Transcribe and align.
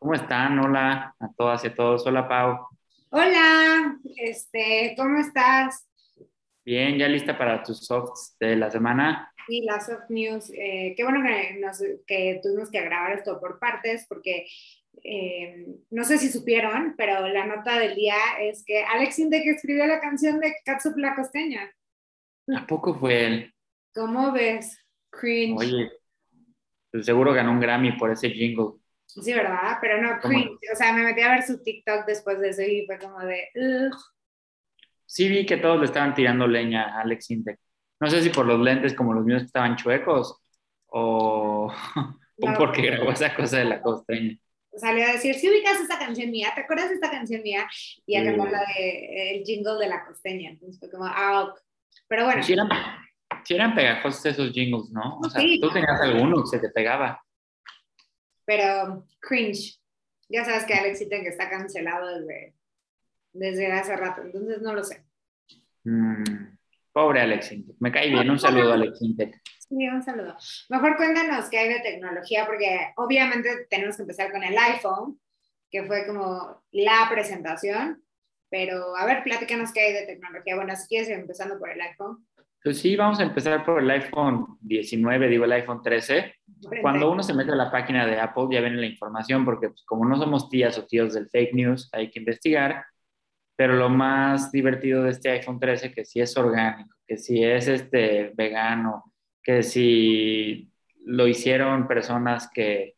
¿Cómo 0.00 0.14
están? 0.14 0.58
Hola 0.58 1.14
a 1.20 1.28
todas 1.36 1.62
y 1.62 1.66
a 1.66 1.74
todos. 1.74 2.06
Hola, 2.06 2.26
Pau. 2.26 2.68
Hola, 3.10 3.98
este, 4.16 4.94
¿cómo 4.96 5.18
estás? 5.18 5.86
Bien, 6.64 6.96
ya 6.96 7.06
lista 7.06 7.36
para 7.36 7.62
tus 7.62 7.84
softs 7.84 8.34
de 8.40 8.56
la 8.56 8.70
semana. 8.70 9.30
Sí, 9.46 9.60
las 9.60 9.84
soft 9.84 10.08
news. 10.08 10.50
Eh, 10.54 10.94
qué 10.96 11.04
bueno 11.04 11.22
que, 11.22 11.58
nos, 11.60 11.82
que 12.06 12.40
tuvimos 12.42 12.70
que 12.70 12.80
grabar 12.80 13.12
esto 13.12 13.38
por 13.38 13.58
partes 13.58 14.06
porque 14.08 14.46
eh, 15.04 15.66
no 15.90 16.04
sé 16.04 16.16
si 16.16 16.30
supieron, 16.30 16.94
pero 16.96 17.28
la 17.28 17.44
nota 17.44 17.78
del 17.78 17.94
día 17.94 18.16
es 18.40 18.64
que 18.64 18.82
Alex 18.82 19.18
Intec 19.18 19.46
escribió 19.48 19.86
la 19.86 20.00
canción 20.00 20.40
de 20.40 20.54
Catsup 20.64 20.96
la 20.96 21.14
Costeña. 21.14 21.70
¿A 22.56 22.66
poco 22.66 22.98
fue 22.98 23.26
él? 23.26 23.54
¿Cómo 23.94 24.32
ves? 24.32 24.78
Cringe. 25.10 25.58
Oye, 25.58 25.90
pues 26.90 27.04
seguro 27.04 27.34
ganó 27.34 27.52
un 27.52 27.60
Grammy 27.60 27.98
por 27.98 28.10
ese 28.10 28.30
jingle. 28.30 28.79
Sí, 29.14 29.32
¿verdad? 29.32 29.78
Pero 29.80 30.00
no, 30.00 30.18
cringe. 30.20 30.58
O 30.72 30.76
sea, 30.76 30.92
me 30.92 31.02
metí 31.02 31.20
a 31.22 31.30
ver 31.32 31.42
su 31.42 31.62
TikTok 31.62 32.06
después 32.06 32.38
de 32.40 32.50
eso 32.50 32.62
y 32.62 32.84
fue 32.86 32.98
como 32.98 33.18
de... 33.20 33.48
Ugh. 33.54 33.96
Sí 35.06 35.28
vi 35.28 35.44
que 35.44 35.56
todos 35.56 35.78
le 35.80 35.86
estaban 35.86 36.14
tirando 36.14 36.46
leña 36.46 36.84
a 36.96 37.00
Alex 37.00 37.30
Intec. 37.30 37.58
No 38.00 38.08
sé 38.08 38.22
si 38.22 38.30
por 38.30 38.46
los 38.46 38.60
lentes 38.60 38.94
como 38.94 39.12
los 39.12 39.24
míos 39.24 39.42
que 39.42 39.46
estaban 39.46 39.76
chuecos 39.76 40.38
o, 40.86 41.72
o 42.42 42.48
No. 42.50 42.56
porque 42.58 42.82
grabó 42.82 43.10
esa 43.10 43.34
cosa 43.34 43.58
de 43.58 43.64
la 43.64 43.82
costeña. 43.82 44.36
Salió 44.76 45.04
a 45.04 45.12
decir, 45.12 45.34
si 45.34 45.50
ubicas 45.50 45.80
esta 45.80 45.98
canción 45.98 46.30
mía, 46.30 46.52
¿te 46.54 46.60
acuerdas 46.60 46.88
de 46.90 46.94
esta 46.94 47.10
canción 47.10 47.42
mía? 47.42 47.66
Y 48.06 48.14
a 48.16 48.20
Sí. 48.20 48.26
cantar 48.26 48.52
la 48.52 48.60
de 48.60 49.32
el 49.38 49.44
jingle 49.44 49.78
de 49.80 49.88
la 49.88 50.04
costeña. 50.06 50.50
Entonces 50.50 50.78
fue 50.78 50.88
como, 50.90 51.04
ah, 51.06 51.42
ok. 51.50 51.60
Pero 52.06 52.24
bueno, 52.26 52.42
Sí 52.44 52.52
eran, 52.52 52.68
sí 53.44 53.54
eran 53.54 53.74
pegajosos 53.74 54.24
esos 54.26 54.52
jingles, 54.52 54.90
¿no? 54.90 55.18
O 55.18 55.28
sea, 55.28 55.40
Sí. 55.40 55.58
tú 55.60 55.68
tenías 55.70 56.00
alguno 56.00 56.42
que 56.42 56.48
se 56.56 56.60
te 56.60 56.68
pegaba. 56.70 57.20
Pero 58.44 59.06
cringe. 59.20 59.80
Ya 60.28 60.44
sabes 60.44 60.64
que 60.64 60.74
Alex 60.74 61.00
Intec 61.00 61.26
está 61.26 61.50
cancelado 61.50 62.18
desde, 62.18 62.54
desde 63.32 63.72
hace 63.72 63.96
rato, 63.96 64.22
entonces 64.22 64.62
no 64.62 64.74
lo 64.74 64.84
sé. 64.84 65.04
Mm, 65.84 66.56
pobre 66.92 67.20
Alex. 67.20 67.54
Me 67.78 67.90
cae 67.90 68.10
bien. 68.10 68.30
Un 68.30 68.38
saludo 68.38 68.72
Alex 68.72 69.02
Intec. 69.02 69.40
Sí, 69.70 69.88
un 69.88 70.02
saludo. 70.02 70.36
Mejor 70.68 70.96
cuéntanos 70.96 71.48
qué 71.48 71.58
hay 71.58 71.68
de 71.68 71.80
tecnología, 71.80 72.44
porque 72.46 72.92
obviamente 72.96 73.66
tenemos 73.70 73.96
que 73.96 74.02
empezar 74.02 74.32
con 74.32 74.42
el 74.42 74.56
iPhone, 74.58 75.20
que 75.70 75.84
fue 75.84 76.06
como 76.06 76.64
la 76.72 77.08
presentación. 77.10 78.02
Pero 78.50 78.96
a 78.96 79.06
ver, 79.06 79.22
platícanos 79.22 79.72
qué 79.72 79.80
hay 79.80 79.92
de 79.92 80.06
tecnología. 80.06 80.56
Bueno, 80.56 80.74
si 80.74 80.88
quieres, 80.88 81.08
empezando 81.08 81.58
por 81.58 81.70
el 81.70 81.80
iPhone. 81.80 82.26
Pues 82.62 82.78
sí, 82.78 82.94
vamos 82.94 83.18
a 83.20 83.22
empezar 83.22 83.64
por 83.64 83.82
el 83.82 83.90
iPhone 83.90 84.58
19, 84.60 85.28
digo 85.28 85.46
el 85.46 85.52
iPhone 85.52 85.80
13. 85.82 86.34
Cuando 86.82 87.10
uno 87.10 87.22
se 87.22 87.32
mete 87.32 87.52
a 87.52 87.56
la 87.56 87.70
página 87.70 88.04
de 88.04 88.20
Apple 88.20 88.48
ya 88.50 88.60
viene 88.60 88.76
la 88.76 88.86
información, 88.86 89.46
porque 89.46 89.68
pues, 89.68 89.82
como 89.84 90.04
no 90.04 90.16
somos 90.16 90.50
tías 90.50 90.76
o 90.78 90.86
tíos 90.86 91.14
del 91.14 91.30
fake 91.30 91.54
news, 91.54 91.88
hay 91.92 92.10
que 92.10 92.18
investigar. 92.18 92.84
Pero 93.56 93.76
lo 93.76 93.88
más 93.88 94.52
divertido 94.52 95.02
de 95.02 95.10
este 95.10 95.30
iPhone 95.30 95.58
13, 95.58 95.92
que 95.92 96.04
si 96.04 96.20
es 96.20 96.36
orgánico, 96.36 96.94
que 97.06 97.16
si 97.16 97.42
es 97.42 97.66
este 97.66 98.32
vegano, 98.34 99.14
que 99.42 99.62
si 99.62 100.70
lo 101.04 101.26
hicieron 101.26 101.88
personas 101.88 102.50
que, 102.52 102.96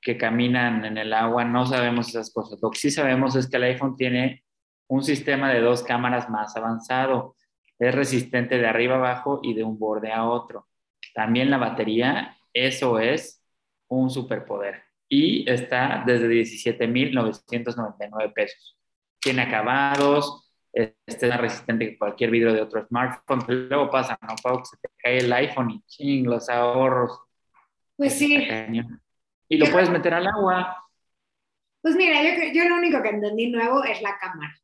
que 0.00 0.16
caminan 0.16 0.84
en 0.84 0.96
el 0.96 1.12
agua, 1.12 1.44
no 1.44 1.66
sabemos 1.66 2.08
esas 2.08 2.32
cosas. 2.32 2.60
Lo 2.62 2.70
que 2.70 2.78
sí 2.78 2.90
sabemos 2.90 3.34
es 3.34 3.48
que 3.48 3.56
el 3.56 3.64
iPhone 3.64 3.96
tiene 3.96 4.44
un 4.88 5.02
sistema 5.02 5.52
de 5.52 5.60
dos 5.60 5.82
cámaras 5.82 6.30
más 6.30 6.56
avanzado. 6.56 7.34
Es 7.80 7.94
resistente 7.94 8.58
de 8.58 8.66
arriba 8.66 8.96
abajo 8.96 9.40
y 9.42 9.54
de 9.54 9.64
un 9.64 9.78
borde 9.78 10.12
a 10.12 10.28
otro. 10.28 10.68
También 11.14 11.50
la 11.50 11.58
batería, 11.58 12.36
eso 12.52 13.00
es 13.00 13.42
un 13.88 14.10
superpoder. 14.10 14.82
Y 15.08 15.50
está 15.50 16.04
desde 16.06 16.28
17,999 16.28 18.32
pesos. 18.32 18.78
Tiene 19.18 19.42
acabados, 19.42 20.50
este 20.72 21.26
es 21.26 21.32
más 21.32 21.40
resistente 21.40 21.88
que 21.88 21.98
cualquier 21.98 22.30
vidrio 22.30 22.52
de 22.52 22.62
otro 22.62 22.86
smartphone. 22.86 23.68
Luego 23.68 23.90
pasa, 23.90 24.18
¿no, 24.22 24.34
Pau? 24.42 24.58
Que 24.58 24.66
se 24.66 24.76
te 24.76 24.88
cae 24.96 25.18
el 25.18 25.32
iPhone 25.32 25.70
y 25.70 25.82
ching, 25.86 26.26
los 26.26 26.48
ahorros. 26.48 27.20
Pues 27.96 28.14
sí. 28.14 28.48
Y 29.48 29.58
lo 29.58 29.66
puedes 29.70 29.90
meter 29.90 30.14
al 30.14 30.26
agua. 30.26 30.76
Pues 31.82 31.96
mira, 31.96 32.22
yo, 32.22 32.52
yo 32.52 32.68
lo 32.68 32.76
único 32.76 33.02
que 33.02 33.08
entendí 33.08 33.50
nuevo 33.50 33.82
es 33.84 34.00
la 34.02 34.18
cámara. 34.18 34.59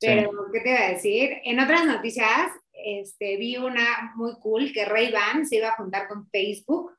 Pero, 0.00 0.30
¿qué 0.52 0.60
te 0.60 0.70
iba 0.70 0.80
a 0.80 0.90
decir? 0.90 1.30
En 1.44 1.60
otras 1.60 1.86
noticias, 1.86 2.50
este, 2.72 3.36
vi 3.36 3.56
una 3.56 4.12
muy 4.16 4.34
cool 4.40 4.72
que 4.72 4.84
Ray-Ban 4.84 5.46
se 5.46 5.56
iba 5.56 5.68
a 5.68 5.76
juntar 5.76 6.08
con 6.08 6.28
Facebook, 6.28 6.92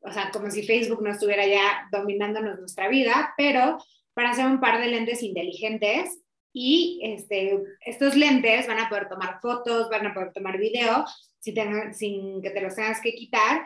o 0.00 0.12
sea, 0.12 0.30
como 0.30 0.50
si 0.50 0.62
Facebook 0.62 1.02
no 1.02 1.10
estuviera 1.10 1.46
ya 1.46 1.88
dominándonos 1.92 2.58
nuestra 2.58 2.88
vida, 2.88 3.34
pero 3.36 3.78
para 4.14 4.30
hacer 4.30 4.46
un 4.46 4.60
par 4.60 4.80
de 4.80 4.88
lentes 4.88 5.22
inteligentes 5.22 6.18
y 6.52 7.00
este, 7.04 7.62
estos 7.86 8.16
lentes 8.16 8.66
van 8.66 8.80
a 8.80 8.88
poder 8.88 9.08
tomar 9.08 9.40
fotos, 9.40 9.88
van 9.90 10.06
a 10.06 10.14
poder 10.14 10.32
tomar 10.32 10.58
video 10.58 11.04
sin, 11.38 11.54
sin 11.94 12.42
que 12.42 12.50
te 12.50 12.60
los 12.60 12.74
tengas 12.74 13.00
que 13.00 13.14
quitar 13.14 13.64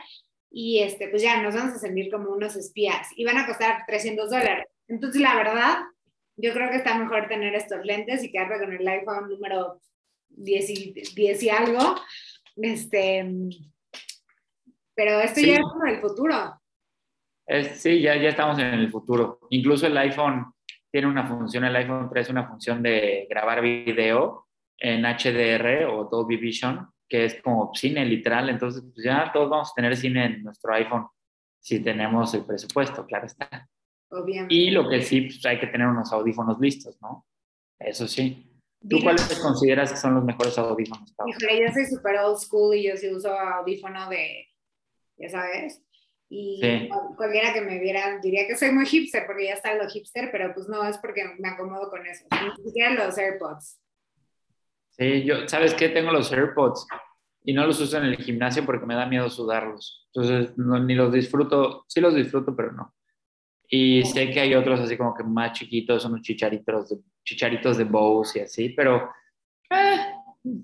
y 0.50 0.80
este, 0.80 1.08
pues 1.08 1.22
ya 1.22 1.42
nos 1.42 1.54
vamos 1.54 1.74
a 1.74 1.78
sentir 1.78 2.10
como 2.10 2.30
unos 2.30 2.56
espías 2.56 3.08
y 3.16 3.24
van 3.24 3.38
a 3.38 3.46
costar 3.46 3.84
300 3.86 4.30
dólares. 4.30 4.66
Entonces, 4.86 5.20
la 5.20 5.34
verdad, 5.34 5.78
yo 6.36 6.52
creo 6.52 6.70
que 6.70 6.76
está 6.76 6.98
mejor 6.98 7.28
tener 7.28 7.54
estos 7.54 7.84
lentes 7.84 8.22
y 8.24 8.30
quedarte 8.32 8.58
con 8.64 8.72
el 8.72 8.86
iPhone 8.86 9.28
número 9.28 9.80
10 10.28 10.70
y, 10.70 10.92
10 11.14 11.42
y 11.42 11.50
algo. 11.50 11.94
Este, 12.56 13.24
pero 14.94 15.20
esto 15.20 15.40
Sí. 15.40 15.46
ya 15.46 15.54
es 15.54 15.60
como 15.60 15.86
el 15.86 16.00
futuro. 16.00 16.60
Es- 17.46 17.80
sí, 17.80 18.00
ya, 18.00 18.16
ya 18.16 18.30
estamos 18.30 18.58
en 18.58 18.66
el 18.66 18.90
futuro. 18.90 19.38
Incluso 19.50 19.86
el 19.86 19.96
iPhone 19.98 20.52
tiene 20.90 21.08
una 21.08 21.26
función, 21.26 21.64
el 21.64 21.76
iPhone 21.76 22.08
3 22.10 22.30
una 22.30 22.46
función 22.48 22.82
de 22.82 23.26
grabar 23.28 23.60
video 23.60 24.46
en 24.78 25.04
HDR 25.04 25.84
o 25.86 26.04
Dolby 26.04 26.36
Vision, 26.36 26.88
que 27.08 27.24
es 27.26 27.40
como 27.42 27.72
cine 27.74 28.04
literal. 28.04 28.48
Entonces, 28.48 28.82
pues 28.92 29.04
ya 29.04 29.30
todos 29.32 29.50
vamos 29.50 29.70
a 29.70 29.74
tener 29.74 29.96
cine 29.96 30.24
en 30.26 30.42
nuestro 30.44 30.72
iPhone 30.74 31.06
si 31.60 31.80
tenemos 31.80 32.32
el 32.34 32.44
presupuesto, 32.44 33.04
claro 33.06 33.26
está. 33.26 33.68
Obviamente. 34.14 34.54
Y 34.54 34.70
lo 34.70 34.88
que 34.88 35.02
sí, 35.02 35.22
pues 35.22 35.44
hay 35.46 35.58
que 35.58 35.66
tener 35.66 35.86
unos 35.86 36.12
audífonos 36.12 36.58
listos, 36.60 36.96
¿no? 37.02 37.26
Eso 37.78 38.06
sí. 38.06 38.50
¿Tú 38.80 38.96
Dile- 38.98 39.02
cuáles 39.04 39.38
consideras 39.40 39.90
que 39.92 39.96
son 39.98 40.14
los 40.14 40.24
mejores 40.24 40.56
audífonos? 40.58 41.14
Híjole, 41.26 41.66
yo 41.66 41.72
soy 41.72 41.86
súper 41.86 42.18
old 42.18 42.38
school 42.38 42.74
y 42.76 42.88
yo 42.88 42.96
sí 42.96 43.08
uso 43.12 43.36
audífono 43.36 44.08
de, 44.10 44.46
ya 45.16 45.28
sabes, 45.30 45.82
y 46.28 46.58
Sí. 46.62 46.88
cual- 46.88 47.16
cualquiera 47.16 47.52
que 47.52 47.60
me 47.62 47.78
viera 47.78 48.18
diría 48.20 48.46
que 48.46 48.56
soy 48.56 48.72
muy 48.72 48.86
hipster, 48.86 49.24
porque 49.26 49.46
ya 49.46 49.54
está 49.54 49.74
lo 49.74 49.88
hipster, 49.88 50.30
pero 50.30 50.52
pues 50.54 50.68
no, 50.68 50.84
es 50.86 50.98
porque 50.98 51.24
me 51.38 51.48
acomodo 51.48 51.88
con 51.90 52.06
eso. 52.06 52.24
Ni 52.30 52.64
siquiera 52.64 52.90
los 52.92 53.16
AirPods. 53.18 53.80
Sí, 54.90 55.24
yo, 55.24 55.48
¿sabes 55.48 55.74
qué? 55.74 55.88
Tengo 55.88 56.12
los 56.12 56.30
AirPods 56.32 56.86
y 57.44 57.52
no 57.52 57.66
los 57.66 57.80
uso 57.80 57.98
en 57.98 58.04
el 58.04 58.16
gimnasio 58.16 58.64
porque 58.64 58.86
me 58.86 58.94
da 58.94 59.06
miedo 59.06 59.28
sudarlos. 59.28 60.08
Entonces, 60.14 60.56
no, 60.56 60.78
ni 60.78 60.94
los 60.94 61.12
disfruto, 61.12 61.84
sí 61.88 62.00
los 62.00 62.14
disfruto, 62.14 62.54
pero 62.54 62.72
no. 62.72 62.94
Y 63.68 64.04
sé 64.04 64.30
que 64.30 64.40
hay 64.40 64.54
otros 64.54 64.80
así 64.80 64.96
como 64.96 65.14
que 65.14 65.24
más 65.24 65.52
chiquitos, 65.52 66.04
unos 66.04 66.20
chicharitos 66.22 66.90
de, 66.90 66.96
chicharitos 67.24 67.76
de 67.78 67.84
Bose 67.84 68.38
y 68.40 68.42
así, 68.42 68.68
pero 68.70 69.10
eh, 69.70 69.96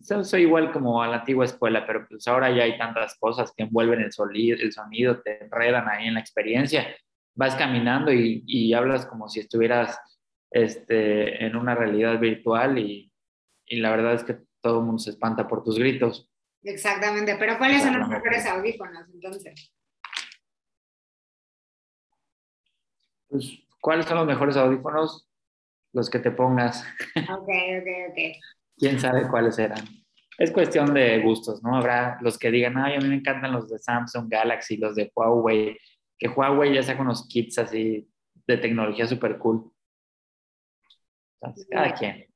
so- 0.03 0.23
soy 0.25 0.43
igual 0.43 0.71
como 0.73 1.03
a 1.03 1.09
la 1.09 1.17
antigua 1.21 1.45
escuela, 1.45 1.87
pero 1.87 2.07
pues 2.09 2.29
ahora 2.29 2.51
ya 2.55 2.65
hay 2.65 2.77
tantas 2.79 3.17
cosas 3.19 3.53
que 3.57 3.63
envuelven 3.65 4.01
el, 4.01 4.13
sonido, 4.13 4.59
el 4.61 4.73
sonido, 4.73 5.21
te 5.23 5.45
enredan 5.45 5.89
ahí 5.89 6.07
en 6.09 6.15
la 6.15 6.21
experiencia. 6.21 6.87
Vas 7.35 7.55
caminando 7.57 8.13
y, 8.13 8.43
y 8.47 8.75
hablas 8.75 9.07
como 9.07 9.29
si 9.29 9.41
estuvieras 9.41 9.99
este, 10.51 11.45
en 11.47 11.57
una 11.57 11.75
realidad 11.75 12.19
virtual 12.21 12.79
y, 12.79 13.11
y 13.67 13.77
la 13.77 13.91
verdad 13.91 14.15
es 14.15 14.25
que 14.25 14.37
todo 14.61 14.81
el 14.81 14.85
mundo 14.87 14.99
se 14.99 15.11
espanta 15.11 15.49
por 15.49 15.63
tus 15.65 15.79
gritos. 15.79 16.29
Exactamente, 16.63 17.37
pero 17.39 17.57
¿cuáles 17.57 17.83
son 17.83 17.99
los 17.99 18.09
mejores 18.09 18.45
audífonos 18.47 19.09
entonces? 19.15 19.73
Pues, 23.31 23.59
¿Cuáles 23.81 24.07
son 24.07 24.19
los 24.19 24.27
mejores 24.27 24.57
audífonos? 24.57 25.29
Los 25.93 26.11
que 26.11 26.19
te 26.19 26.31
pongas. 26.31 26.85
Ok, 27.17 27.49
ok, 27.49 27.89
ok. 28.11 28.19
quién 28.77 29.01
sabe 29.01 29.29
cuáles 29.29 29.57
serán. 29.57 29.85
Es 30.39 30.51
cuestión 30.53 30.95
de 30.95 31.21
gustos, 31.21 31.63
¿no? 31.63 31.77
Habrá 31.77 32.19
los 32.23 32.39
que 32.39 32.51
digan, 32.51 32.79
ay, 32.79 32.95
a 32.95 32.99
mí 32.99 33.09
me 33.09 33.17
encantan 33.17 33.53
los 33.53 33.69
de 33.69 33.79
Samsung 33.79 34.29
Galaxy, 34.29 34.77
los 34.77 34.95
de 34.95 35.11
Huawei, 35.15 35.79
que 36.19 36.29
Huawei 36.29 36.75
ya 36.75 36.83
saca 36.83 37.03
unos 37.03 37.27
kits 37.29 37.59
así 37.59 38.09
de 38.47 38.57
tecnología 38.57 39.07
súper 39.07 39.39
cool. 39.39 39.71
Entonces, 41.41 41.67
cada 41.71 41.95
quien. 41.95 42.27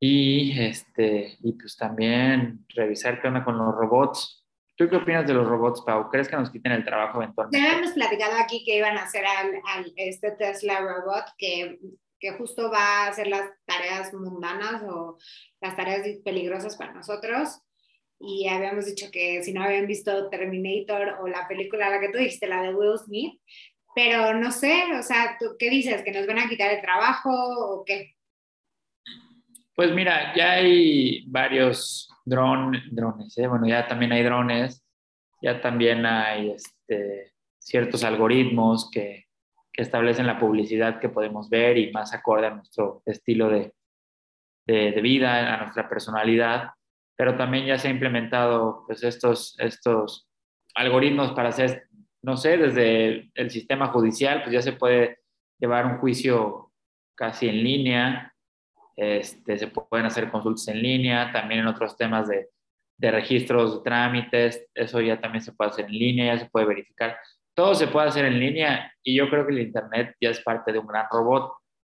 Y, 0.00 0.58
este, 0.58 1.36
y 1.40 1.52
pues 1.52 1.76
también 1.76 2.64
revisar 2.70 3.20
qué 3.20 3.28
onda 3.28 3.44
con 3.44 3.58
los 3.58 3.74
robots. 3.74 4.39
¿Tú 4.80 4.88
qué 4.88 4.96
opinas 4.96 5.26
de 5.26 5.34
los 5.34 5.46
robots, 5.46 5.82
Pau? 5.82 6.08
¿Crees 6.08 6.26
que 6.26 6.36
nos 6.36 6.50
quiten 6.50 6.72
el 6.72 6.86
trabajo 6.86 7.18
Ya 7.18 7.24
eventualmente? 7.24 7.68
habíamos 7.68 7.92
platicado 7.92 8.32
aquí 8.42 8.64
que 8.64 8.78
iban 8.78 8.96
a 8.96 9.02
hacer 9.02 9.26
al, 9.26 9.60
al- 9.66 9.92
este 9.96 10.30
Tesla 10.30 10.80
robot 10.80 11.24
que, 11.36 11.78
que 12.18 12.30
justo 12.32 12.70
va 12.70 13.04
a 13.04 13.08
hacer 13.08 13.26
las 13.26 13.50
tareas 13.66 14.14
mundanas 14.14 14.82
o 14.84 15.18
las 15.60 15.76
tareas 15.76 16.00
peligrosas 16.24 16.78
para 16.78 16.94
nosotros. 16.94 17.60
Y 18.18 18.48
habíamos 18.48 18.86
dicho 18.86 19.10
que 19.12 19.42
si 19.44 19.52
no 19.52 19.62
habían 19.62 19.86
visto 19.86 20.30
Terminator 20.30 21.18
o 21.20 21.28
la 21.28 21.46
película, 21.46 21.90
la 21.90 22.00
que 22.00 22.08
tú 22.08 22.16
dijiste, 22.16 22.46
la 22.46 22.62
de 22.62 22.74
Will 22.74 22.98
Smith, 22.98 23.38
pero 23.94 24.32
no 24.32 24.50
sé, 24.50 24.84
o 24.98 25.02
sea, 25.02 25.36
¿tú 25.38 25.56
qué 25.58 25.68
dices? 25.68 26.02
¿Que 26.02 26.12
nos 26.12 26.26
van 26.26 26.38
a 26.38 26.48
quitar 26.48 26.72
el 26.72 26.80
trabajo 26.80 27.28
o 27.30 27.84
qué? 27.84 28.14
Pues 29.74 29.92
mira, 29.92 30.34
ya 30.34 30.52
hay 30.52 31.24
varios 31.26 32.08
drones, 32.30 33.38
¿eh? 33.38 33.46
bueno, 33.46 33.66
ya 33.66 33.86
también 33.86 34.12
hay 34.12 34.22
drones, 34.22 34.84
ya 35.42 35.60
también 35.60 36.06
hay 36.06 36.52
este, 36.52 37.32
ciertos 37.58 38.04
algoritmos 38.04 38.90
que, 38.90 39.26
que, 39.72 39.82
establecen 39.82 40.26
la 40.26 40.38
publicidad 40.38 41.00
que 41.00 41.08
podemos 41.08 41.50
ver 41.50 41.76
y 41.78 41.92
más 41.92 42.14
acorde 42.14 42.46
a 42.46 42.54
nuestro 42.54 43.02
estilo 43.04 43.48
de, 43.48 43.74
de, 44.66 44.92
de, 44.92 45.00
vida, 45.00 45.54
a 45.54 45.62
nuestra 45.62 45.88
personalidad, 45.88 46.70
pero 47.16 47.36
también 47.36 47.66
ya 47.66 47.78
se 47.78 47.88
ha 47.88 47.90
implementado 47.90 48.84
pues 48.86 49.02
estos, 49.02 49.56
estos 49.58 50.28
algoritmos 50.74 51.32
para 51.32 51.50
hacer, 51.50 51.88
no 52.22 52.36
sé, 52.36 52.56
desde 52.56 53.30
el 53.34 53.50
sistema 53.50 53.88
judicial, 53.88 54.42
pues 54.42 54.54
ya 54.54 54.62
se 54.62 54.72
puede 54.72 55.18
llevar 55.58 55.86
un 55.86 55.98
juicio 55.98 56.72
casi 57.14 57.48
en 57.48 57.62
línea, 57.62 58.29
este, 58.96 59.58
se 59.58 59.68
pueden 59.68 60.06
hacer 60.06 60.30
consultas 60.30 60.68
en 60.68 60.82
línea, 60.82 61.32
también 61.32 61.60
en 61.60 61.66
otros 61.66 61.96
temas 61.96 62.28
de, 62.28 62.48
de 62.98 63.10
registros, 63.10 63.76
de 63.76 63.82
trámites, 63.82 64.66
eso 64.74 65.00
ya 65.00 65.20
también 65.20 65.42
se 65.42 65.52
puede 65.52 65.70
hacer 65.70 65.86
en 65.86 65.92
línea, 65.92 66.34
ya 66.34 66.40
se 66.40 66.50
puede 66.50 66.66
verificar. 66.66 67.16
Todo 67.54 67.74
se 67.74 67.88
puede 67.88 68.08
hacer 68.08 68.26
en 68.26 68.38
línea 68.38 68.92
y 69.02 69.16
yo 69.16 69.28
creo 69.30 69.46
que 69.46 69.52
el 69.52 69.60
Internet 69.60 70.14
ya 70.20 70.30
es 70.30 70.40
parte 70.42 70.72
de 70.72 70.78
un 70.78 70.86
gran 70.86 71.06
robot. 71.10 71.52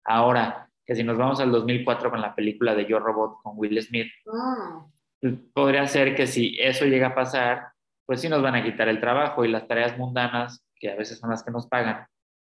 Ahora, 0.05 0.69
que 0.87 0.94
si 0.94 1.03
nos 1.05 1.19
vamos 1.19 1.41
al 1.41 1.53
2004 1.53 2.11
con 2.11 2.21
la 2.21 2.35
película 2.35 2.75
de 2.75 2.87
Yo 2.87 2.99
Robot 2.99 3.43
con 3.43 3.55
Will 3.56 3.81
Smith, 3.83 4.12
ah. 4.33 4.87
pues 5.21 5.35
podría 5.53 5.87
ser 5.87 6.15
que 6.15 6.27
si 6.27 6.56
eso 6.61 6.85
llega 6.85 7.09
a 7.09 7.15
pasar, 7.15 7.69
pues 8.06 8.21
sí 8.21 8.29
nos 8.29 8.43
van 8.43 8.55
a 8.55 8.65
quitar 8.65 8.89
el 8.89 9.00
trabajo 9.00 9.44
y 9.44 9.49
las 9.49 9.67
tareas 9.67 9.97
mundanas, 9.97 10.65
que 10.77 10.91
a 10.91 10.97
veces 10.97 11.19
son 11.19 11.31
las 11.31 11.43
que 11.43 11.53
nos 11.53 11.67
pagan, 11.69 12.06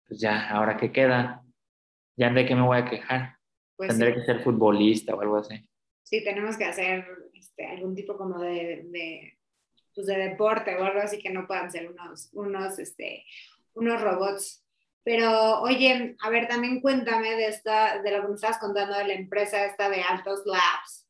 pues 0.07 0.19
ya, 0.19 0.50
ahora 0.50 0.78
que 0.78 0.92
queda, 0.92 1.42
ya 2.18 2.30
de 2.30 2.45
qué 2.45 2.56
me 2.56 2.62
voy 2.62 2.78
a 2.78 2.86
quejar. 2.86 3.37
Pues 3.77 3.89
Tendré 3.89 4.15
que 4.15 4.25
ser 4.25 4.44
futbolista 4.44 5.15
o 5.15 5.21
algo 5.21 5.38
así. 5.38 5.63
Sí, 6.03 6.24
tenemos 6.24 6.57
que 6.57 6.65
hacer 6.65 7.06
este, 7.33 7.68
algún 7.68 7.95
tipo 7.95 8.18
como 8.18 8.39
de, 8.39 8.88
de, 8.89 9.38
pues 9.94 10.07
de 10.07 10.18
deporte 10.18 10.75
o 10.75 10.83
algo 10.83 11.00
así 11.00 11.19
que 11.19 11.29
no 11.29 11.45
puedan 11.45 11.71
ser 11.71 11.89
unos, 11.89 12.29
unos, 12.33 12.79
este, 12.79 13.24
unos 13.74 14.01
robots. 14.01 14.65
Pero, 15.03 15.62
oye, 15.62 16.15
a 16.21 16.29
ver, 16.29 16.47
también 16.47 16.81
cuéntame 16.81 17.35
de, 17.35 17.47
esta, 17.47 18.01
de 18.01 18.12
lo 18.12 18.24
que 18.24 18.27
me 18.29 18.35
estabas 18.35 18.57
contando 18.57 18.97
de 18.97 19.07
la 19.07 19.13
empresa 19.13 19.65
esta 19.65 19.89
de 19.89 20.01
Altos 20.01 20.41
Labs, 20.45 21.07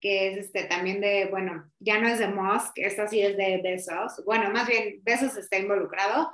que 0.00 0.28
es 0.28 0.38
este, 0.38 0.64
también 0.64 1.00
de, 1.00 1.26
bueno, 1.30 1.70
ya 1.78 2.00
no 2.00 2.08
es 2.08 2.18
de 2.18 2.28
Musk, 2.28 2.78
esta 2.78 3.06
sí 3.06 3.20
es 3.20 3.36
de 3.36 3.60
Besos. 3.62 4.24
Bueno, 4.24 4.50
más 4.50 4.66
bien, 4.66 5.00
Besos 5.02 5.36
está 5.36 5.58
involucrado. 5.58 6.32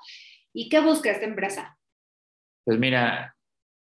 ¿Y 0.53 0.71
qué 0.71 0.81
busca 0.81 1.11
esta 1.11 1.27
empresa? 1.27 1.79
Pues 2.65 2.79
mira, 2.79 3.36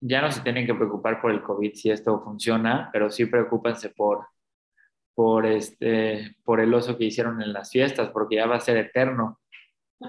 ya 0.04 0.20
no 0.20 0.32
se 0.32 0.40
tienen 0.40 0.66
que 0.66 0.74
preocupar 0.74 1.20
por 1.20 1.30
el 1.30 1.42
COVID 1.42 1.74
si 1.74 1.90
esto 1.90 2.20
funciona, 2.22 2.90
pero 2.92 3.08
sí 3.08 3.26
preocúpense 3.26 3.90
por, 3.90 4.26
por, 5.14 5.46
este, 5.46 6.36
por 6.42 6.60
el 6.60 6.74
oso 6.74 6.98
que 6.98 7.04
hicieron 7.04 7.40
en 7.40 7.52
las 7.52 7.70
fiestas, 7.70 8.10
porque 8.10 8.36
ya 8.36 8.46
va 8.46 8.56
a 8.56 8.60
ser 8.60 8.76
eterno. 8.76 9.40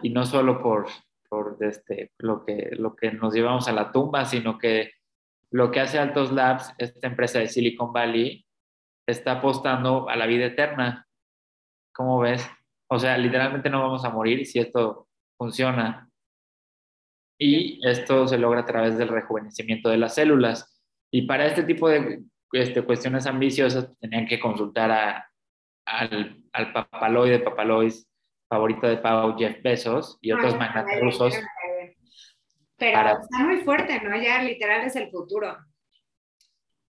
Y 0.02 0.10
no 0.10 0.26
solo 0.26 0.64
por, 0.64 0.88
por 1.30 1.58
este, 1.60 2.12
lo, 2.18 2.44
que, 2.44 2.72
lo 2.72 2.96
que 2.96 3.12
nos 3.12 3.36
llevamos 3.36 3.68
a 3.68 3.72
la 3.72 3.92
tumba, 3.92 4.26
sino 4.26 4.58
que 4.58 4.94
lo 5.52 5.70
que 5.70 5.80
hace 5.80 6.00
Altos 6.00 6.32
Labs, 6.32 6.74
esta 6.80 7.06
empresa 7.06 7.38
de 7.38 7.48
Silicon 7.48 7.94
Valley, 7.94 8.44
está 9.06 9.34
apostando 9.34 10.10
a 10.10 10.16
la 10.16 10.26
vida 10.26 10.46
eterna. 10.46 11.08
¿Cómo 11.94 12.20
ves? 12.20 12.50
O 12.88 12.98
sea, 12.98 13.16
literalmente 13.20 13.70
no 13.70 13.82
vamos 13.82 14.04
a 14.06 14.10
morir 14.10 14.48
si 14.48 14.58
esto 14.58 15.08
funciona. 15.38 16.10
Y 17.38 17.80
esto 17.88 18.28
se 18.28 18.38
logra 18.38 18.62
a 18.62 18.66
través 18.66 18.98
del 18.98 19.10
rejuvenecimiento 19.10 19.90
de 19.90 19.98
las 19.98 20.16
células. 20.16 20.82
Y 21.12 21.24
para 21.24 21.46
este 21.46 21.64
tipo 21.64 21.90
de 21.90 22.24
este, 22.52 22.82
cuestiones 22.84 23.26
ambiciosas 23.26 23.90
tenían 24.00 24.28
que 24.28 24.40
consultar 24.40 24.92
a, 24.92 25.30
al, 25.86 26.44
al 26.54 26.74
papaloide, 26.74 27.40
papalois 27.40 28.08
favorito 28.48 28.88
de 28.88 28.98
Pau, 28.98 29.36
Jeff 29.38 29.62
Bezos 29.64 30.20
y 30.22 30.32
otros 30.32 30.56
magnates 30.58 31.02
rusos. 31.02 31.34
Pero 32.78 33.20
está 33.20 33.40
muy 33.40 33.62
fuerte, 33.62 34.00
¿no? 34.02 34.16
Ya 34.22 34.44
literal 34.44 34.86
es 34.86 34.96
el 34.96 35.10
futuro. 35.10 35.58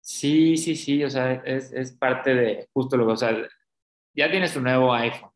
Sí, 0.00 0.56
sí, 0.56 0.76
sí, 0.76 1.02
o 1.02 1.10
sea, 1.10 1.32
es, 1.44 1.72
es 1.72 1.92
parte 1.92 2.34
de 2.34 2.68
justo 2.72 2.96
lo 2.96 3.06
que, 3.06 3.12
o 3.12 3.16
sea, 3.16 3.36
ya 4.14 4.30
tienes 4.30 4.52
tu 4.52 4.60
nuevo 4.60 4.92
iPhone, 4.92 5.30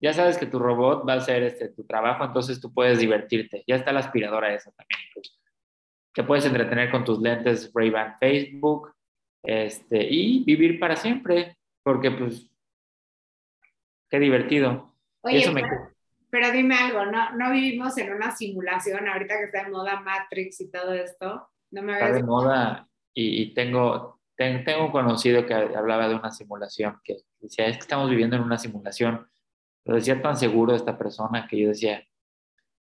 ya 0.00 0.12
sabes 0.12 0.36
que 0.38 0.46
tu 0.46 0.58
robot 0.58 1.08
va 1.08 1.14
a 1.14 1.16
hacer 1.16 1.42
este, 1.42 1.68
tu 1.68 1.84
trabajo, 1.84 2.24
entonces 2.24 2.60
tú 2.60 2.72
puedes 2.72 2.98
divertirte. 2.98 3.64
Ya 3.66 3.76
está 3.76 3.92
la 3.92 4.00
aspiradora 4.00 4.54
esa 4.54 4.70
también. 4.72 5.00
Pues. 5.14 5.38
Te 6.12 6.24
puedes 6.24 6.44
entretener 6.46 6.90
con 6.90 7.04
tus 7.04 7.20
lentes 7.20 7.70
Ray-Ban 7.74 8.18
Facebook 8.18 8.94
este, 9.42 10.06
y 10.08 10.44
vivir 10.44 10.78
para 10.78 10.96
siempre, 10.96 11.56
porque 11.82 12.10
pues, 12.10 12.50
qué 14.10 14.18
divertido. 14.18 14.94
Oye, 15.22 15.52
pero, 16.28 16.50
dime 16.50 16.74
algo, 16.74 17.06
¿no, 17.06 17.32
¿no 17.32 17.50
vivimos 17.50 17.96
en 17.96 18.12
una 18.12 18.30
simulación 18.30 19.08
ahorita 19.08 19.38
que 19.38 19.44
está 19.44 19.64
de 19.64 19.70
moda 19.70 20.00
Matrix 20.00 20.60
y 20.60 20.70
todo 20.70 20.92
esto? 20.92 21.48
No 21.70 21.82
me 21.82 21.94
está 21.94 22.12
de 22.12 22.22
moda 22.22 22.88
y, 23.14 23.54
tengo, 23.54 24.20
tengo 24.36 24.86
un 24.86 24.92
conocido 24.92 25.46
que 25.46 25.54
hablaba 25.54 26.08
de 26.08 26.16
una 26.16 26.30
simulación, 26.30 27.00
que 27.02 27.16
decía, 27.40 27.66
es 27.66 27.76
que 27.76 27.82
estamos 27.82 28.10
viviendo 28.10 28.36
en 28.36 28.42
una 28.42 28.58
simulación 28.58 29.26
lo 29.86 29.94
decía 29.94 30.20
tan 30.20 30.36
seguro 30.36 30.74
esta 30.74 30.98
persona 30.98 31.46
que 31.48 31.60
yo 31.60 31.68
decía, 31.68 32.04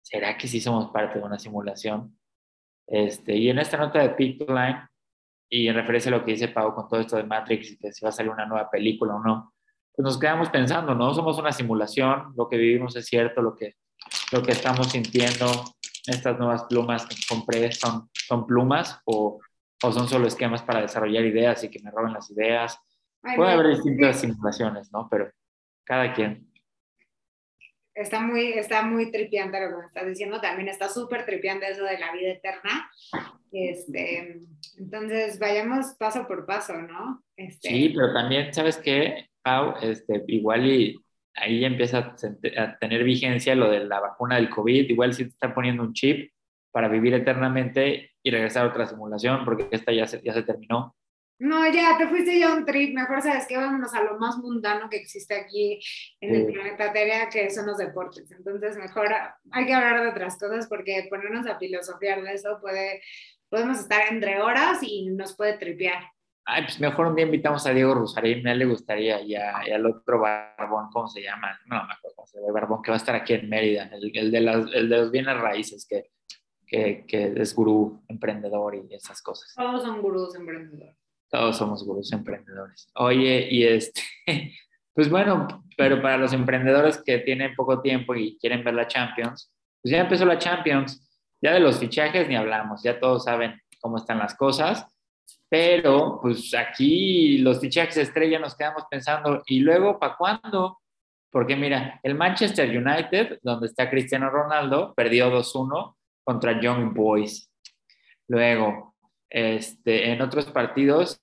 ¿será 0.02 0.37
que 0.37 0.48
sí 0.48 0.60
somos 0.60 0.90
parte 0.90 1.19
de 1.19 1.25
una 1.25 1.38
simulación? 1.38 2.19
Este, 2.87 3.37
y 3.37 3.50
en 3.50 3.58
esta 3.58 3.76
nota 3.76 4.00
de 4.00 4.10
Pictoline, 4.10 4.88
y 5.48 5.69
en 5.69 5.75
referencia 5.75 6.10
a 6.10 6.19
lo 6.19 6.25
que 6.25 6.32
dice 6.32 6.48
Pau 6.48 6.75
con 6.75 6.88
todo 6.88 7.00
esto 7.00 7.16
de 7.16 7.22
Matrix 7.22 7.72
y 7.72 7.78
que 7.78 7.93
si 7.93 8.04
va 8.04 8.08
a 8.08 8.12
salir 8.12 8.32
una 8.32 8.46
nueva 8.46 8.69
película 8.69 9.14
o 9.14 9.22
no, 9.22 9.52
pues 9.94 10.04
nos 10.04 10.19
quedamos 10.19 10.48
pensando, 10.50 10.94
¿no? 10.94 11.14
Somos 11.14 11.38
una 11.38 11.52
simulación, 11.52 12.34
lo 12.37 12.48
que 12.48 12.56
vivimos 12.56 12.96
es 12.96 13.06
cierto, 13.06 13.43
lo 13.43 13.54
que, 13.54 13.76
lo 14.32 14.43
que 14.43 14.52
estamos 14.52 14.90
sintiendo, 14.90 15.46
estas 16.06 16.38
nuevas 16.38 16.64
plumas 16.64 17.06
que 17.06 17.16
compré 17.28 17.70
son, 17.72 18.10
son 18.12 18.46
plumas 18.46 19.00
o, 19.04 19.38
o 19.82 19.93
son 19.93 20.08
solo 20.08 20.26
esquemas 20.26 20.62
para 20.62 20.81
desarrollar 20.81 21.25
ideas 21.25 21.62
y 21.64 21.70
que 21.70 21.81
me 21.81 21.90
roben 21.90 22.12
las 22.12 22.31
ideas. 22.31 22.78
Puede 23.37 23.52
haber 23.52 23.69
distintas 23.69 24.20
simulaciones, 24.20 24.90
¿no? 24.93 25.08
Pero 25.10 25.31
cada 25.84 26.12
quien 26.12 26.45
está 27.96 28.20
muy, 28.20 28.52
está 28.52 28.82
muy 28.82 29.10
tripiante 29.10 29.58
lo 29.58 29.70
que 29.70 29.76
me 29.78 29.87
estás 29.87 30.06
diciendo, 30.06 30.41
también 30.41 30.69
está 30.69 30.88
súper 30.88 31.24
tripiante 31.24 31.70
eso 31.70 31.82
de 31.84 31.98
la 31.98 32.12
vida 32.12 32.31
eterna. 32.31 32.91
Este, 33.50 34.43
entonces, 34.79 35.38
vayamos 35.38 35.94
paso 35.98 36.26
por 36.29 36.44
paso, 36.44 36.74
¿no? 36.74 37.24
Este, 37.36 37.69
sí, 37.69 37.93
pero 37.96 38.12
también, 38.12 38.53
¿sabes 38.53 38.76
qué, 38.76 39.31
Pau? 39.43 39.74
Este, 39.81 40.22
igual 40.29 40.67
y 40.67 40.96
ahí 41.34 41.65
empieza 41.65 42.15
a 42.58 42.79
tener 42.79 43.03
vigencia 43.03 43.55
lo 43.55 43.70
de 43.70 43.84
la 43.84 44.00
vacuna 44.00 44.36
del 44.36 44.50
COVID, 44.50 44.88
igual 44.88 45.15
si 45.15 45.24
te 45.24 45.31
está 45.31 45.55
poniendo 45.55 45.82
un 45.82 45.94
chip 45.94 46.31
para 46.70 46.88
vivir 46.88 47.15
eternamente 47.15 48.10
y 48.22 48.31
regresar 48.31 48.67
a 48.67 48.69
otra 48.69 48.86
simulación, 48.86 49.44
porque 49.44 49.69
esta 49.70 49.93
ya 49.93 50.06
se, 50.06 50.20
ya 50.22 50.34
se 50.34 50.43
terminó. 50.43 50.94
No, 51.38 51.70
ya, 51.70 51.98
te 51.98 52.08
fuiste 52.08 52.38
ya 52.38 52.55
un 52.55 52.64
trip. 52.64 52.94
Mejor 52.94 53.20
sabes 53.20 53.46
que 53.46 53.56
vámonos 53.56 53.93
a 53.94 54.02
lo 54.02 54.19
más 54.19 54.38
mundano 54.38 54.88
que 54.88 54.96
existe 54.96 55.34
aquí 55.34 55.78
en 56.20 56.34
el 56.34 56.46
planeta 56.46 56.93
Tierra, 56.93 57.28
que 57.28 57.50
son 57.50 57.66
los 57.66 57.76
deportes. 57.76 58.31
Entonces, 58.32 58.76
mejor 58.78 59.08
hay 59.50 59.66
que 59.66 59.74
hablar 59.74 60.02
de 60.02 60.08
otras 60.08 60.38
cosas 60.38 60.66
porque 60.66 61.06
ponernos 61.10 61.46
a 61.46 61.58
filosofiar 61.58 62.22
de 62.22 62.32
eso 62.32 62.58
puede, 62.60 63.02
podemos 63.50 63.78
estar 63.81 64.10
entre 64.10 64.40
horas 64.40 64.78
y 64.82 65.10
nos 65.10 65.36
puede 65.36 65.58
tripear. 65.58 66.05
Ay, 66.48 66.62
pues 66.62 66.81
mejor 66.81 67.08
un 67.08 67.16
día 67.16 67.24
invitamos 67.24 67.66
a 67.66 67.72
Diego 67.72 67.93
Rusarín, 67.93 68.46
a 68.46 68.52
él 68.52 68.60
le 68.60 68.66
gustaría, 68.66 69.20
y, 69.20 69.34
al 69.34 69.84
otro 69.84 70.20
barbón, 70.20 70.90
¿cómo 70.93 71.08
se 71.08 71.20
llama? 71.20 71.58
No, 71.66 71.84
me 71.84 71.93
acuerdo 71.93 72.14
cómo 72.14 72.26
se 72.28 72.38
llama, 72.38 72.52
barbón 72.52 72.82
que 72.82 72.93
va 72.93 72.96
a 72.96 72.98
estar 72.98 73.16
aquí 73.16 73.34
en 73.34 73.48
Mérida, 73.48 73.90
el, 73.93 74.31
de, 74.31 74.40
las, 74.40 74.72
el 74.72 74.88
de 74.88 74.96
los 74.96 75.10
bienes 75.10 75.36
raíces, 75.36 75.84
que, 75.88 76.12
que, 76.64 77.05
que 77.05 77.32
es 77.36 77.52
gurú, 77.52 78.00
emprendedor 78.06 78.76
y 78.76 78.94
esas 78.94 79.20
cosas. 79.22 79.52
Todos 79.56 79.82
son 79.82 80.00
gurús 80.00 80.36
emprendedores. 80.36 80.96
Todos 81.31 81.56
somos 81.56 81.85
gurús 81.85 82.13
emprendedores. 82.13 82.89
Oye, 82.95 83.49
y 83.51 83.65
este, 83.65 84.03
pues 84.95 85.11
bueno, 85.11 85.65
pero 85.77 86.01
para 86.01 86.17
los 86.17 86.33
emprendedores 86.33 87.03
que 87.05 87.19
tienen 87.19 87.55
poco 87.55 87.81
tiempo 87.81 88.15
y 88.15 88.39
quieren 88.39 88.65
ver 88.65 88.75
la 88.75 88.87
Champions, 88.87 89.53
pues 89.83 89.93
ya 89.93 90.01
empezó 90.01 90.25
la 90.25 90.39
Champions. 90.39 91.03
Ya 91.43 91.53
de 91.53 91.61
los 91.61 91.79
fichajes 91.79 92.29
ni 92.29 92.37
hablamos, 92.37 92.83
ya 92.83 92.99
todos 92.99 93.25
saben 93.25 93.61
cómo 93.81 93.99
están 93.99 94.19
las 94.19 94.35
cosas, 94.35 94.87
pero 95.49 96.19
pues 96.21 96.55
aquí 96.55 97.39
los 97.39 97.61
fichajes 97.61 97.97
estrella 97.99 98.39
nos 98.39 98.56
quedamos 98.56 98.85
pensando, 98.91 99.43
¿y 99.47 99.61
luego 99.61 99.99
para 99.99 100.17
cuándo? 100.17 100.81
Porque 101.31 101.55
mira, 101.55 102.01
el 102.03 102.15
Manchester 102.15 102.69
United, 102.69 103.41
donde 103.43 103.67
está 103.67 103.91
Cristiano 103.91 104.31
Ronaldo, 104.31 104.95
perdió 104.95 105.31
2-1 105.31 105.95
contra 106.25 106.61
Young 106.61 106.95
Boys. 106.95 107.53
Luego, 108.29 108.95
este, 109.31 110.13
en 110.13 110.23
otros 110.23 110.47
partidos, 110.47 111.21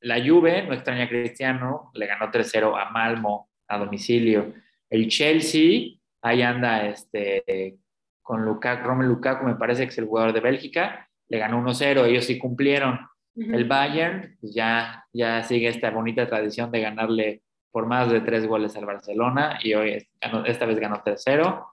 la 0.00 0.24
Juve, 0.24 0.62
no 0.62 0.74
extraña 0.74 1.04
a 1.04 1.08
Cristiano, 1.08 1.90
le 1.94 2.06
ganó 2.06 2.30
3-0 2.30 2.80
a 2.80 2.90
Malmo 2.90 3.48
a 3.66 3.78
domicilio. 3.78 4.54
El 4.88 5.08
Chelsea, 5.08 5.98
ahí 6.22 6.42
anda 6.42 6.86
este, 6.86 7.76
con 8.22 8.44
Lukaku, 8.44 8.86
Romelu 8.86 9.14
Lukaku, 9.14 9.44
me 9.44 9.56
parece 9.56 9.84
que 9.84 9.90
es 9.90 9.98
el 9.98 10.06
jugador 10.06 10.32
de 10.32 10.40
Bélgica, 10.40 11.08
le 11.28 11.38
ganó 11.38 11.60
1-0, 11.62 12.06
ellos 12.06 12.24
sí 12.24 12.38
cumplieron. 12.38 13.00
El 13.34 13.66
Bayern 13.66 14.36
pues 14.40 14.52
ya, 14.52 15.06
ya 15.12 15.44
sigue 15.44 15.68
esta 15.68 15.90
bonita 15.90 16.26
tradición 16.26 16.72
de 16.72 16.80
ganarle 16.80 17.42
por 17.70 17.86
más 17.86 18.10
de 18.10 18.20
tres 18.20 18.46
goles 18.46 18.74
al 18.76 18.84
Barcelona 18.84 19.60
y 19.62 19.74
hoy 19.74 20.08
esta 20.46 20.66
vez 20.66 20.78
ganó 20.80 21.02
3-0. 21.04 21.66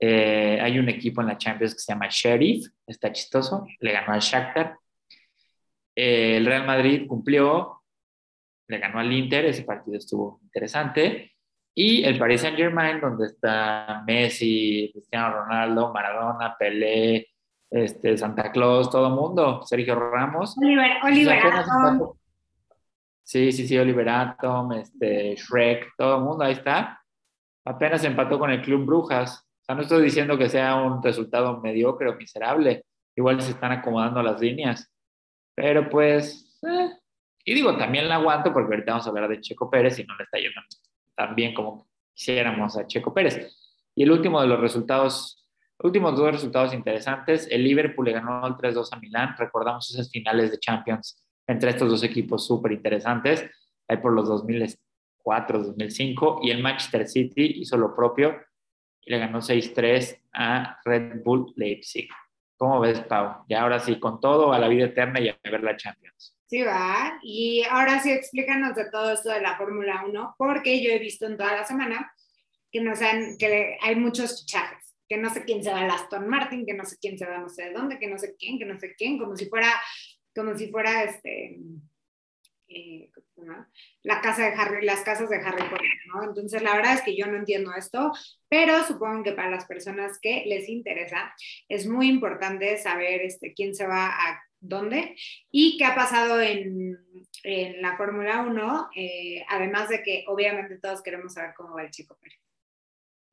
Eh, 0.00 0.58
hay 0.60 0.78
un 0.78 0.88
equipo 0.88 1.20
en 1.20 1.26
la 1.26 1.36
Champions 1.36 1.74
que 1.74 1.80
se 1.80 1.92
llama 1.92 2.08
Sheriff, 2.08 2.66
está 2.86 3.12
chistoso, 3.12 3.66
le 3.80 3.92
ganó 3.92 4.14
al 4.14 4.20
Shakhtar. 4.20 4.79
Eh, 5.94 6.36
el 6.36 6.46
Real 6.46 6.66
Madrid 6.66 7.06
cumplió, 7.06 7.82
le 8.68 8.78
ganó 8.78 9.00
al 9.00 9.12
Inter, 9.12 9.46
ese 9.46 9.64
partido 9.64 9.98
estuvo 9.98 10.40
interesante. 10.42 11.32
Y 11.74 12.04
el 12.04 12.18
Paris 12.18 12.42
Saint 12.42 12.56
Germain, 12.56 13.00
donde 13.00 13.26
está 13.26 14.02
Messi, 14.06 14.90
Cristiano 14.92 15.34
Ronaldo, 15.34 15.92
Maradona, 15.92 16.56
Pelé, 16.58 17.28
este, 17.70 18.18
Santa 18.18 18.50
Claus, 18.50 18.90
todo 18.90 19.06
el 19.06 19.14
mundo, 19.14 19.62
Sergio 19.64 19.94
Ramos. 19.94 20.56
Oliver, 20.58 20.90
Oliver 21.04 21.38
Sí, 23.22 23.52
sí, 23.52 23.68
sí, 23.68 23.78
Oliver 23.78 24.08
Atom, 24.08 24.72
este, 24.72 25.36
Shrek, 25.36 25.92
todo 25.96 26.16
el 26.16 26.24
mundo, 26.24 26.44
ahí 26.44 26.52
está. 26.52 27.00
Apenas 27.64 28.02
empató 28.02 28.40
con 28.40 28.50
el 28.50 28.60
Club 28.60 28.84
Brujas. 28.84 29.46
O 29.60 29.64
sea, 29.64 29.76
no 29.76 29.82
estoy 29.82 30.02
diciendo 30.02 30.36
que 30.36 30.48
sea 30.48 30.74
un 30.74 31.00
resultado 31.00 31.60
mediocre 31.60 32.08
o 32.08 32.16
miserable. 32.16 32.84
Igual 33.14 33.40
se 33.40 33.52
están 33.52 33.70
acomodando 33.70 34.20
las 34.20 34.40
líneas. 34.40 34.92
Pero 35.54 35.88
pues, 35.88 36.58
eh. 36.62 36.90
y 37.44 37.54
digo, 37.54 37.76
también 37.76 38.08
la 38.08 38.16
aguanto 38.16 38.52
porque 38.52 38.74
ahorita 38.74 38.92
vamos 38.92 39.06
a 39.06 39.10
hablar 39.10 39.28
de 39.28 39.40
Checo 39.40 39.70
Pérez 39.70 39.98
y 39.98 40.04
no 40.04 40.16
le 40.16 40.24
está 40.24 40.38
yendo 40.38 40.60
tan 41.14 41.34
bien 41.34 41.52
como 41.52 41.86
quisiéramos 42.14 42.76
a 42.76 42.86
Checo 42.86 43.12
Pérez. 43.12 43.56
Y 43.94 44.02
el 44.04 44.10
último 44.10 44.40
de 44.40 44.46
los 44.46 44.60
resultados, 44.60 45.46
últimos 45.78 46.16
dos 46.16 46.32
resultados 46.32 46.72
interesantes, 46.72 47.48
el 47.50 47.64
Liverpool 47.64 48.06
le 48.06 48.12
ganó 48.12 48.46
el 48.46 48.54
3-2 48.54 48.88
a 48.92 48.98
Milán. 48.98 49.34
Recordamos 49.38 49.90
esas 49.90 50.10
finales 50.10 50.50
de 50.50 50.58
Champions 50.58 51.22
entre 51.46 51.70
estos 51.70 51.90
dos 51.90 52.02
equipos 52.04 52.46
súper 52.46 52.72
interesantes, 52.72 53.44
ahí 53.88 53.96
por 53.96 54.12
los 54.12 54.28
2004, 54.28 55.62
2005, 55.64 56.40
y 56.44 56.50
el 56.50 56.62
Manchester 56.62 57.08
City 57.08 57.54
hizo 57.56 57.76
lo 57.76 57.94
propio 57.94 58.36
y 59.02 59.10
le 59.10 59.18
ganó 59.18 59.40
6-3 59.40 60.20
a 60.32 60.78
Red 60.84 61.22
Bull 61.24 61.52
Leipzig. 61.56 62.08
¿Cómo 62.60 62.78
ves, 62.78 63.00
Pau? 63.00 63.46
Y 63.48 63.54
ahora 63.54 63.80
sí, 63.80 63.98
con 63.98 64.20
todo 64.20 64.52
a 64.52 64.58
la 64.58 64.68
vida 64.68 64.84
eterna 64.84 65.18
y 65.18 65.30
a 65.30 65.38
ver 65.42 65.62
la 65.62 65.78
Champions. 65.78 66.36
Sí, 66.46 66.60
va. 66.60 67.18
Y 67.22 67.64
ahora 67.70 68.00
sí, 68.00 68.12
explícanos 68.12 68.74
de 68.74 68.90
todo 68.90 69.12
esto 69.12 69.30
de 69.30 69.40
la 69.40 69.56
Fórmula 69.56 70.04
1, 70.06 70.34
porque 70.36 70.82
yo 70.82 70.90
he 70.90 70.98
visto 70.98 71.24
en 71.24 71.38
toda 71.38 71.52
la 71.52 71.64
semana 71.64 72.12
que, 72.70 72.82
nos 72.82 73.00
han, 73.00 73.38
que 73.38 73.78
hay 73.80 73.96
muchos 73.96 74.42
fichajes, 74.42 74.94
que 75.08 75.16
no 75.16 75.30
sé 75.30 75.46
quién 75.46 75.64
se 75.64 75.72
va 75.72 75.80
a 75.80 75.86
Aston 75.86 76.28
Martin, 76.28 76.66
que 76.66 76.74
no 76.74 76.84
sé 76.84 76.98
quién 77.00 77.16
se 77.16 77.24
va 77.24 77.38
no 77.38 77.48
sé 77.48 77.64
de 77.64 77.72
dónde, 77.72 77.98
que 77.98 78.08
no 78.08 78.18
sé 78.18 78.36
quién, 78.38 78.58
que 78.58 78.66
no 78.66 78.78
sé 78.78 78.94
quién, 78.94 79.18
como 79.18 79.36
si 79.36 79.46
fuera 79.46 79.72
como 80.34 80.54
si 80.54 80.68
fuera 80.70 81.04
este, 81.04 81.56
eh, 82.70 83.10
la 84.02 84.20
casa 84.20 84.46
de 84.46 84.54
Harry, 84.54 84.84
las 84.84 85.00
casas 85.00 85.28
de 85.28 85.36
Harry 85.36 85.68
Potter, 85.68 85.90
¿no? 86.14 86.22
Entonces, 86.24 86.62
la 86.62 86.74
verdad 86.74 86.94
es 86.94 87.02
que 87.02 87.16
yo 87.16 87.26
no 87.26 87.36
entiendo 87.36 87.72
esto, 87.74 88.12
pero 88.48 88.84
supongo 88.84 89.24
que 89.24 89.32
para 89.32 89.50
las 89.50 89.66
personas 89.66 90.18
que 90.20 90.44
les 90.46 90.68
interesa, 90.68 91.34
es 91.68 91.86
muy 91.86 92.08
importante 92.08 92.76
saber 92.78 93.22
este, 93.22 93.52
quién 93.54 93.74
se 93.74 93.86
va 93.86 94.06
a 94.08 94.42
dónde 94.60 95.16
y 95.50 95.78
qué 95.78 95.84
ha 95.84 95.94
pasado 95.94 96.40
en, 96.40 96.98
en 97.44 97.82
la 97.82 97.96
Fórmula 97.96 98.42
1, 98.42 98.90
eh, 98.94 99.44
además 99.48 99.88
de 99.88 100.02
que 100.02 100.24
obviamente 100.28 100.78
todos 100.78 101.02
queremos 101.02 101.34
saber 101.34 101.52
cómo 101.56 101.74
va 101.74 101.82
el 101.82 101.90
Chico 101.90 102.16
Pérez. 102.20 102.38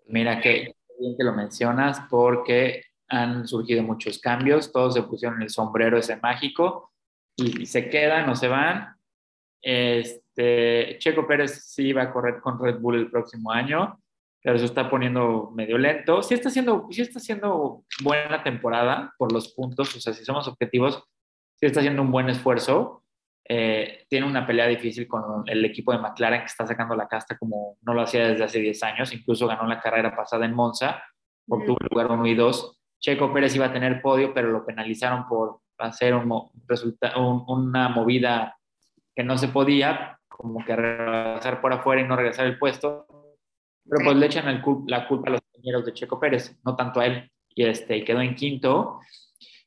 Mira, 0.08 0.40
que 0.40 0.74
bien 1.00 1.16
que 1.18 1.24
lo 1.24 1.34
mencionas 1.34 2.02
porque 2.10 2.82
han 3.10 3.48
surgido 3.48 3.84
muchos 3.84 4.20
cambios, 4.20 4.72
todos 4.72 4.94
se 4.94 5.04
pusieron 5.04 5.42
el 5.42 5.50
sombrero 5.50 5.98
ese 5.98 6.18
mágico 6.18 6.92
y, 7.36 7.66
se 7.66 7.90
quedan 7.90 8.30
o 8.30 8.36
se 8.36 8.48
van. 8.48 8.97
Este, 9.62 10.98
Checo 11.00 11.28
Pérez 11.28 11.64
sí 11.66 11.94
va 11.94 12.04
a 12.04 12.14
correr 12.14 12.40
con 12.40 12.60
Red 12.60 12.80
Bull 12.80 12.96
el 12.96 13.12
próximo 13.12 13.52
año, 13.52 14.00
pero 14.42 14.58
se 14.58 14.66
está 14.66 14.90
poniendo 14.90 15.52
medio 15.56 15.78
lento. 15.78 16.22
Sí 16.22 16.34
está 16.34 16.50
haciendo, 16.50 16.88
sí 16.92 17.02
está 17.02 17.20
haciendo 17.20 17.84
buena 18.04 18.44
temporada 18.44 19.14
por 19.18 19.32
los 19.32 19.54
puntos, 19.54 19.96
o 19.96 20.00
sea, 20.00 20.14
si 20.14 20.24
somos 20.24 20.48
objetivos, 20.48 21.04
sí 21.56 21.66
está 21.66 21.80
haciendo 21.80 22.02
un 22.02 22.12
buen 22.12 22.30
esfuerzo. 22.30 23.04
Eh, 23.50 24.06
tiene 24.10 24.28
una 24.28 24.46
pelea 24.46 24.68
difícil 24.68 25.08
con 25.08 25.44
el 25.48 25.64
equipo 25.64 25.94
de 25.94 26.00
McLaren 26.00 26.42
que 26.42 26.48
está 26.48 26.68
sacando 26.68 26.96
la 26.98 27.08
casta 27.08 27.38
como 27.38 27.78
no 27.82 27.94
lo 27.94 28.02
hacía 28.02 28.28
desde 28.28 28.44
hace 28.44 28.60
10 28.60 28.84
años, 28.84 29.14
incluso 29.14 29.48
ganó 29.48 29.66
la 29.68 29.80
carrera 29.80 30.14
pasada 30.14 30.46
en 30.46 30.54
Monza, 30.54 31.02
obtuvo 31.48 31.78
el 31.80 31.88
lugar 31.90 32.12
1 32.12 32.28
y 32.28 32.36
2 32.36 32.78
Checo 33.00 33.34
Pérez 33.34 33.56
iba 33.56 33.68
a 33.68 33.74
tener 33.74 34.02
podio, 34.02 34.34
pero 34.34 34.50
lo 34.50 34.66
penalizaron 34.66 35.28
por 35.28 35.60
hacer 35.78 36.16
un, 36.16 36.32
una 37.48 37.90
movida 37.90 38.57
que 39.18 39.24
no 39.24 39.36
se 39.36 39.48
podía, 39.48 40.20
como 40.28 40.64
que 40.64 40.76
regresar 40.76 41.60
por 41.60 41.74
afuera 41.74 42.04
y 42.04 42.08
no 42.08 42.16
regresar 42.16 42.46
el 42.46 42.60
puesto. 42.60 43.08
Pero 43.90 44.06
pues 44.06 44.16
le 44.16 44.28
echan 44.28 44.46
la 44.86 45.08
culpa 45.08 45.30
a 45.30 45.32
los 45.32 45.42
compañeros 45.42 45.86
de 45.86 45.94
Checo 45.94 46.20
Pérez, 46.20 46.56
no 46.64 46.76
tanto 46.76 47.00
a 47.00 47.08
él, 47.08 47.32
y 47.50 47.66
este, 47.66 48.06
quedó 48.06 48.22
en 48.22 48.36
quinto. 48.36 49.00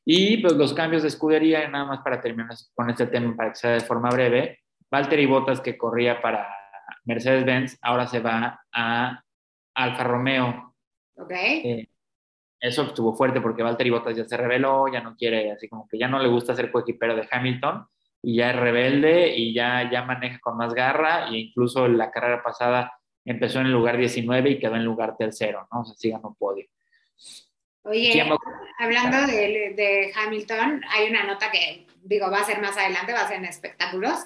Y 0.05 0.37
pues 0.37 0.53
los 0.53 0.73
cambios 0.73 1.01
de 1.01 1.09
escudería, 1.09 1.67
nada 1.67 1.83
más 1.83 1.99
para 1.99 2.21
terminar 2.21 2.55
con 2.73 2.89
este 2.89 3.07
tema, 3.07 3.35
para 3.35 3.49
que 3.49 3.55
sea 3.55 3.71
de 3.71 3.81
forma 3.81 4.09
breve, 4.09 4.59
Valtteri 4.89 5.25
Bottas, 5.25 5.59
que 5.59 5.77
corría 5.77 6.21
para 6.21 6.47
Mercedes-Benz, 7.03 7.77
ahora 7.81 8.07
se 8.07 8.21
va 8.21 8.63
a 8.71 9.21
Alfa 9.75 10.03
Romeo. 10.05 10.75
Ok. 11.17 11.31
Eh, 11.31 11.89
eso 12.57 12.83
estuvo 12.83 13.13
fuerte 13.17 13.41
porque 13.41 13.63
Valtteri 13.63 13.89
Bottas 13.89 14.15
ya 14.15 14.23
se 14.23 14.37
reveló, 14.37 14.87
ya 14.87 15.01
no 15.01 15.13
quiere, 15.17 15.51
así 15.51 15.67
como 15.67 15.89
que 15.89 15.97
ya 15.97 16.07
no 16.07 16.19
le 16.19 16.29
gusta 16.29 16.55
ser 16.55 16.71
coequipero 16.71 17.17
de 17.17 17.27
Hamilton 17.29 17.85
y 18.21 18.37
ya 18.37 18.51
es 18.51 18.55
rebelde 18.55 19.35
y 19.35 19.53
ya, 19.53 19.89
ya 19.91 20.03
maneja 20.03 20.39
con 20.39 20.57
más 20.57 20.73
garra 20.73 21.27
e 21.27 21.37
incluso 21.37 21.87
la 21.87 22.11
carrera 22.11 22.43
pasada 22.43 22.93
empezó 23.25 23.59
en 23.59 23.67
el 23.67 23.71
lugar 23.71 23.97
19 23.97 24.49
y 24.49 24.59
quedó 24.59 24.75
en 24.75 24.81
el 24.81 24.85
lugar 24.85 25.17
tercero, 25.17 25.67
¿no? 25.71 25.81
O 25.81 25.85
sea, 25.85 25.95
sí 25.95 26.11
ganó 26.11 26.35
podio. 26.37 26.67
Oye, 27.83 28.23
hablando 28.79 29.25
de, 29.25 29.73
de, 29.75 30.11
Hamilton, 30.15 30.81
hay 30.87 31.09
una 31.09 31.23
nota 31.23 31.49
que, 31.51 31.87
digo, 32.03 32.29
va 32.29 32.41
a 32.41 32.45
ser 32.45 32.61
más 32.61 32.77
adelante, 32.77 33.11
va 33.11 33.21
a 33.21 33.27
ser 33.27 33.37
en 33.37 33.45
espectáculos, 33.45 34.19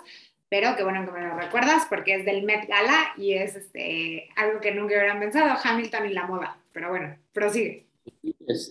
pero 0.50 0.76
qué 0.76 0.84
bueno 0.84 1.06
que 1.06 1.12
me 1.12 1.22
lo 1.22 1.38
recuerdas 1.38 1.86
porque 1.90 2.16
es 2.16 2.26
del 2.26 2.44
Met 2.44 2.68
Gala 2.68 3.14
y 3.16 3.34
es 3.34 3.56
este, 3.56 4.30
algo 4.36 4.60
que 4.60 4.74
nunca 4.74 4.96
hubieran 4.96 5.20
pensado, 5.20 5.58
Hamilton 5.64 6.10
y 6.10 6.14
la 6.14 6.28
moda. 6.28 6.58
Pero 6.74 6.90
bueno, 6.90 7.16
prosigue. 7.32 7.88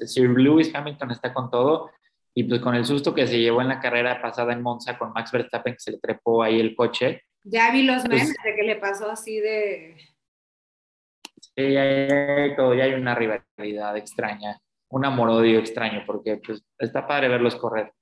Sir 0.06 0.28
Lewis 0.28 0.74
Hamilton 0.74 1.10
está 1.10 1.32
con 1.32 1.50
todo 1.50 1.90
y 2.34 2.44
pues 2.44 2.60
con 2.60 2.74
el 2.74 2.84
susto 2.84 3.14
que 3.14 3.26
se 3.26 3.38
llevó 3.38 3.60
en 3.62 3.68
la 3.68 3.80
carrera 3.80 4.20
pasada 4.20 4.52
en 4.52 4.62
Monza 4.62 4.98
con 4.98 5.12
Max 5.12 5.30
Verstappen 5.30 5.74
que 5.74 5.80
se 5.80 5.92
le 5.92 5.98
trepó 5.98 6.42
ahí 6.42 6.58
el 6.60 6.74
coche. 6.74 7.22
Ya 7.44 7.70
vi 7.70 7.82
los 7.82 8.04
pues 8.04 8.22
memes 8.22 8.36
de 8.44 8.56
que 8.56 8.62
le 8.62 8.76
pasó 8.76 9.10
así 9.10 9.38
de... 9.38 9.96
Sí, 11.40 11.72
ya 11.72 11.82
hay, 11.82 12.56
todo, 12.56 12.74
ya 12.74 12.84
hay 12.84 12.94
una 12.94 13.14
rivalidad 13.14 13.96
extraña, 13.96 14.58
un 14.90 15.04
amor-odio 15.04 15.60
extraño 15.60 16.02
porque 16.04 16.38
pues 16.38 16.64
está 16.78 17.06
padre 17.06 17.28
verlos 17.28 17.54
correr. 17.54 17.92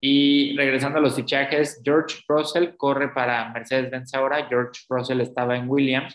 Y 0.00 0.54
regresando 0.56 0.98
a 0.98 1.00
los 1.00 1.16
fichajes, 1.16 1.80
George 1.82 2.18
Russell 2.28 2.76
corre 2.76 3.08
para 3.08 3.48
Mercedes-Benz 3.52 4.14
ahora. 4.14 4.46
George 4.46 4.82
Russell 4.88 5.22
estaba 5.22 5.56
en 5.56 5.68
Williams. 5.68 6.14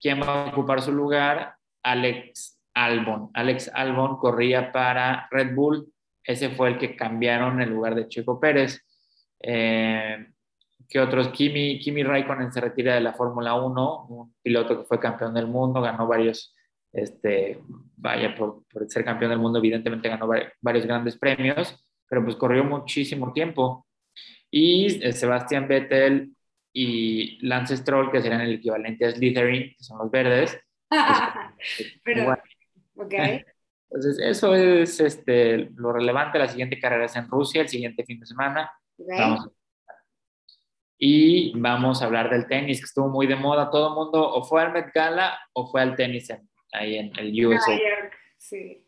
¿Quién 0.00 0.20
va 0.20 0.46
a 0.46 0.48
ocupar 0.48 0.82
su 0.82 0.90
lugar? 0.90 1.54
Alex 1.84 2.60
Albon. 2.74 3.30
Alex 3.34 3.70
Albon 3.72 4.16
corría 4.16 4.72
para 4.72 5.28
Red 5.30 5.54
Bull, 5.54 5.93
ese 6.24 6.50
fue 6.50 6.70
el 6.70 6.78
que 6.78 6.96
cambiaron 6.96 7.60
en 7.60 7.70
lugar 7.70 7.94
de 7.94 8.08
Checo 8.08 8.40
Pérez. 8.40 8.80
Eh, 9.40 10.26
¿Qué 10.88 11.00
otros? 11.00 11.28
Kimi, 11.28 11.78
Kimi 11.78 12.02
Raikkonen 12.02 12.52
se 12.52 12.60
retira 12.60 12.94
de 12.94 13.00
la 13.00 13.12
Fórmula 13.12 13.54
1, 13.54 14.06
un 14.06 14.34
piloto 14.42 14.78
que 14.78 14.84
fue 14.84 15.00
campeón 15.00 15.34
del 15.34 15.46
mundo, 15.46 15.80
ganó 15.80 16.06
varios, 16.06 16.54
este, 16.92 17.58
vaya, 17.96 18.34
por, 18.34 18.62
ser 18.88 19.04
campeón 19.04 19.30
del 19.30 19.38
mundo, 19.38 19.58
evidentemente 19.58 20.08
ganó 20.08 20.28
varios 20.60 20.86
grandes 20.86 21.16
premios, 21.16 21.84
pero 22.08 22.22
pues 22.24 22.36
corrió 22.36 22.64
muchísimo 22.64 23.32
tiempo. 23.32 23.86
Y 24.50 25.04
eh, 25.04 25.12
Sebastián 25.12 25.66
Vettel 25.66 26.32
y 26.72 27.44
Lance 27.46 27.76
Stroll, 27.76 28.10
que 28.10 28.20
serían 28.20 28.42
el 28.42 28.54
equivalente 28.54 29.06
a 29.06 29.10
Slytherin, 29.10 29.74
que 29.76 29.84
son 29.84 29.98
los 29.98 30.10
verdes. 30.10 30.58
Pues, 30.88 31.00
pero, 32.04 32.36
Entonces, 33.90 34.18
eso 34.18 34.54
es 34.54 35.00
este, 35.00 35.70
lo 35.76 35.92
relevante. 35.92 36.38
La 36.38 36.48
siguiente 36.48 36.78
carrera 36.78 37.04
es 37.04 37.16
en 37.16 37.28
Rusia, 37.28 37.62
el 37.62 37.68
siguiente 37.68 38.04
fin 38.04 38.20
de 38.20 38.26
semana. 38.26 38.70
y 40.98 41.58
vamos 41.58 42.00
a 42.00 42.06
hablar 42.06 42.30
del 42.30 42.46
tenis, 42.46 42.80
que 42.80 42.84
estuvo 42.84 43.08
muy 43.08 43.26
de 43.26 43.36
moda. 43.36 43.70
Todo 43.70 43.88
el 43.88 43.94
mundo 43.94 44.28
o 44.28 44.42
fue 44.44 44.62
al 44.62 44.72
Met 44.72 44.92
Gala 44.94 45.38
o 45.52 45.70
fue 45.70 45.82
al 45.82 45.96
tenis 45.96 46.32
ahí 46.72 46.96
en 46.96 47.12
el 47.18 47.46
USA. 47.46 47.78
Sí. 48.36 48.86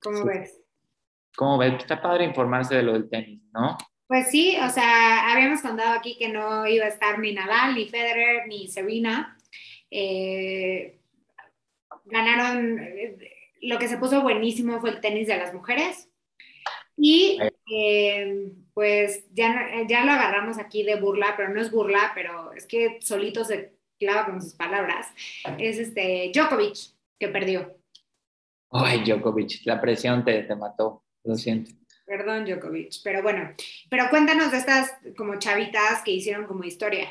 ¿Cómo 0.00 0.24
ves? 0.24 0.60
¿Cómo 1.36 1.58
ves? 1.58 1.74
Está 1.74 2.00
padre 2.00 2.24
informarse 2.24 2.74
de 2.74 2.82
lo 2.82 2.92
del 2.92 3.08
tenis, 3.08 3.42
¿no? 3.52 3.76
Pues 4.06 4.30
sí, 4.30 4.56
o 4.62 4.68
sea, 4.70 5.32
habíamos 5.32 5.60
contado 5.62 5.98
aquí 5.98 6.16
que 6.16 6.28
no 6.28 6.66
iba 6.66 6.84
a 6.84 6.88
estar 6.88 7.18
ni 7.18 7.34
Nadal, 7.34 7.74
ni 7.74 7.88
Federer, 7.88 8.46
ni 8.46 8.68
Serena. 8.68 9.36
Eh, 9.90 11.00
ganaron, 12.04 12.78
lo 13.62 13.78
que 13.78 13.88
se 13.88 13.98
puso 13.98 14.22
buenísimo 14.22 14.80
fue 14.80 14.90
el 14.90 15.00
tenis 15.00 15.26
de 15.26 15.36
las 15.36 15.54
mujeres. 15.54 16.08
Y 16.96 17.38
eh, 17.70 18.52
pues 18.72 19.26
ya, 19.32 19.68
ya 19.86 20.04
lo 20.04 20.12
agarramos 20.12 20.58
aquí 20.58 20.82
de 20.82 20.98
burla, 20.98 21.34
pero 21.36 21.52
no 21.52 21.60
es 21.60 21.70
burla, 21.70 22.12
pero 22.14 22.52
es 22.52 22.66
que 22.66 22.98
solito 23.00 23.44
se 23.44 23.74
clava 23.98 24.26
con 24.26 24.40
sus 24.40 24.54
palabras. 24.54 25.08
Es 25.58 25.78
este 25.78 26.30
Djokovic 26.34 26.76
que 27.18 27.28
perdió. 27.28 27.78
Ay, 28.70 29.04
Djokovic, 29.04 29.64
la 29.64 29.80
presión 29.80 30.24
te, 30.24 30.42
te 30.42 30.56
mató, 30.56 31.04
lo 31.24 31.34
siento. 31.34 31.70
Perdón, 32.06 32.44
Djokovic, 32.44 33.02
pero 33.02 33.22
bueno, 33.22 33.52
pero 33.90 34.08
cuéntanos 34.10 34.52
de 34.52 34.58
estas 34.58 34.96
como 35.16 35.38
chavitas 35.38 36.02
que 36.02 36.12
hicieron 36.12 36.46
como 36.46 36.64
historia. 36.64 37.08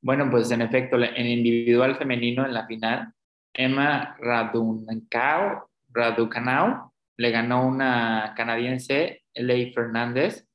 Bueno, 0.00 0.28
pues 0.30 0.50
en 0.50 0.62
efecto, 0.62 0.96
en 1.00 1.26
individual 1.26 1.96
femenino 1.96 2.44
en 2.44 2.54
la 2.54 2.66
final, 2.66 3.14
Emma 3.54 4.16
Raducanu, 4.18 5.62
Raducanau 5.92 6.92
le 7.16 7.30
ganó 7.30 7.66
una 7.66 8.34
canadiense, 8.36 9.22
Ley 9.34 9.72
Fernández, 9.72 10.46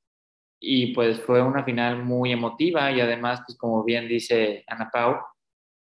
y 0.59 0.93
pues 0.93 1.21
fue 1.21 1.41
una 1.41 1.63
final 1.63 2.03
muy 2.03 2.31
emotiva 2.31 2.91
y 2.91 2.99
además, 2.99 3.41
pues 3.45 3.57
como 3.57 3.83
bien 3.83 4.07
dice 4.07 4.63
Ana 4.67 4.89
Pau, 4.91 5.17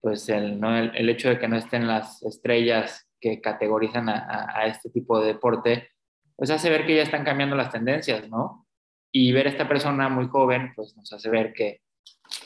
pues 0.00 0.28
el, 0.28 0.62
el, 0.62 1.08
hecho 1.08 1.30
de 1.30 1.38
que 1.38 1.48
no 1.48 1.56
estén 1.56 1.86
las 1.86 2.22
estrellas 2.22 3.08
que 3.20 3.40
categorizan 3.40 4.08
a, 4.08 4.46
a, 4.54 4.66
este 4.66 4.90
tipo 4.90 5.18
de 5.18 5.28
deporte, 5.28 5.88
pues 6.36 6.50
hace 6.50 6.68
ver 6.70 6.86
que 6.86 6.96
ya 6.96 7.02
están 7.02 7.24
cambiando 7.24 7.56
las 7.56 7.72
tendencias, 7.72 8.28
¿no? 8.28 8.66
Y 9.10 9.32
ver 9.32 9.46
a 9.46 9.50
esta 9.50 9.66
persona 9.66 10.08
muy 10.10 10.28
joven, 10.28 10.72
pues 10.76 10.94
nos 10.96 11.10
hace 11.12 11.30
ver 11.30 11.54
que 11.54 11.80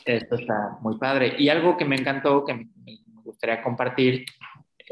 esto 0.05 0.35
está 0.35 0.77
muy 0.81 0.97
padre. 0.97 1.35
Y 1.37 1.49
algo 1.49 1.75
que 1.75 1.85
me 1.85 1.97
encantó, 1.97 2.45
que 2.45 2.53
me 2.53 2.99
gustaría 3.23 3.61
compartir, 3.61 4.25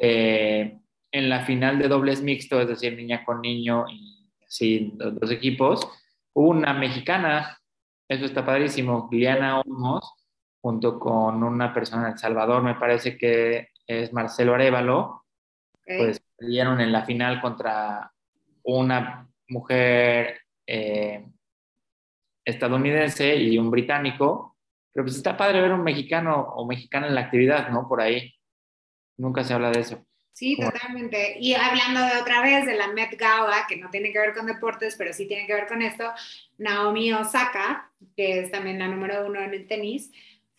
eh, 0.01 0.79
en 1.11 1.29
la 1.29 1.45
final 1.45 1.79
de 1.79 1.87
dobles 1.87 2.21
mixto, 2.21 2.61
es 2.61 2.67
decir, 2.67 2.95
niña 2.95 3.23
con 3.25 3.41
niño 3.41 3.85
y 3.89 4.27
así, 4.47 4.93
los 4.97 5.19
dos 5.19 5.31
equipos, 5.31 5.87
hubo 6.33 6.49
una 6.49 6.73
mexicana, 6.73 7.59
eso 8.07 8.25
está 8.25 8.45
padrísimo, 8.45 9.07
Liliana 9.11 9.59
Olmos, 9.59 10.13
junto 10.61 10.99
con 10.99 11.43
una 11.43 11.73
persona 11.73 12.05
de 12.05 12.11
El 12.11 12.17
Salvador, 12.17 12.63
me 12.63 12.75
parece 12.75 13.17
que 13.17 13.69
es 13.87 14.13
Marcelo 14.13 14.53
Arevalo, 14.53 15.25
pues 15.85 16.21
perdieron 16.37 16.79
en 16.79 16.91
la 16.91 17.03
final 17.03 17.41
contra 17.41 18.13
una 18.63 19.27
mujer 19.47 20.41
eh, 20.67 21.25
estadounidense 22.45 23.35
y 23.35 23.57
un 23.57 23.71
británico, 23.71 24.57
pero 24.93 25.05
pues 25.05 25.17
está 25.17 25.35
padre 25.35 25.61
ver 25.61 25.73
un 25.73 25.83
mexicano 25.83 26.39
o 26.55 26.65
mexicana 26.65 27.07
en 27.07 27.15
la 27.15 27.21
actividad, 27.21 27.69
¿no? 27.69 27.87
Por 27.87 28.01
ahí. 28.01 28.33
Nunca 29.19 29.43
se 29.43 29.53
habla 29.53 29.69
de 29.69 29.81
eso. 29.81 30.05
Sí, 30.31 30.55
totalmente. 30.55 31.35
Y 31.41 31.53
hablando 31.53 31.99
de 31.99 32.21
otra 32.21 32.41
vez 32.41 32.65
de 32.65 32.77
la 32.77 32.87
Met 32.87 33.17
Gala, 33.17 33.65
que 33.67 33.75
no 33.75 33.89
tiene 33.89 34.13
que 34.13 34.19
ver 34.19 34.33
con 34.33 34.45
deportes, 34.45 34.95
pero 34.95 35.11
sí 35.11 35.27
tiene 35.27 35.45
que 35.45 35.53
ver 35.53 35.67
con 35.67 35.81
esto, 35.81 36.09
Naomi 36.57 37.11
Osaka, 37.11 37.91
que 38.15 38.39
es 38.39 38.51
también 38.51 38.79
la 38.79 38.87
número 38.87 39.27
uno 39.27 39.41
en 39.41 39.53
el 39.53 39.67
tenis, 39.67 40.09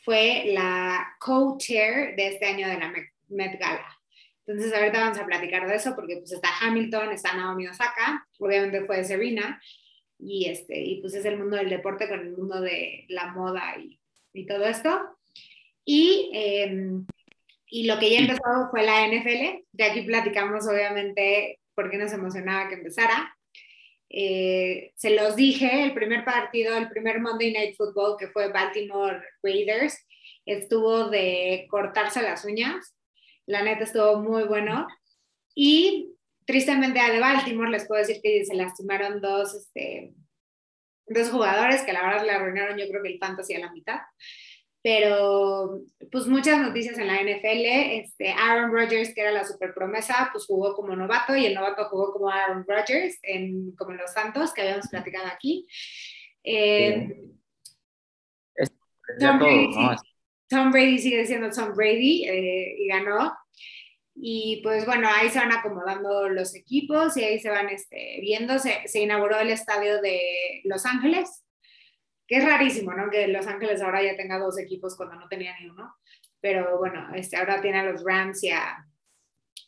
fue 0.04 0.44
la 0.48 1.16
co-chair 1.18 2.14
de 2.16 2.28
este 2.28 2.44
año 2.44 2.68
de 2.68 2.78
la 2.78 2.92
Met 3.28 3.58
Gala. 3.58 3.98
Entonces 4.46 4.74
ahorita 4.74 5.00
vamos 5.00 5.18
a 5.18 5.24
platicar 5.24 5.66
de 5.66 5.76
eso 5.76 5.96
porque 5.96 6.16
pues 6.18 6.32
está 6.32 6.50
Hamilton, 6.60 7.12
está 7.12 7.34
Naomi 7.34 7.66
Osaka, 7.66 8.28
obviamente 8.38 8.84
fue 8.84 9.02
Serena, 9.04 9.58
y, 10.18 10.50
este, 10.50 10.78
y 10.78 11.00
pues 11.00 11.14
es 11.14 11.24
el 11.24 11.38
mundo 11.38 11.56
del 11.56 11.70
deporte 11.70 12.06
con 12.06 12.20
el 12.20 12.36
mundo 12.36 12.60
de 12.60 13.06
la 13.08 13.28
moda 13.28 13.78
y, 13.78 13.98
y 14.34 14.44
todo 14.44 14.66
esto. 14.66 15.16
Y 15.86 16.30
eh, 16.34 17.00
y 17.70 17.86
lo 17.86 17.98
que 17.98 18.10
ya 18.10 18.18
empezó 18.18 18.68
fue 18.70 18.82
la 18.82 19.06
NFL. 19.06 19.64
De 19.72 19.84
aquí 19.84 20.02
platicamos, 20.02 20.66
obviamente, 20.66 21.60
por 21.74 21.88
qué 21.90 21.98
nos 21.98 22.12
emocionaba 22.12 22.68
que 22.68 22.74
empezara. 22.74 23.36
Eh, 24.08 24.92
se 24.96 25.10
los 25.10 25.36
dije, 25.36 25.84
el 25.84 25.94
primer 25.94 26.24
partido, 26.24 26.76
el 26.76 26.88
primer 26.88 27.20
Monday 27.20 27.52
Night 27.52 27.76
Football, 27.76 28.16
que 28.18 28.26
fue 28.26 28.52
Baltimore 28.52 29.22
Raiders, 29.42 29.96
estuvo 30.44 31.08
de 31.10 31.68
cortarse 31.70 32.22
las 32.22 32.44
uñas. 32.44 32.96
La 33.46 33.62
neta 33.62 33.84
estuvo 33.84 34.18
muy 34.18 34.44
bueno. 34.44 34.88
Y 35.54 36.12
tristemente 36.44 36.98
a 36.98 37.12
de 37.12 37.20
Baltimore 37.20 37.70
les 37.70 37.86
puedo 37.86 38.00
decir 38.00 38.20
que 38.20 38.44
se 38.44 38.56
lastimaron 38.56 39.20
dos, 39.20 39.54
este, 39.54 40.12
dos 41.06 41.30
jugadores 41.30 41.82
que 41.82 41.92
la 41.92 42.02
verdad 42.02 42.26
le 42.26 42.32
arruinaron 42.32 42.78
yo 42.78 42.88
creo 42.88 43.02
que 43.02 43.10
el 43.10 43.18
fantasy 43.18 43.54
a 43.54 43.60
la 43.60 43.72
mitad 43.72 43.98
pero 44.82 45.82
pues 46.10 46.26
muchas 46.26 46.58
noticias 46.58 46.98
en 46.98 47.06
la 47.06 47.20
NFL. 47.20 48.00
Este, 48.00 48.30
Aaron 48.30 48.72
Rodgers, 48.72 49.14
que 49.14 49.20
era 49.20 49.30
la 49.30 49.44
super 49.44 49.74
promesa, 49.74 50.30
pues 50.32 50.46
jugó 50.46 50.74
como 50.74 50.96
novato 50.96 51.36
y 51.36 51.46
el 51.46 51.54
novato 51.54 51.84
jugó 51.86 52.12
como 52.12 52.30
Aaron 52.30 52.64
Rodgers, 52.66 53.18
en, 53.22 53.72
como 53.76 53.92
en 53.92 53.98
los 53.98 54.12
Santos, 54.12 54.52
que 54.54 54.62
habíamos 54.62 54.88
platicado 54.88 55.26
aquí. 55.26 55.66
Eh, 56.42 57.14
Tom, 59.18 59.38
Brady, 59.38 59.70
Tom, 60.48 60.70
Brady, 60.70 60.98
sigue 60.98 61.26
siendo 61.26 61.50
Tom 61.50 61.74
Brady 61.74 62.24
eh, 62.28 62.76
y 62.78 62.86
ganó. 62.88 63.36
Y 64.14 64.60
pues 64.62 64.86
bueno, 64.86 65.08
ahí 65.10 65.28
se 65.28 65.38
van 65.38 65.52
acomodando 65.52 66.28
los 66.28 66.54
equipos 66.54 67.16
y 67.16 67.24
ahí 67.24 67.38
se 67.38 67.50
van 67.50 67.68
este, 67.68 68.18
viendo. 68.20 68.58
Se, 68.58 68.86
se 68.86 69.00
inauguró 69.00 69.38
el 69.38 69.50
estadio 69.50 70.00
de 70.00 70.60
Los 70.64 70.86
Ángeles, 70.86 71.44
que 72.30 72.36
es 72.36 72.44
rarísimo, 72.44 72.94
¿no? 72.94 73.10
Que 73.10 73.26
Los 73.26 73.48
Ángeles 73.48 73.82
ahora 73.82 74.04
ya 74.04 74.16
tenga 74.16 74.38
dos 74.38 74.56
equipos 74.56 74.96
cuando 74.96 75.16
no 75.16 75.26
tenía 75.26 75.58
ni 75.58 75.68
uno, 75.68 75.96
pero 76.40 76.78
bueno, 76.78 77.12
este, 77.12 77.36
ahora 77.36 77.60
tiene 77.60 77.80
a 77.80 77.82
los 77.82 78.04
Rams 78.04 78.44
y 78.44 78.50
a, 78.50 78.86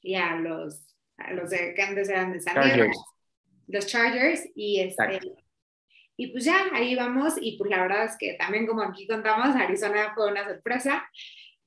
y 0.01 0.15
a 0.15 0.37
los, 0.37 0.81
a 1.17 1.33
los 1.33 1.51
de, 1.51 1.75
que 1.75 1.83
antes 1.83 2.09
eran 2.09 2.33
de 2.33 2.41
San 2.41 2.63
Diego, 2.63 2.89
los 3.67 3.87
Chargers, 3.89 4.49
y 4.55 4.79
este, 4.79 5.19
y 6.17 6.29
pues 6.29 6.45
ya, 6.45 6.67
ahí 6.73 6.95
vamos, 6.95 7.35
y 7.41 7.59
pues 7.59 7.69
la 7.69 7.83
verdad 7.83 8.05
es 8.05 8.17
que 8.17 8.35
también 8.35 8.69
como 8.69 8.83
aquí 8.83 9.09
contamos, 9.09 9.57
Arizona 9.57 10.13
fue 10.15 10.31
una 10.31 10.45
sorpresa, 10.45 11.05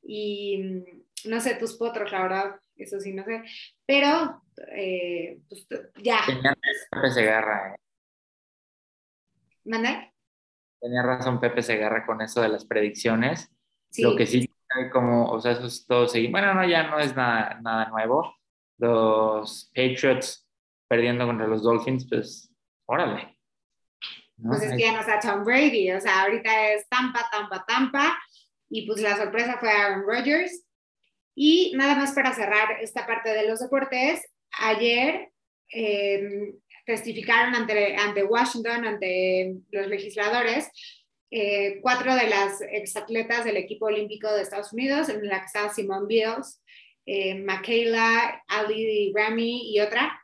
y 0.01 0.63
mm, 0.63 1.29
no 1.29 1.41
sé 1.41 1.55
tus 1.55 1.75
potros, 1.75 2.09
la 2.13 2.21
verdad, 2.21 2.55
eso 2.77 3.01
sí, 3.01 3.11
no 3.11 3.25
sé, 3.25 3.43
pero 3.85 4.43
eh, 4.71 5.39
pues 5.49 5.67
ya. 6.01 6.19
Pepe 6.89 7.11
Segarra, 7.11 7.73
¿eh? 7.73 7.77
¿Manda? 9.65 10.14
Tenía 10.79 11.03
razón 11.03 11.39
Pepe 11.39 11.61
Segarra 11.61 12.05
con 12.05 12.21
eso 12.21 12.41
de 12.41 12.49
las 12.49 12.65
predicciones. 12.65 13.51
Lo 13.97 14.15
que 14.15 14.25
sí, 14.25 14.49
como, 14.91 15.29
o 15.31 15.39
sea, 15.39 15.53
eso 15.53 15.65
es 15.65 15.85
todo 15.85 16.07
seguir. 16.07 16.31
Bueno, 16.31 16.53
no, 16.53 16.67
ya 16.67 16.89
no 16.89 16.99
es 16.99 17.15
nada, 17.15 17.59
nada 17.61 17.89
nuevo. 17.89 18.35
Los 18.77 19.71
Patriots 19.73 20.47
perdiendo 20.87 21.25
contra 21.25 21.47
los 21.47 21.63
Dolphins, 21.63 22.07
pues, 22.09 22.51
órale. 22.85 23.37
Pues 24.37 24.63
es 24.63 24.71
que 24.73 24.83
ya 24.83 24.91
no 24.91 24.99
está 24.99 25.19
Tom 25.19 25.45
Brady, 25.45 25.91
o 25.91 26.01
sea, 26.01 26.23
ahorita 26.23 26.73
es 26.73 26.87
Tampa, 26.89 27.29
Tampa, 27.31 27.65
Tampa, 27.65 28.17
y 28.69 28.85
pues 28.85 29.01
la 29.01 29.15
sorpresa 29.15 29.57
fue 29.59 29.71
Aaron 29.71 30.03
Rodgers. 30.05 30.65
Y 31.35 31.73
nada 31.75 31.95
más 31.95 32.13
para 32.13 32.33
cerrar 32.33 32.81
esta 32.81 33.05
parte 33.05 33.29
de 33.29 33.47
los 33.47 33.59
deportes, 33.59 34.25
ayer 34.59 35.31
eh, 35.73 36.53
testificaron 36.85 37.55
ante, 37.55 37.95
ante 37.95 38.23
Washington, 38.23 38.85
ante 38.85 39.55
los 39.71 39.87
legisladores, 39.87 40.69
eh, 41.31 41.79
cuatro 41.81 42.15
de 42.15 42.27
las 42.27 42.61
exatletas 42.61 43.43
del 43.43 43.57
equipo 43.57 43.87
olímpico 43.87 44.31
de 44.31 44.41
Estados 44.41 44.71
Unidos, 44.71 45.09
en 45.09 45.27
la 45.27 45.39
que 45.39 45.45
está 45.45 45.73
Simone 45.73 46.05
Biles, 46.07 46.63
eh, 47.05 47.35
Michaela, 47.35 48.43
Ali 48.47 49.11
Rami 49.13 49.73
y 49.73 49.79
otra, 49.79 50.17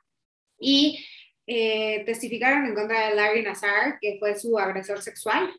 y 0.59 1.03
eh, 1.47 2.03
testificaron 2.05 2.65
en 2.65 2.75
contra 2.75 3.09
de 3.09 3.15
Larry 3.15 3.41
Nassar, 3.41 3.97
que 3.99 4.17
fue 4.19 4.39
su 4.39 4.57
agresor 4.57 5.01
sexual, 5.01 5.51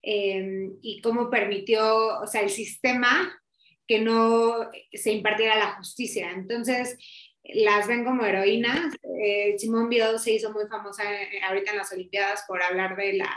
y 0.00 1.00
cómo 1.02 1.28
permitió, 1.28 2.20
o 2.20 2.26
sea, 2.26 2.40
el 2.40 2.48
sistema 2.48 3.30
que 3.86 3.98
no 3.98 4.70
se 4.92 5.12
impartiera 5.12 5.58
la 5.58 5.74
justicia. 5.74 6.30
Entonces, 6.30 6.96
las 7.48 7.86
ven 7.86 8.04
como 8.04 8.24
heroínas. 8.24 8.94
Eh, 9.22 9.58
Simone 9.58 10.18
se 10.18 10.32
hizo 10.32 10.52
muy 10.52 10.66
famosa 10.66 11.02
eh, 11.10 11.40
ahorita 11.42 11.72
en 11.72 11.78
las 11.78 11.92
Olimpiadas 11.92 12.44
por 12.46 12.62
hablar 12.62 12.96
de 12.96 13.14
la, 13.14 13.34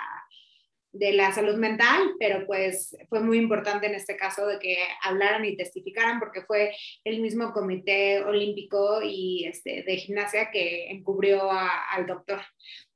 de 0.92 1.14
la 1.14 1.32
salud 1.32 1.56
mental, 1.56 2.16
pero 2.20 2.46
pues 2.46 2.96
fue 3.10 3.22
muy 3.22 3.38
importante 3.38 3.88
en 3.88 3.96
este 3.96 4.18
caso 4.18 4.46
de 4.48 4.60
que 4.60 4.78
hablaran 5.04 5.46
y 5.46 5.56
testificaran 5.56 6.20
porque 6.20 6.42
fue 6.42 6.74
el 7.04 7.22
mismo 7.22 7.54
comité 7.54 8.22
olímpico 8.24 9.02
y 9.04 9.46
este, 9.46 9.84
de 9.84 9.98
gimnasia 9.98 10.52
que 10.52 10.90
encubrió 10.92 11.50
al 11.52 12.06
doctor. 12.06 12.42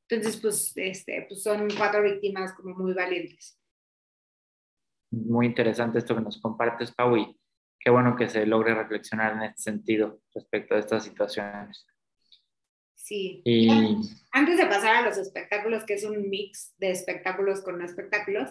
Entonces, 0.07 0.39
pues, 0.39 0.73
este, 0.75 1.25
pues 1.27 1.41
son 1.41 1.67
cuatro 1.75 2.03
víctimas 2.03 2.53
como 2.53 2.75
muy 2.75 2.93
valientes. 2.93 3.59
Muy 5.11 5.47
interesante 5.47 5.97
esto 5.97 6.15
que 6.15 6.21
nos 6.21 6.39
compartes, 6.41 6.91
Pau, 6.91 7.15
qué 7.85 7.91
bueno 7.91 8.15
que 8.15 8.27
se 8.27 8.47
logre 8.47 8.73
reflexionar 8.73 9.33
en 9.33 9.43
este 9.43 9.61
sentido 9.61 10.19
respecto 10.33 10.73
a 10.73 10.79
estas 10.79 11.03
situaciones. 11.03 11.85
Sí. 12.95 13.43
Antes 14.31 14.57
de 14.57 14.65
pasar 14.65 14.95
a 14.95 15.01
los 15.03 15.19
espectáculos, 15.19 15.83
que 15.85 15.93
es 15.93 16.03
un 16.03 16.27
mix 16.27 16.73
de 16.79 16.89
espectáculos 16.89 17.61
con 17.61 17.77
no 17.77 17.85
espectáculos, 17.85 18.49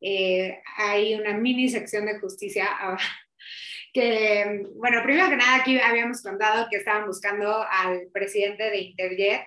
eh, 0.00 0.62
hay 0.78 1.14
una 1.14 1.34
mini 1.34 1.68
sección 1.68 2.06
de 2.06 2.18
justicia. 2.18 2.66
que, 3.92 4.66
bueno, 4.74 5.02
primero 5.02 5.28
que 5.28 5.36
nada, 5.36 5.56
aquí 5.56 5.78
habíamos 5.78 6.22
contado 6.22 6.66
que 6.70 6.78
estaban 6.78 7.06
buscando 7.06 7.62
al 7.70 8.08
presidente 8.10 8.70
de 8.70 8.78
Interjet, 8.78 9.42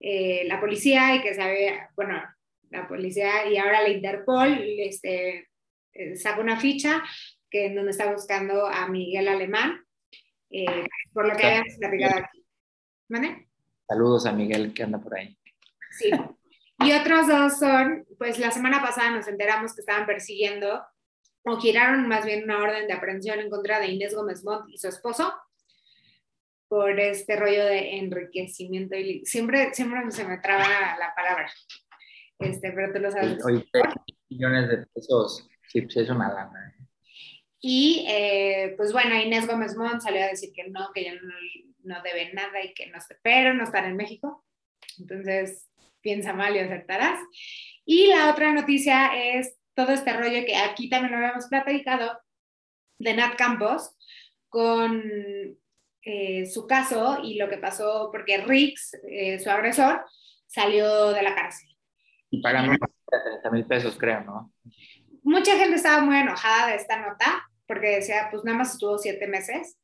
eh, 0.00 0.44
la 0.46 0.58
policía, 0.60 1.14
y 1.14 1.20
que 1.20 1.34
sabía, 1.34 1.90
bueno, 1.94 2.22
la 2.70 2.88
policía 2.88 3.46
y 3.50 3.58
ahora 3.58 3.82
la 3.82 3.90
Interpol 3.90 4.58
este, 4.78 5.50
eh, 5.92 6.16
saca 6.16 6.40
una 6.40 6.58
ficha 6.58 7.02
que 7.50 7.66
en 7.66 7.74
donde 7.74 7.90
está 7.90 8.12
buscando 8.12 8.66
a 8.66 8.88
Miguel 8.88 9.28
Alemán, 9.28 9.84
eh, 10.50 10.86
por 11.12 11.28
lo 11.28 11.36
que 11.36 11.46
habíamos 11.46 11.74
platicado 11.78 12.24
aquí. 12.24 12.44
¿Vale? 13.08 13.48
Saludos 13.88 14.26
a 14.26 14.32
Miguel 14.32 14.74
que 14.74 14.82
anda 14.82 14.98
por 14.98 15.16
ahí. 15.16 15.38
Sí. 15.90 16.10
Y 16.80 16.92
otros 16.92 17.26
dos 17.26 17.58
son, 17.58 18.06
pues 18.18 18.38
la 18.38 18.50
semana 18.50 18.82
pasada 18.82 19.10
nos 19.10 19.28
enteramos 19.28 19.74
que 19.74 19.80
estaban 19.80 20.06
persiguiendo 20.06 20.82
o 21.44 21.56
giraron 21.58 22.08
más 22.08 22.26
bien 22.26 22.44
una 22.44 22.60
orden 22.60 22.86
de 22.86 22.92
aprehensión 22.92 23.38
en 23.38 23.48
contra 23.48 23.78
de 23.78 23.86
Inés 23.86 24.14
Gómez 24.14 24.44
Montt 24.44 24.68
y 24.68 24.78
su 24.78 24.88
esposo 24.88 25.32
por 26.68 26.98
este 26.98 27.36
rollo 27.36 27.64
de 27.64 27.98
enriquecimiento. 27.98 28.96
Y 28.96 29.24
siempre, 29.24 29.72
siempre 29.72 30.10
se 30.10 30.24
me 30.24 30.38
traba 30.38 30.66
la 30.98 31.14
palabra, 31.14 31.50
este, 32.38 32.72
pero 32.72 32.92
tú 32.92 32.98
lo 32.98 33.10
sabes. 33.10 33.42
Hoy 33.44 33.64
millones 34.28 34.68
de 34.68 34.78
pesos, 34.88 35.48
sí, 35.68 35.82
pues 35.82 35.96
es 35.96 36.10
una 36.10 36.32
lana. 36.32 36.75
Y 37.68 38.06
eh, 38.08 38.74
pues 38.76 38.92
bueno, 38.92 39.16
Inés 39.16 39.48
Gómez 39.48 39.76
Montt 39.76 40.00
salió 40.00 40.22
a 40.22 40.28
decir 40.28 40.52
que 40.54 40.68
no, 40.70 40.92
que 40.94 41.02
ya 41.02 41.14
no, 41.14 41.20
no 41.82 42.00
debe 42.04 42.32
nada 42.32 42.62
y 42.62 42.72
que 42.72 42.86
no, 42.86 42.98
pero 43.22 43.54
no 43.54 43.64
están 43.64 43.86
en 43.86 43.96
México. 43.96 44.44
Entonces, 45.00 45.68
piensa 46.00 46.32
mal 46.32 46.54
y 46.54 46.60
acertarás. 46.60 47.18
Y 47.84 48.06
la 48.06 48.30
otra 48.30 48.52
noticia 48.52 49.16
es 49.16 49.58
todo 49.74 49.90
este 49.90 50.12
rollo 50.12 50.46
que 50.46 50.54
aquí 50.54 50.88
también 50.88 51.10
lo 51.10 51.18
habíamos 51.18 51.48
platicado 51.48 52.16
de 53.00 53.14
Nat 53.14 53.34
Campos 53.34 53.96
con 54.48 55.02
eh, 56.02 56.46
su 56.46 56.68
caso 56.68 57.18
y 57.24 57.36
lo 57.36 57.48
que 57.48 57.58
pasó 57.58 58.10
porque 58.12 58.44
Rix, 58.44 58.96
eh, 59.10 59.40
su 59.40 59.50
agresor, 59.50 60.04
salió 60.46 61.10
de 61.10 61.22
la 61.22 61.34
cárcel. 61.34 61.76
Y 62.30 62.40
pagando 62.40 62.76
30 63.10 63.50
mil 63.50 63.66
pesos, 63.66 63.96
creo, 63.98 64.20
¿no? 64.20 64.52
Mucha 65.24 65.56
gente 65.56 65.74
estaba 65.74 66.00
muy 66.00 66.18
enojada 66.18 66.68
de 66.68 66.76
esta 66.76 67.00
nota 67.00 67.42
porque 67.66 67.96
decía, 67.96 68.28
pues 68.30 68.44
nada 68.44 68.58
más 68.58 68.72
estuvo 68.72 68.98
siete 68.98 69.26
meses. 69.26 69.76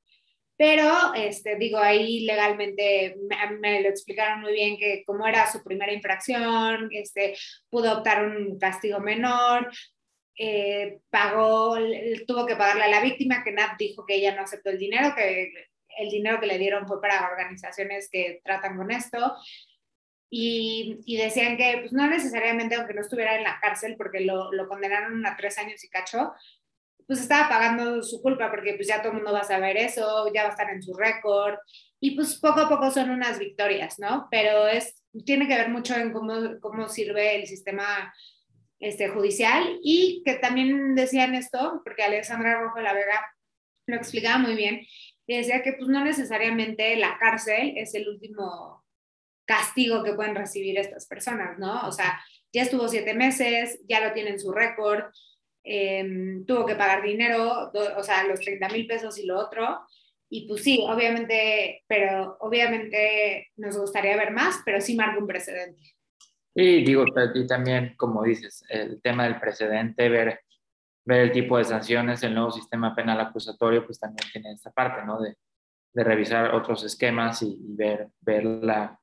Pero, 0.56 1.14
este, 1.14 1.56
digo, 1.56 1.78
ahí 1.78 2.20
legalmente 2.20 3.16
me, 3.28 3.58
me, 3.58 3.82
lo 3.82 3.88
explicaron 3.88 4.42
muy 4.42 4.52
bien 4.52 4.76
que 4.78 5.02
como 5.04 5.26
era 5.26 5.50
su 5.50 5.62
primera 5.64 5.92
infracción, 5.92 6.88
este, 6.92 7.34
pudo 7.68 7.98
optar 7.98 8.24
un 8.24 8.58
castigo 8.58 9.00
menor, 9.00 9.70
eh, 10.38 11.00
pagó, 11.10 11.76
tuvo 12.26 12.46
que 12.46 12.56
pagarle 12.56 12.84
a 12.84 12.88
la 12.88 13.02
víctima, 13.02 13.42
que 13.42 13.52
Nat 13.52 13.76
dijo 13.78 14.06
que 14.06 14.14
ella 14.14 14.34
no 14.34 14.42
aceptó 14.42 14.70
el 14.70 14.78
dinero, 14.78 15.14
que 15.14 15.52
el 15.98 16.10
dinero 16.10 16.40
que 16.40 16.46
le 16.46 16.58
dieron 16.58 16.86
fue 16.86 17.00
para 17.00 17.28
organizaciones 17.28 18.08
que 18.10 18.40
tratan 18.44 18.76
con 18.76 18.90
esto. 18.90 19.34
Y, 20.30 21.00
y 21.04 21.18
decían 21.18 21.58
que 21.58 21.78
pues, 21.80 21.92
no 21.92 22.06
necesariamente, 22.06 22.74
aunque 22.74 22.94
no 22.94 23.02
estuviera 23.02 23.36
en 23.36 23.42
la 23.42 23.58
cárcel, 23.60 23.96
porque 23.98 24.20
lo, 24.20 24.50
lo 24.52 24.66
condenaron 24.66 25.26
a 25.26 25.36
tres 25.36 25.58
años 25.58 25.84
y 25.84 25.88
cacho, 25.90 26.32
pues 27.06 27.20
estaba 27.20 27.48
pagando 27.48 28.02
su 28.02 28.20
culpa 28.22 28.50
porque 28.50 28.74
pues 28.74 28.88
ya 28.88 29.00
todo 29.00 29.12
el 29.12 29.18
mundo 29.18 29.32
va 29.32 29.40
a 29.40 29.44
saber 29.44 29.76
eso, 29.76 30.32
ya 30.32 30.42
va 30.42 30.48
a 30.48 30.52
estar 30.52 30.70
en 30.70 30.82
su 30.82 30.94
récord 30.94 31.56
y 32.00 32.16
pues 32.16 32.38
poco 32.38 32.60
a 32.60 32.68
poco 32.68 32.90
son 32.90 33.10
unas 33.10 33.38
victorias, 33.38 33.98
¿no? 33.98 34.28
Pero 34.30 34.66
es, 34.66 35.02
tiene 35.24 35.46
que 35.46 35.56
ver 35.56 35.68
mucho 35.68 35.94
en 35.94 36.12
cómo, 36.12 36.32
cómo 36.60 36.88
sirve 36.88 37.36
el 37.36 37.46
sistema 37.46 38.12
este, 38.80 39.08
judicial 39.08 39.78
y 39.82 40.22
que 40.24 40.34
también 40.34 40.94
decían 40.94 41.34
esto, 41.34 41.80
porque 41.84 42.02
Alexandra 42.02 42.60
Rojo 42.60 42.78
de 42.78 42.82
la 42.82 42.92
Vega 42.92 43.24
lo 43.86 43.96
explicaba 43.96 44.38
muy 44.38 44.54
bien, 44.56 44.80
y 45.26 45.36
decía 45.36 45.62
que 45.62 45.74
pues 45.74 45.88
no 45.88 46.04
necesariamente 46.04 46.96
la 46.96 47.16
cárcel 47.18 47.74
es 47.76 47.94
el 47.94 48.08
último 48.08 48.84
castigo 49.44 50.02
que 50.02 50.14
pueden 50.14 50.34
recibir 50.34 50.78
estas 50.78 51.06
personas, 51.06 51.58
¿no? 51.58 51.86
O 51.86 51.92
sea, 51.92 52.20
ya 52.52 52.62
estuvo 52.62 52.88
siete 52.88 53.14
meses, 53.14 53.80
ya 53.88 54.06
lo 54.06 54.12
tienen 54.12 54.38
su 54.38 54.52
récord, 54.52 55.04
Em, 55.64 56.44
tuvo 56.44 56.66
que 56.66 56.74
pagar 56.74 57.02
dinero, 57.02 57.70
o 57.96 58.02
sea, 58.02 58.26
los 58.26 58.40
30 58.40 58.68
mil 58.68 58.86
pesos 58.86 59.18
y 59.18 59.26
lo 59.26 59.38
otro. 59.38 59.80
Y 60.28 60.48
pues 60.48 60.62
sí, 60.62 60.84
obviamente, 60.88 61.84
pero 61.86 62.36
obviamente 62.40 63.48
nos 63.56 63.76
gustaría 63.76 64.16
ver 64.16 64.32
más, 64.32 64.60
pero 64.64 64.80
sí 64.80 64.94
marca 64.96 65.18
un 65.18 65.26
precedente. 65.26 65.82
Y 66.54 66.84
digo, 66.84 67.04
y 67.34 67.46
también, 67.46 67.94
como 67.96 68.24
dices, 68.24 68.64
el 68.68 69.00
tema 69.02 69.24
del 69.24 69.38
precedente, 69.38 70.08
ver, 70.08 70.40
ver 71.04 71.20
el 71.20 71.32
tipo 71.32 71.58
de 71.58 71.64
sanciones, 71.64 72.22
el 72.22 72.34
nuevo 72.34 72.50
sistema 72.50 72.94
penal 72.94 73.20
acusatorio, 73.20 73.84
pues 73.84 73.98
también 73.98 74.30
tiene 74.32 74.52
esta 74.52 74.70
parte, 74.70 75.04
¿no? 75.04 75.20
De, 75.20 75.36
de 75.94 76.04
revisar 76.04 76.54
otros 76.54 76.82
esquemas 76.84 77.42
y, 77.42 77.48
y, 77.48 77.76
ver, 77.76 78.08
ver 78.20 78.44
la, 78.44 78.98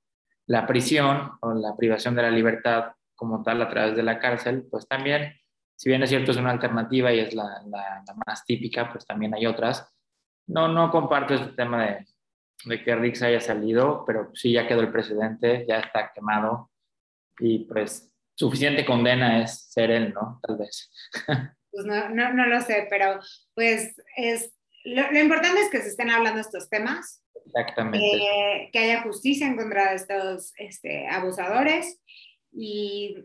la 0.47 0.67
prisión 0.67 1.31
o 1.41 1.53
la 1.53 1.75
privación 1.77 2.15
de 2.15 2.23
la 2.23 2.31
libertad 2.31 2.91
como 3.15 3.43
tal 3.43 3.61
a 3.61 3.69
través 3.69 3.95
de 3.95 4.03
la 4.03 4.19
cárcel, 4.19 4.65
pues 4.69 4.87
también 4.87 5.33
si 5.79 5.87
bien 5.87 6.03
es 6.03 6.09
cierto 6.09 6.31
es 6.31 6.37
una 6.37 6.51
alternativa 6.51 7.13
y 7.13 7.19
es 7.19 7.33
la, 7.33 7.63
la, 7.69 8.03
más 8.27 8.43
típica, 8.43 8.91
pues 8.91 9.05
también 9.05 9.33
hay 9.33 9.45
otras. 9.45 9.89
No, 10.45 10.67
no 10.67 10.91
comparto 10.91 11.35
este 11.35 11.53
tema 11.53 11.85
de, 11.85 12.05
de 12.65 12.83
que 12.83 12.95
Rix 12.97 13.21
haya 13.21 13.39
salido, 13.39 14.03
pero 14.05 14.29
sí 14.33 14.51
ya 14.51 14.67
quedó 14.67 14.81
el 14.81 14.91
precedente, 14.91 15.65
ya 15.65 15.79
está 15.79 16.11
quemado 16.13 16.69
y 17.39 17.59
pues 17.59 18.11
suficiente 18.35 18.85
condena 18.85 19.41
es 19.41 19.71
ser 19.71 19.91
él, 19.91 20.13
¿no? 20.13 20.41
Tal 20.43 20.57
vez. 20.57 20.91
Pues 21.71 21.85
no, 21.85 22.09
no, 22.09 22.33
no 22.33 22.47
lo 22.47 22.59
sé, 22.61 22.87
pero 22.89 23.19
pues 23.53 23.95
es, 24.17 24.55
lo, 24.85 25.11
lo, 25.11 25.19
importante 25.19 25.61
es 25.61 25.69
que 25.69 25.79
se 25.83 25.89
estén 25.89 26.09
hablando 26.09 26.41
estos 26.41 26.67
temas. 26.67 27.23
Exactamente. 27.45 27.99
Eh, 27.99 28.69
que 28.73 28.79
haya 28.79 29.03
justicia 29.03 29.45
en 29.45 29.55
contra 29.55 29.91
de 29.91 29.97
estos 29.97 30.51
este, 30.57 31.07
abusadores 31.07 32.01
y 32.51 33.17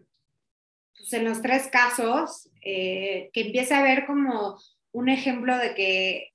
pues 0.97 1.13
en 1.13 1.25
los 1.25 1.43
tres 1.43 1.69
casos, 1.69 2.51
eh, 2.63 3.31
que 3.33 3.43
empiece 3.43 3.75
a 3.75 3.83
ver 3.83 4.07
como 4.07 4.59
un 4.93 5.09
ejemplo 5.09 5.57
de 5.59 5.75
que, 5.75 6.33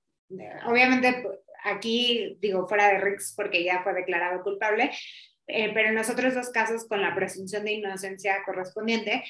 obviamente 0.65 1.23
aquí 1.63 2.37
digo 2.39 2.67
fuera 2.67 2.89
de 2.89 2.99
Rix 2.99 3.33
porque 3.35 3.63
ya 3.63 3.83
fue 3.83 3.93
declarado 3.93 4.43
culpable, 4.43 4.91
eh, 5.47 5.71
pero 5.73 5.89
en 5.89 5.95
los 5.95 6.09
otros 6.09 6.35
dos 6.35 6.49
casos 6.49 6.87
con 6.87 7.01
la 7.01 7.15
presunción 7.15 7.65
de 7.65 7.73
inocencia 7.73 8.43
correspondiente, 8.45 9.23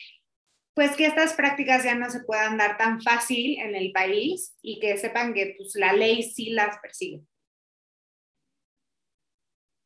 pues 0.74 0.96
que 0.96 1.06
estas 1.06 1.34
prácticas 1.34 1.84
ya 1.84 1.96
no 1.96 2.10
se 2.10 2.22
puedan 2.22 2.58
dar 2.58 2.78
tan 2.78 3.02
fácil 3.02 3.60
en 3.60 3.76
el 3.76 3.92
país 3.92 4.56
y 4.62 4.80
que 4.80 4.98
sepan 4.98 5.34
que 5.34 5.56
pues, 5.58 5.74
la 5.76 5.94
ley 5.94 6.24
sí 6.24 6.52
las 6.52 6.78
persigue. 6.80 7.22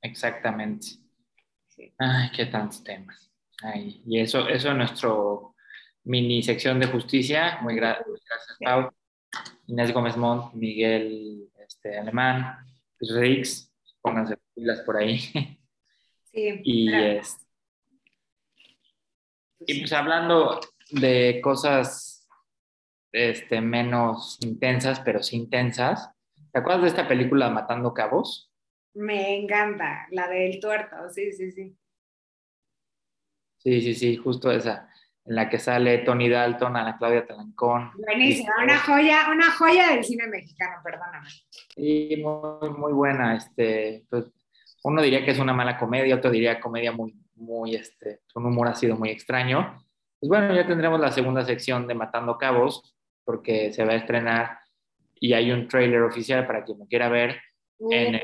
Exactamente. 0.01 0.87
Sí. 1.69 1.93
Ay, 1.97 2.29
qué 2.35 2.45
tantos 2.45 2.83
temas. 2.83 3.32
Ay, 3.63 4.01
y 4.05 4.19
eso, 4.19 4.47
eso 4.49 4.69
es 4.69 4.75
nuestro 4.75 5.55
mini 6.03 6.43
sección 6.43 6.79
de 6.79 6.87
justicia. 6.87 7.59
Muy, 7.61 7.75
gra 7.75 8.03
muy 8.07 8.19
gracias, 8.27 8.57
Pau. 8.59 8.91
Inés 9.67 9.93
Gómez 9.93 10.17
Montt, 10.17 10.53
Miguel 10.53 11.49
este, 11.57 11.97
Alemán, 11.97 12.57
Luis 12.99 13.15
Rix, 13.15 13.73
pónganse 14.01 14.37
pilas 14.53 14.81
por 14.81 14.97
ahí. 14.97 15.19
Sí, 16.33 16.61
y, 16.63 16.89
claro. 16.89 17.19
es, 17.19 17.37
y 19.59 19.79
pues 19.81 19.93
hablando 19.93 20.59
de 20.89 21.39
cosas 21.43 22.27
este, 23.11 23.61
menos 23.61 24.39
intensas, 24.41 24.99
pero 25.01 25.21
sí 25.21 25.35
intensas, 25.35 26.09
¿te 26.51 26.57
acuerdas 26.57 26.81
de 26.81 26.87
esta 26.87 27.07
película 27.07 27.51
Matando 27.51 27.93
Cabos? 27.93 28.51
Me 28.95 29.37
encanta, 29.37 30.07
la 30.09 30.27
del 30.27 30.59
tuerto, 30.59 30.95
sí, 31.13 31.31
sí, 31.33 31.51
sí. 31.51 31.77
Sí, 33.63 33.81
sí, 33.81 33.95
sí, 33.95 34.17
justo 34.17 34.51
esa, 34.51 34.89
en 35.25 35.35
la 35.35 35.49
que 35.49 35.57
sale 35.57 35.99
Tony 35.99 36.27
Dalton, 36.27 36.75
Ana 36.75 36.97
Claudia 36.97 37.25
Talancón. 37.25 37.91
Buenísima, 37.95 38.51
una 38.61 38.77
joya, 38.79 39.27
una 39.31 39.51
joya 39.51 39.89
del 39.91 40.03
cine 40.03 40.27
mexicano, 40.27 40.81
perdóname. 40.83 41.29
Sí, 41.75 42.21
muy, 42.21 42.69
muy 42.71 42.91
buena. 42.91 43.35
Este, 43.35 44.03
pues, 44.09 44.25
uno 44.83 45.01
diría 45.01 45.23
que 45.23 45.31
es 45.31 45.39
una 45.39 45.53
mala 45.53 45.77
comedia, 45.77 46.15
otro 46.15 46.29
diría 46.29 46.59
comedia 46.59 46.91
muy, 46.91 47.15
muy, 47.35 47.75
este, 47.75 48.19
un 48.35 48.47
humor 48.47 48.67
ha 48.67 48.75
sido 48.75 48.97
muy 48.97 49.11
extraño. 49.11 49.81
Pues 50.19 50.27
bueno, 50.27 50.53
ya 50.53 50.67
tendremos 50.67 50.99
la 50.99 51.11
segunda 51.11 51.45
sección 51.45 51.87
de 51.87 51.95
Matando 51.95 52.37
Cabos, 52.37 52.93
porque 53.23 53.71
se 53.71 53.85
va 53.85 53.93
a 53.93 53.97
estrenar 53.97 54.59
y 55.15 55.31
hay 55.31 55.51
un 55.51 55.69
trailer 55.69 56.01
oficial 56.01 56.45
para 56.45 56.65
quien 56.65 56.79
lo 56.79 56.85
quiera 56.85 57.07
ver. 57.07 57.39
Uh. 57.77 57.93
En 57.93 58.15
el, 58.15 58.21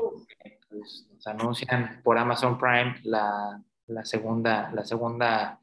pues, 0.68 1.08
nos 1.14 1.26
anuncian 1.26 2.02
por 2.04 2.18
Amazon 2.18 2.58
Prime 2.58 2.96
la 3.04 3.58
la 3.90 4.04
segunda, 4.04 4.70
la 4.72 4.84
segunda 4.84 5.60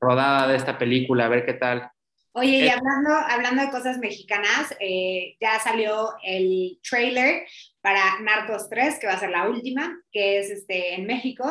rodada 0.00 0.48
de 0.48 0.56
esta 0.56 0.76
película, 0.78 1.26
a 1.26 1.28
ver 1.28 1.46
qué 1.46 1.54
tal. 1.54 1.90
Oye, 2.34 2.64
y 2.64 2.68
hablando, 2.68 3.10
hablando 3.28 3.62
de 3.62 3.70
cosas 3.70 3.98
mexicanas, 3.98 4.74
eh, 4.80 5.36
ya 5.38 5.58
salió 5.58 6.14
el 6.24 6.80
trailer 6.82 7.46
para 7.82 8.20
Narcos 8.20 8.70
3, 8.70 8.98
que 8.98 9.06
va 9.06 9.12
a 9.12 9.18
ser 9.18 9.30
la 9.30 9.48
última, 9.48 10.00
que 10.10 10.38
es 10.38 10.50
este, 10.50 10.94
en 10.94 11.06
México. 11.06 11.44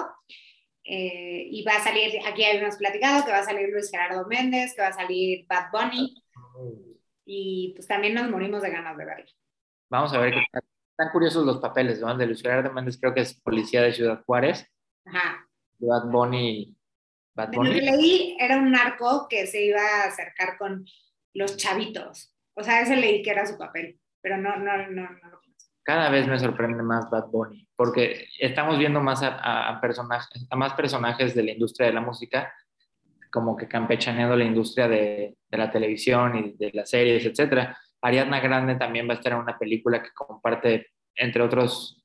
Eh, 0.84 1.48
y 1.52 1.64
va 1.64 1.74
a 1.74 1.84
salir, 1.84 2.20
aquí 2.26 2.44
habíamos 2.44 2.78
platicado, 2.78 3.24
que 3.24 3.32
va 3.32 3.40
a 3.40 3.44
salir 3.44 3.70
Luis 3.70 3.92
Gerardo 3.92 4.26
Méndez, 4.28 4.74
que 4.76 4.82
va 4.82 4.88
a 4.88 4.94
salir 4.94 5.46
Bad 5.48 5.72
Bunny. 5.72 6.16
Y 7.26 7.74
pues 7.76 7.88
también 7.88 8.16
nos 8.16 8.30
morimos 8.30 8.64
de 8.64 8.72
ganas 8.72 8.98
de 8.98 9.06
verlo. 9.06 9.32
Vamos 9.90 10.12
a 10.14 10.18
ver 10.18 10.34
qué 10.34 10.44
tal. 10.52 10.64
Están 10.90 11.12
curiosos 11.12 11.46
los 11.46 11.60
papeles, 11.60 12.00
¿no? 12.00 12.16
De 12.18 12.26
Luis 12.26 12.42
Gerardo 12.42 12.74
Méndez 12.74 12.98
creo 13.00 13.14
que 13.14 13.22
es 13.22 13.40
policía 13.40 13.84
de 13.84 13.94
Ciudad 13.94 14.24
Juárez. 14.26 14.68
Ajá. 15.06 15.48
Bad 15.82 16.10
Bunny. 16.12 16.76
Bad 17.36 17.50
De 17.50 17.58
lo 17.58 17.64
que 17.64 17.70
Bunny. 17.70 17.82
leí 17.82 18.38
era 18.40 18.58
un 18.58 18.72
narco 18.72 19.28
que 19.30 19.48
se 19.48 19.66
iba 19.66 19.82
a 19.82 20.08
acercar 20.08 20.58
con 20.58 20.86
los 21.34 21.58
chavitos. 21.58 22.36
O 22.54 22.64
sea, 22.64 22.82
ese 22.82 22.96
leí 22.98 23.22
que 23.24 23.32
era 23.32 23.46
su 23.46 23.58
papel, 23.58 24.00
pero 24.22 24.38
no, 24.38 24.58
no, 24.58 24.78
no, 24.78 24.90
no 24.90 25.30
lo 25.30 25.40
conozco. 25.40 25.72
Cada 25.84 26.10
vez 26.10 26.28
me 26.28 26.38
sorprende 26.38 26.84
más 26.84 27.10
Bad 27.10 27.28
Bunny, 27.28 27.68
porque 27.76 28.28
estamos 28.40 28.78
viendo 28.78 29.02
más 29.02 29.22
a, 29.24 29.80
personajes, 29.82 30.48
a 30.50 30.56
más 30.56 30.74
personajes 30.74 31.34
de 31.34 31.44
la 31.44 31.52
industria 31.52 31.88
de 31.88 31.94
la 31.94 32.02
música, 32.02 32.54
como 33.32 33.56
que 33.56 33.68
campechaneando 33.68 34.36
la 34.36 34.44
industria 34.44 34.88
de, 34.88 35.38
de 35.50 35.58
la 35.58 35.72
televisión 35.72 36.36
y 36.38 36.52
de 36.58 36.72
las 36.74 36.90
series, 36.90 37.26
etcétera. 37.26 37.78
Ariadna 38.02 38.40
Grande 38.40 38.76
también 38.76 39.08
va 39.08 39.14
a 39.14 39.16
estar 39.16 39.32
en 39.32 39.40
una 39.40 39.58
película 39.58 40.04
que 40.04 40.12
comparte, 40.14 40.88
entre 41.16 41.42
otros 41.42 42.04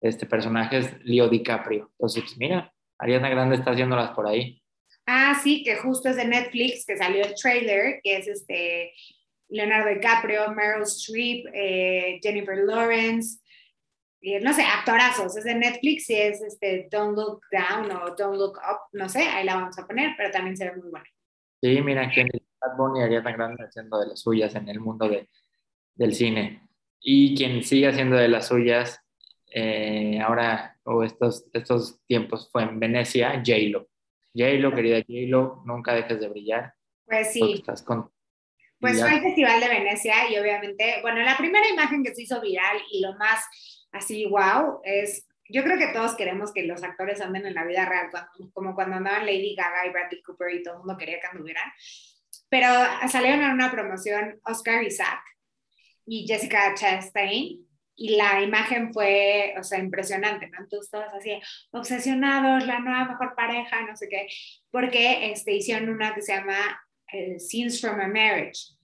este, 0.00 0.26
personajes, 0.26 0.96
Leo 1.02 1.28
DiCaprio. 1.28 1.90
Entonces, 1.92 2.24
pues, 2.24 2.38
mira, 2.38 2.73
Ariadna 2.98 3.28
Grande 3.28 3.56
está 3.56 3.72
haciéndolas 3.72 4.10
por 4.10 4.26
ahí. 4.26 4.60
Ah, 5.06 5.38
sí, 5.42 5.62
que 5.62 5.76
justo 5.76 6.08
es 6.08 6.16
de 6.16 6.24
Netflix, 6.24 6.86
que 6.86 6.96
salió 6.96 7.24
el 7.24 7.34
trailer, 7.34 8.00
que 8.02 8.16
es 8.16 8.26
este 8.26 8.92
Leonardo 9.48 9.90
DiCaprio, 9.90 10.50
Meryl 10.52 10.82
Streep, 10.84 11.46
eh, 11.52 12.18
Jennifer 12.22 12.56
Lawrence, 12.56 13.40
y, 14.20 14.38
no 14.38 14.54
sé, 14.54 14.62
actorazos. 14.62 15.36
Es 15.36 15.44
de 15.44 15.54
Netflix 15.54 16.08
y 16.08 16.14
es 16.14 16.40
este 16.40 16.88
Don't 16.90 17.14
Look 17.14 17.42
Down 17.52 17.90
o 17.92 18.14
Don't 18.16 18.38
Look 18.38 18.56
Up, 18.56 18.78
no 18.92 19.08
sé, 19.08 19.20
ahí 19.20 19.44
la 19.44 19.56
vamos 19.56 19.78
a 19.78 19.86
poner, 19.86 20.14
pero 20.16 20.30
también 20.30 20.56
se 20.56 20.64
ve 20.64 20.76
muy 20.76 20.90
buena. 20.90 21.06
Sí, 21.60 21.80
mira, 21.82 22.10
que 22.10 22.26
Bad 22.60 22.76
Bunny 22.78 23.00
y 23.00 23.02
Ariana 23.02 23.32
Grande 23.32 23.64
haciendo 23.64 24.00
de 24.00 24.06
las 24.06 24.20
suyas 24.20 24.54
en 24.54 24.68
el 24.68 24.80
mundo 24.80 25.08
de, 25.08 25.28
del 25.94 26.14
cine. 26.14 26.66
Y 27.00 27.36
quien 27.36 27.62
sigue 27.62 27.88
haciendo 27.88 28.16
de 28.16 28.28
las 28.28 28.48
suyas 28.48 28.98
eh, 29.46 30.18
ahora, 30.20 30.73
o 30.84 31.02
estos, 31.02 31.46
estos 31.52 32.00
tiempos, 32.06 32.48
fue 32.52 32.62
en 32.62 32.78
Venecia, 32.80 33.42
J-Lo. 33.44 33.88
J-Lo, 34.34 34.74
querida 34.74 34.98
J-Lo, 34.98 35.62
nunca 35.64 35.94
dejes 35.94 36.20
de 36.20 36.28
brillar. 36.28 36.74
Pues 37.06 37.32
sí, 37.32 37.54
estás 37.54 37.82
con... 37.82 38.10
pues 38.80 39.00
fue 39.00 39.14
el 39.14 39.22
Festival 39.22 39.60
de 39.60 39.68
Venecia 39.68 40.30
y 40.30 40.38
obviamente, 40.38 40.98
bueno, 41.02 41.20
la 41.22 41.36
primera 41.36 41.68
imagen 41.68 42.02
que 42.02 42.14
se 42.14 42.22
hizo 42.22 42.40
viral 42.40 42.78
y 42.90 43.00
lo 43.00 43.14
más 43.16 43.44
así, 43.92 44.26
wow, 44.26 44.80
es, 44.82 45.26
yo 45.48 45.62
creo 45.62 45.78
que 45.78 45.92
todos 45.92 46.14
queremos 46.16 46.52
que 46.52 46.64
los 46.64 46.82
actores 46.82 47.20
anden 47.20 47.46
en 47.46 47.54
la 47.54 47.64
vida 47.64 47.86
real, 47.88 48.08
cuando- 48.10 48.52
como 48.52 48.74
cuando 48.74 48.96
andaban 48.96 49.26
Lady 49.26 49.54
Gaga 49.54 49.86
y 49.86 49.90
Bradley 49.90 50.22
Cooper 50.22 50.54
y 50.54 50.62
todo 50.62 50.74
el 50.74 50.78
mundo 50.80 50.96
quería 50.96 51.20
que 51.20 51.26
anduvieran. 51.28 51.70
Pero 52.48 52.66
salieron 53.08 53.42
en 53.42 53.50
una 53.52 53.70
promoción 53.70 54.40
Oscar 54.44 54.82
Isaac 54.82 55.22
y 56.06 56.26
Jessica 56.26 56.74
Chastain 56.74 57.66
y 57.96 58.16
la 58.16 58.42
imagen 58.42 58.92
fue, 58.92 59.54
o 59.58 59.62
sea, 59.62 59.78
impresionante, 59.78 60.48
¿no? 60.48 60.58
Entonces 60.60 60.90
todos 60.90 61.06
así, 61.14 61.40
obsesionados, 61.70 62.66
la 62.66 62.80
nueva 62.80 63.04
mejor 63.06 63.34
pareja, 63.36 63.82
no 63.82 63.96
sé 63.96 64.08
qué, 64.08 64.26
porque 64.70 65.30
este, 65.30 65.52
hicieron 65.52 65.88
una 65.88 66.14
que 66.14 66.22
se 66.22 66.34
llama 66.34 66.56
eh, 67.12 67.38
Scenes 67.38 67.80
from 67.80 68.00
a 68.00 68.08
Marriage. 68.08 68.74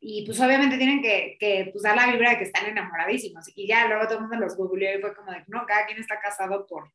Y 0.00 0.24
pues 0.26 0.38
obviamente 0.40 0.76
tienen 0.76 1.00
que, 1.02 1.36
que 1.40 1.70
pues, 1.72 1.82
dar 1.82 1.96
la 1.96 2.06
vibra 2.12 2.30
de 2.30 2.38
que 2.38 2.44
están 2.44 2.66
enamoradísimos. 2.66 3.46
Y 3.54 3.66
ya 3.66 3.88
luego 3.88 4.04
todo 4.04 4.18
el 4.18 4.20
mundo 4.26 4.36
los 4.36 4.56
googleó 4.56 4.98
y 4.98 5.00
fue 5.00 5.14
como 5.16 5.32
de, 5.32 5.42
no, 5.46 5.64
cada 5.66 5.86
quien 5.86 5.98
está 5.98 6.20
casado 6.20 6.66
por, 6.66 6.92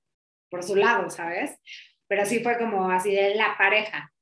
por 0.50 0.63
su 0.63 0.76
lado, 0.76 1.10
¿sabes? 1.10 1.58
Pero 2.08 2.26
sí 2.26 2.39
fue 2.41 2.58
como 2.60 2.89
así 2.91 3.12
de 3.12 3.34
la 3.36 3.58
pareja. 3.58 4.13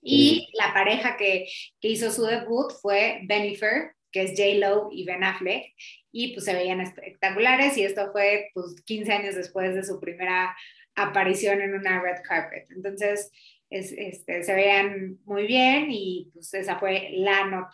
Y 0.00 0.50
la 0.54 0.72
pareja 0.72 1.16
que, 1.16 1.46
que 1.80 1.88
hizo 1.88 2.10
su 2.10 2.24
debut 2.24 2.72
fue 2.80 3.20
Bennifer, 3.24 3.92
que 4.12 4.22
es 4.24 4.32
J-Lo 4.36 4.90
y 4.92 5.04
Ben 5.04 5.24
Affleck, 5.24 5.74
y 6.12 6.34
pues 6.34 6.44
se 6.44 6.54
veían 6.54 6.80
espectaculares 6.80 7.76
y 7.78 7.84
esto 7.84 8.12
fue 8.12 8.50
pues 8.54 8.76
15 8.84 9.12
años 9.12 9.34
después 9.34 9.74
de 9.74 9.84
su 9.84 9.98
primera 10.00 10.54
aparición 10.94 11.60
en 11.62 11.74
una 11.74 12.00
red 12.02 12.16
carpet. 12.22 12.66
Entonces, 12.70 13.30
es, 13.70 13.92
este, 13.92 14.42
se 14.44 14.54
veían 14.54 15.18
muy 15.24 15.46
bien 15.46 15.86
y 15.90 16.30
pues 16.34 16.52
esa 16.54 16.78
fue 16.78 17.08
la 17.14 17.46
nota. 17.46 17.72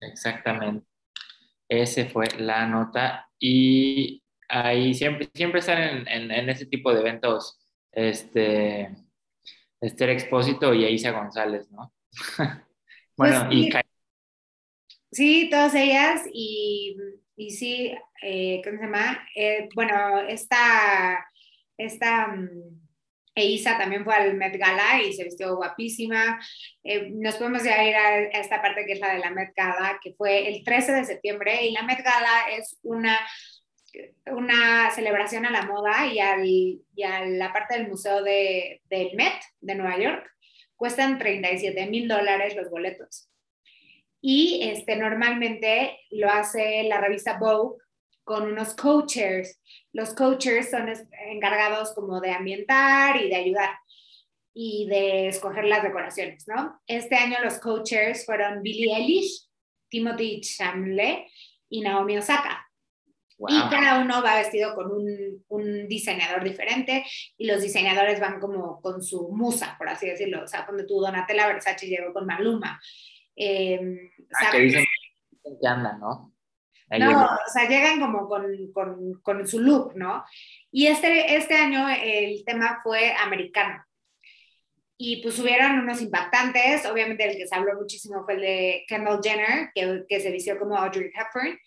Exactamente. 0.00 0.86
Ese 1.68 2.06
fue 2.06 2.26
la 2.38 2.66
nota. 2.66 3.28
Y 3.38 4.22
ahí 4.48 4.94
siempre, 4.94 5.28
siempre 5.34 5.60
están 5.60 5.82
en, 5.82 6.08
en- 6.08 6.30
en 6.30 6.48
ese 6.50 6.66
tipo 6.66 6.92
de 6.94 7.00
eventos, 7.00 7.58
este, 7.92 8.90
Esther 9.80 10.10
Expósito 10.10 10.72
y 10.74 10.84
Aisa 10.84 11.10
González, 11.10 11.70
¿no? 11.70 11.92
bueno, 13.16 13.46
Pues 13.46 13.46
y 13.50 13.68
Ka- 13.70 13.82
Sí, 15.12 15.48
todas 15.50 15.74
ellas 15.74 16.22
y, 16.32 16.96
y 17.36 17.50
sí, 17.50 17.94
eh, 18.22 18.62
¿cómo 18.64 18.78
se 18.78 18.84
llama? 18.84 19.28
Eh, 19.36 19.68
bueno, 19.74 20.20
esta, 20.20 21.26
esta 21.76 22.28
mm, 22.28 22.48
Eiza 23.34 23.76
también 23.78 24.04
fue 24.04 24.14
al 24.14 24.34
Met 24.34 24.56
Gala 24.56 25.02
y 25.02 25.12
se 25.12 25.24
vistió 25.24 25.54
guapísima. 25.56 26.40
Eh, 26.82 27.10
nos 27.12 27.36
podemos 27.36 27.62
ya 27.62 27.84
ir 27.84 27.94
a, 27.94 28.08
a 28.08 28.40
esta 28.40 28.62
parte 28.62 28.86
que 28.86 28.92
es 28.94 29.00
la 29.00 29.12
de 29.12 29.20
la 29.20 29.30
Met 29.30 29.52
Gala, 29.54 30.00
que 30.02 30.14
fue 30.14 30.48
el 30.48 30.64
13 30.64 30.92
de 30.92 31.04
septiembre 31.04 31.66
y 31.66 31.72
la 31.72 31.82
Met 31.82 32.02
Gala 32.02 32.50
es 32.56 32.78
una 32.82 33.18
una 34.26 34.90
celebración 34.90 35.46
a 35.46 35.50
la 35.50 35.66
moda 35.66 36.06
y, 36.06 36.18
al, 36.18 36.46
y 36.46 37.02
a 37.04 37.24
la 37.26 37.52
parte 37.52 37.76
del 37.76 37.88
museo 37.88 38.22
de, 38.22 38.82
del 38.88 39.14
Met 39.16 39.34
de 39.60 39.74
Nueva 39.74 39.98
York. 39.98 40.30
Cuestan 40.76 41.18
37 41.18 41.86
mil 41.86 42.08
dólares 42.08 42.56
los 42.56 42.70
boletos. 42.70 43.31
Y 44.24 44.60
este, 44.62 44.96
normalmente 44.96 45.98
lo 46.10 46.30
hace 46.30 46.84
la 46.84 47.00
revista 47.00 47.38
Vogue 47.38 47.82
con 48.24 48.44
unos 48.44 48.74
co-chairs. 48.74 49.60
Los 49.92 50.14
co-chairs 50.14 50.70
son 50.70 50.88
encargados 51.28 51.92
como 51.92 52.20
de 52.20 52.30
ambientar 52.30 53.16
y 53.20 53.28
de 53.28 53.36
ayudar 53.36 53.70
y 54.54 54.86
de 54.88 55.28
escoger 55.28 55.64
las 55.64 55.82
decoraciones, 55.82 56.46
¿no? 56.46 56.80
Este 56.86 57.16
año 57.16 57.38
los 57.42 57.58
co-chairs 57.58 58.24
fueron 58.24 58.62
Billie 58.62 58.94
Eilish, 58.94 59.48
Timothy 59.88 60.40
Chalamet 60.40 61.26
y 61.68 61.80
Naomi 61.80 62.18
Osaka. 62.18 62.64
wow. 63.38 63.50
Y 63.50 63.70
cada 63.70 64.00
uno 64.00 64.22
va 64.22 64.36
vestido 64.36 64.74
con 64.74 64.92
un, 64.92 65.44
un 65.48 65.88
diseñador 65.88 66.44
diferente 66.44 67.04
y 67.36 67.46
los 67.46 67.60
diseñadores 67.60 68.20
van 68.20 68.38
como 68.38 68.80
con 68.80 69.02
su 69.02 69.30
musa, 69.32 69.74
por 69.78 69.88
así 69.88 70.06
decirlo. 70.06 70.44
O 70.44 70.46
sea, 70.46 70.64
cuando 70.64 70.86
tú 70.86 71.00
Donatella 71.00 71.48
Versace 71.48 71.88
llegó 71.88 72.12
con 72.12 72.26
Maluma. 72.26 72.80
Eh, 73.36 74.10
Ah, 74.34 74.50
que 74.50 74.60
dicen 74.60 74.84
que 75.42 75.68
andan, 75.68 76.00
¿no? 76.00 76.32
Ahí 76.88 77.00
no, 77.00 77.08
llegó. 77.08 77.24
o 77.24 77.50
sea, 77.52 77.68
llegan 77.68 78.00
como 78.00 78.28
con, 78.28 78.44
con, 78.72 79.20
con 79.22 79.48
su 79.48 79.60
look, 79.60 79.94
¿no? 79.96 80.24
Y 80.70 80.86
este, 80.86 81.36
este 81.36 81.54
año 81.54 81.86
el 81.88 82.44
tema 82.44 82.80
fue 82.82 83.12
americano. 83.14 83.84
Y 84.96 85.22
pues 85.22 85.38
hubieron 85.38 85.80
unos 85.80 86.00
impactantes, 86.00 86.86
obviamente 86.86 87.28
el 87.28 87.36
que 87.36 87.46
se 87.46 87.54
habló 87.54 87.74
muchísimo 87.74 88.24
fue 88.24 88.34
el 88.34 88.40
de 88.40 88.84
Kendall 88.86 89.20
Jenner, 89.22 89.70
que, 89.74 90.04
que 90.08 90.20
se 90.20 90.30
vistió 90.30 90.58
como 90.58 90.76
Audrey 90.76 91.10
Hepburn, 91.14 91.58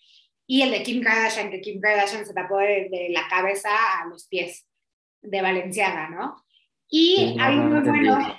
y 0.46 0.62
el 0.62 0.70
de 0.70 0.82
Kim 0.82 1.02
Kardashian, 1.02 1.50
que 1.50 1.60
Kim 1.60 1.80
Kardashian 1.80 2.24
se 2.24 2.32
tapó 2.32 2.58
de, 2.58 2.88
de 2.90 3.08
la 3.10 3.28
cabeza 3.28 3.68
a 4.00 4.06
los 4.06 4.26
pies 4.26 4.66
de 5.20 5.42
Valenciaga, 5.42 6.08
¿no? 6.08 6.36
Y 6.88 7.16
Sí, 7.16 7.34
no, 7.34 7.44
algo 7.44 7.62
no 7.64 7.68
muy 7.68 7.78
entendí 7.78 8.08
bueno 8.08 8.36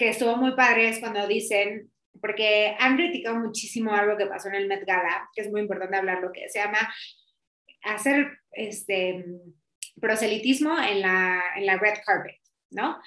que 0.00 0.08
estuvo 0.08 0.34
muy 0.36 0.52
padre 0.56 0.88
es 0.88 0.98
cuando 0.98 1.26
dicen, 1.28 1.90
porque 2.20 2.76
han 2.78 2.96
criticado 2.96 3.36
muchísimo 3.36 3.94
algo 3.94 4.16
que 4.16 4.26
pasó 4.26 4.48
en 4.48 4.56
el 4.56 4.68
Met 4.68 4.84
Gala, 4.86 5.28
que 5.34 5.42
es 5.42 5.50
muy 5.50 5.60
importante 5.60 5.96
hablar, 5.96 6.20
lo 6.20 6.32
que 6.32 6.48
se 6.48 6.58
llama 6.58 6.78
hacer 7.82 8.38
este 8.52 9.24
proselitismo 10.00 10.78
en 10.78 11.00
la, 11.02 11.42
en 11.56 11.66
la 11.66 11.78
red 11.78 11.94
carpet, 12.04 12.36
¿no? 12.70 13.00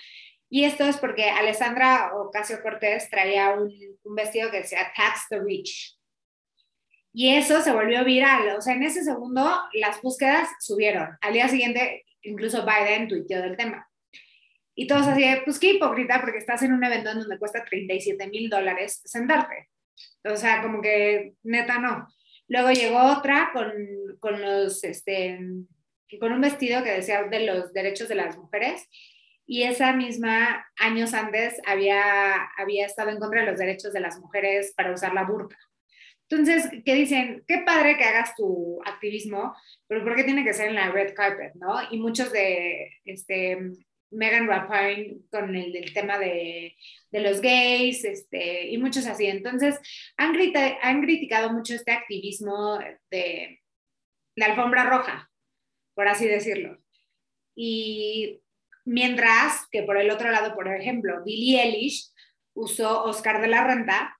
Y 0.50 0.66
esto 0.66 0.84
es 0.86 0.98
porque 0.98 1.30
Alessandra 1.30 2.12
Ocasio 2.16 2.62
Cortés 2.62 3.10
traía 3.10 3.52
un, 3.52 3.72
un 4.04 4.16
vestido 4.16 4.52
que 4.52 4.58
decía 4.58 4.92
Tax 4.96 5.28
the 5.30 5.40
Rich. 5.40 5.98
Y 7.12 7.36
eso 7.36 7.62
se 7.62 7.72
volvió 7.72 8.04
viral. 8.04 8.56
O 8.58 8.62
sea, 8.62 8.76
en 8.76 8.84
ese 8.84 9.04
segundo 9.04 9.44
las 9.74 10.02
búsquedas 10.02 10.50
subieron. 10.60 11.18
Al 11.22 11.34
día 11.34 11.48
siguiente, 11.48 12.06
incluso 12.22 12.66
Biden 12.66 13.08
tuiteó 13.08 13.42
del 13.42 13.58
tema. 13.58 13.88
Y 14.76 14.88
todos 14.88 15.08
así, 15.08 15.24
pues 15.46 15.60
qué 15.60 15.74
hipócrita, 15.74 16.20
porque 16.22 16.40
estás 16.40 16.64
en 16.64 16.74
un 16.74 16.84
evento 16.84 17.12
en 17.12 17.20
donde 17.20 17.38
cuesta 17.38 17.64
37 17.64 18.28
mil 18.28 18.50
dólares 18.50 19.02
sentarte. 19.06 19.70
O 20.26 20.36
sea, 20.36 20.62
como 20.62 20.82
que 20.82 21.34
neta 21.44 21.80
no. 21.80 22.08
Luego 22.48 22.72
llegó 22.72 23.00
otra 23.00 23.52
con, 23.54 23.72
con 24.20 24.42
los, 24.42 24.84
este, 24.84 25.40
con 26.20 26.32
un 26.32 26.42
vestido 26.42 26.84
que 26.84 26.92
decía 26.92 27.24
de 27.24 27.46
los 27.46 27.74
derechos 27.74 28.08
de 28.08 28.16
las 28.16 28.38
mujeres 28.38 28.88
y 29.46 29.64
esa 29.64 29.94
misma, 29.94 30.66
años 30.78 31.14
antes, 31.14 31.60
había, 31.66 32.46
había 32.58 32.86
estado 32.86 33.10
en 33.10 33.20
contra 33.20 33.42
de 33.42 33.48
los 33.48 33.60
derechos 33.60 33.94
de 33.94 34.00
las 34.00 34.20
mujeres 34.20 34.74
para 34.76 34.94
usar 34.94 35.14
la 35.14 35.26
burka. 35.26 35.58
Entonces, 36.30 36.70
¿qué 36.86 36.96
dicen? 36.96 37.44
Qué 37.48 37.60
padre 37.60 37.98
que 37.98 38.06
hagas 38.06 38.36
tu 38.36 38.82
activismo, 38.86 39.54
pero 39.88 40.04
¿por 40.04 40.16
qué 40.16 40.24
tiene 40.24 40.44
que 40.44 40.54
ser 40.54 40.70
en 40.70 40.76
la 40.76 40.90
red 40.90 41.14
carpet, 41.14 41.54
no? 41.56 41.76
Y 41.92 42.00
muchos 42.00 42.32
de, 42.32 42.90
este, 43.04 43.58
Megan 44.14 44.48
Rapinoe 44.48 45.18
con 45.32 45.56
el, 45.56 45.76
el 45.76 45.94
tema 45.94 46.20
de, 46.20 46.76
de, 47.12 47.20
los 47.22 47.42
gays, 47.42 48.04
este, 48.06 48.68
y 48.70 48.78
muchos 48.78 49.06
así. 49.08 49.26
Entonces, 49.26 49.80
han, 50.18 50.36
han 50.82 51.02
criticado 51.02 51.52
mucho 51.52 51.76
este 51.76 51.92
activismo 51.92 52.80
de, 53.10 53.62
de 54.36 54.46
alfombra 54.46 54.86
roja, 54.86 55.30
por 55.96 56.08
así 56.08 56.28
decirlo. 56.28 56.78
Y 57.56 58.42
mientras 58.86 59.68
que 59.72 59.84
por 59.84 59.98
el 59.98 60.10
otro 60.10 60.32
lado, 60.32 60.56
por 60.56 60.68
ejemplo, 60.68 61.24
Billie 61.24 61.62
Eilish 61.62 62.12
usó 62.54 63.04
Oscar 63.04 63.42
de 63.42 63.48
la 63.48 63.64
Renta 63.66 64.18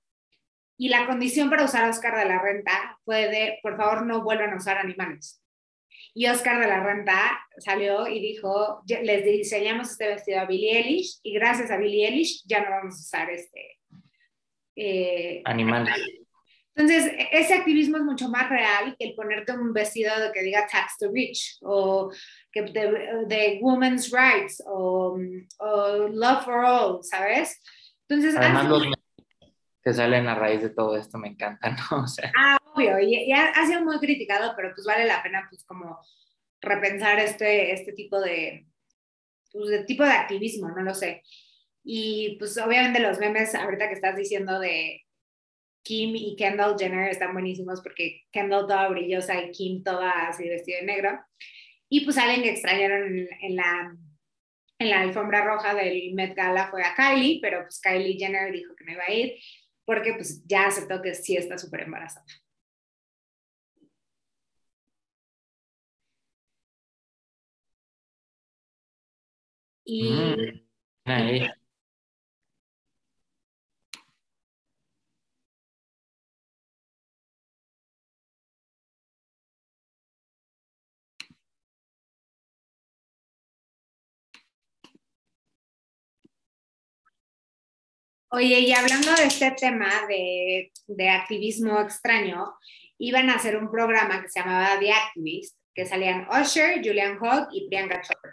y 0.76 0.88
la 0.88 1.06
condición 1.06 1.50
para 1.50 1.64
usar 1.64 1.88
Oscar 1.88 2.16
de 2.16 2.24
la 2.24 2.42
Renta 2.42 2.98
fue 3.04 3.28
de, 3.28 3.58
por 3.62 3.76
favor, 3.76 4.06
no 4.06 4.22
vuelvan 4.22 4.52
a 4.52 4.56
usar 4.56 4.78
animales. 4.78 5.43
Y 6.12 6.26
Oscar 6.26 6.60
de 6.60 6.68
la 6.68 6.82
Renta 6.82 7.40
salió 7.58 8.06
y 8.06 8.20
dijo, 8.20 8.82
les 8.86 9.24
diseñamos 9.24 9.90
este 9.90 10.08
vestido 10.08 10.40
a 10.40 10.44
Billie 10.44 10.78
Eilish 10.78 11.20
y 11.22 11.32
gracias 11.34 11.70
a 11.70 11.76
Billie 11.76 12.08
Eilish 12.08 12.42
ya 12.46 12.62
no 12.62 12.70
vamos 12.70 12.94
a 12.94 13.00
usar 13.00 13.30
este... 13.30 13.78
Eh, 14.76 15.40
animales. 15.44 15.96
Entonces, 16.76 17.12
ese 17.30 17.54
activismo 17.54 17.98
es 17.98 18.02
mucho 18.02 18.28
más 18.28 18.50
real 18.50 18.96
que 18.98 19.06
el 19.06 19.14
ponerte 19.14 19.52
un 19.52 19.72
vestido 19.72 20.10
que 20.32 20.42
diga 20.42 20.66
tax 20.66 20.98
to 20.98 21.08
rich 21.12 21.58
o 21.62 22.10
que 22.50 22.62
de, 22.62 23.58
women's 23.62 24.10
rights 24.10 24.60
o, 24.66 25.16
love 26.10 26.44
for 26.44 26.64
all, 26.64 26.98
¿sabes? 27.02 27.60
Entonces, 28.08 28.36
Además, 28.36 28.68
los 28.68 28.86
que 29.84 29.92
salen 29.92 30.26
a 30.28 30.34
raíz 30.34 30.62
de 30.62 30.70
todo 30.70 30.96
esto 30.96 31.18
me 31.18 31.28
encantan, 31.28 31.76
¿no? 31.90 32.04
ah, 32.38 32.56
obvio, 32.74 32.98
y, 32.98 33.30
ha 33.32 33.66
sido 33.66 33.82
muy 33.82 33.98
criticado, 33.98 34.54
pero 34.56 34.72
pues 34.74 34.86
vale 34.86 35.04
la 35.04 35.22
pena 35.22 35.46
pues 35.50 35.64
como 35.64 35.98
repensar 36.60 37.18
este, 37.18 37.72
este 37.72 37.92
tipo 37.92 38.20
de, 38.20 38.66
pues, 39.52 39.68
de 39.68 39.84
tipo 39.84 40.02
de 40.02 40.10
activismo, 40.10 40.70
no 40.70 40.82
lo 40.82 40.94
sé. 40.94 41.22
Y 41.84 42.36
pues 42.38 42.56
obviamente 42.56 43.00
los 43.00 43.18
memes, 43.18 43.54
ahorita 43.54 43.88
que 43.88 43.94
estás 43.94 44.16
diciendo 44.16 44.58
de 44.58 45.02
Kim 45.82 46.16
y 46.16 46.34
Kendall 46.36 46.76
Jenner 46.78 47.10
están 47.10 47.34
buenísimos 47.34 47.82
porque 47.82 48.22
Kendall 48.32 48.66
toda 48.66 48.88
brillosa 48.88 49.38
y 49.42 49.50
Kim 49.50 49.82
toda 49.84 50.28
así 50.28 50.48
vestida 50.48 50.78
de 50.78 50.86
negro. 50.86 51.20
Y 51.90 52.06
pues 52.06 52.16
alguien 52.16 52.42
que 52.42 52.52
extrañaron 52.52 53.28
en, 53.42 53.56
la, 53.56 53.94
en 54.78 54.90
la 54.90 55.02
alfombra 55.02 55.44
roja 55.44 55.74
del 55.74 56.14
Met 56.14 56.34
Gala 56.34 56.68
fue 56.70 56.82
a 56.82 56.94
Kylie, 56.94 57.40
pero 57.42 57.60
pues 57.60 57.78
Kylie 57.82 58.18
Jenner 58.18 58.50
dijo 58.50 58.74
que 58.74 58.84
no 58.84 58.92
iba 58.92 59.04
a 59.04 59.12
ir 59.12 59.34
porque 59.84 60.14
pues 60.14 60.42
ya 60.46 60.66
aceptó 60.66 61.02
que 61.02 61.14
sí 61.14 61.36
está 61.36 61.58
súper 61.58 61.82
embarazada. 61.82 62.24
Y... 69.84 70.10
Mm, 71.06 71.54
Oye, 88.36 88.58
y 88.58 88.72
hablando 88.72 89.14
de 89.14 89.26
este 89.26 89.52
tema 89.52 89.88
de, 90.08 90.72
de, 90.88 91.08
activismo 91.08 91.80
extraño, 91.80 92.52
iban 92.98 93.30
a 93.30 93.36
hacer 93.36 93.56
un 93.56 93.70
programa 93.70 94.20
que 94.20 94.28
se 94.28 94.40
llamaba 94.40 94.76
The 94.80 94.90
Activist, 94.90 95.56
que 95.72 95.86
salían 95.86 96.26
Usher, 96.28 96.84
Julian 96.84 97.16
Hogg 97.22 97.46
y 97.52 97.68
Priyanka 97.68 98.02
Chopra. 98.02 98.32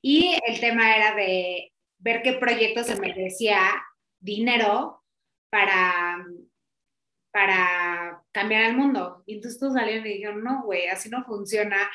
Y 0.00 0.38
el 0.46 0.58
tema 0.58 0.96
era 0.96 1.14
de 1.14 1.70
ver 1.98 2.22
qué 2.22 2.32
proyecto 2.32 2.82
se 2.82 2.98
merecía 2.98 3.60
dinero 4.20 5.04
para, 5.50 6.24
para 7.30 8.22
cambiar 8.32 8.70
el 8.70 8.76
mundo. 8.78 9.22
Y 9.26 9.34
entonces 9.34 9.60
todos 9.60 9.74
salieron 9.74 10.06
y 10.06 10.14
dijeron, 10.14 10.42
no, 10.42 10.62
güey, 10.64 10.86
así 10.86 11.10
no 11.10 11.26
funciona 11.26 11.90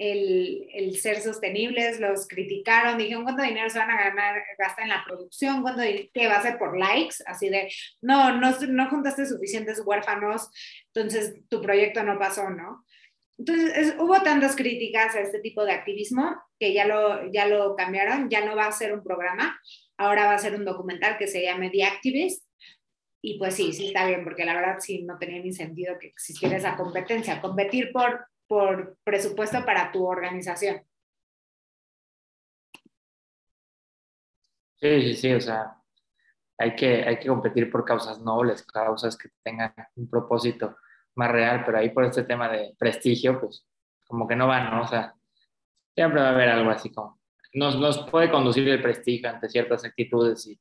el, 0.00 0.96
ser 0.98 1.20
sostenibles, 1.20 2.00
los 2.00 2.26
criticaron, 2.26 2.96
dijeron 2.96 3.22
cuánto 3.22 3.42
dinero 3.42 3.68
se 3.68 3.78
van 3.78 3.90
a 3.90 4.02
ganar, 4.02 4.42
gastar 4.58 4.84
en 4.84 4.88
la 4.88 5.04
producción, 5.06 5.60
cuánto 5.60 5.82
qué 5.82 6.26
va 6.26 6.36
a 6.36 6.42
ser 6.42 6.58
por 6.58 6.78
likes, 6.78 7.16
así 7.26 7.50
de, 7.50 7.70
no, 8.00 8.36
no, 8.38 8.50
no 8.68 8.88
juntaste 8.88 9.26
suficientes 9.26 9.82
huérfanos, 9.84 10.50
entonces 10.94 11.34
tu 11.48 11.60
proyecto 11.60 12.02
no 12.02 12.18
pasó, 12.18 12.48
¿no? 12.48 12.84
Entonces 13.38 13.94
hubo 13.98 14.20
tantas 14.22 14.56
críticas 14.56 15.14
a 15.14 15.20
este 15.20 15.40
tipo 15.40 15.64
de 15.64 15.72
activismo 15.72 16.34
que 16.58 16.72
ya 16.72 16.86
lo, 16.86 17.30
ya 17.30 17.46
lo 17.46 17.76
cambiaron, 17.76 18.30
ya 18.30 18.44
no 18.44 18.56
va 18.56 18.66
a 18.66 18.72
ser 18.72 18.94
un 18.94 19.02
programa, 19.02 19.60
ahora 19.98 20.26
va 20.26 20.34
a 20.34 20.38
ser 20.38 20.54
un 20.54 20.64
documental 20.64 21.18
que 21.18 21.26
se 21.26 21.42
llame 21.42 21.70
The 21.70 21.84
Activist. 21.84 22.46
Y 23.22 23.38
pues 23.38 23.54
sí, 23.54 23.74
sí 23.74 23.88
está 23.88 24.06
bien, 24.06 24.24
porque 24.24 24.46
la 24.46 24.54
verdad 24.54 24.78
sí 24.78 25.02
no 25.02 25.18
tenía 25.18 25.42
ni 25.42 25.52
sentido 25.52 25.98
que 25.98 26.06
existiera 26.06 26.56
esa 26.56 26.74
competencia. 26.76 27.42
Competir 27.42 27.92
por 27.92 28.26
por 28.50 28.96
presupuesto 29.04 29.64
para 29.64 29.92
tu 29.92 30.04
organización. 30.04 30.82
Sí, 34.74 35.02
sí, 35.02 35.14
sí, 35.14 35.32
o 35.34 35.40
sea, 35.40 35.76
hay 36.58 36.74
que, 36.74 37.04
hay 37.04 37.20
que 37.20 37.28
competir 37.28 37.70
por 37.70 37.84
causas 37.84 38.18
nobles, 38.18 38.64
causas 38.64 39.16
que 39.16 39.28
tengan 39.44 39.72
un 39.94 40.10
propósito 40.10 40.78
más 41.14 41.30
real, 41.30 41.62
pero 41.64 41.78
ahí 41.78 41.90
por 41.90 42.04
este 42.04 42.24
tema 42.24 42.48
de 42.48 42.74
prestigio, 42.76 43.38
pues 43.38 43.64
como 44.08 44.26
que 44.26 44.34
no 44.34 44.48
va, 44.48 44.68
¿no? 44.68 44.82
O 44.82 44.88
sea, 44.88 45.14
siempre 45.94 46.20
va 46.20 46.30
a 46.30 46.32
haber 46.32 46.48
algo 46.48 46.70
así 46.70 46.90
como, 46.92 47.20
nos, 47.54 47.78
nos 47.78 48.10
puede 48.10 48.32
conducir 48.32 48.68
el 48.68 48.82
prestigio 48.82 49.30
ante 49.30 49.48
ciertas 49.48 49.84
actitudes 49.84 50.48
y, 50.48 50.60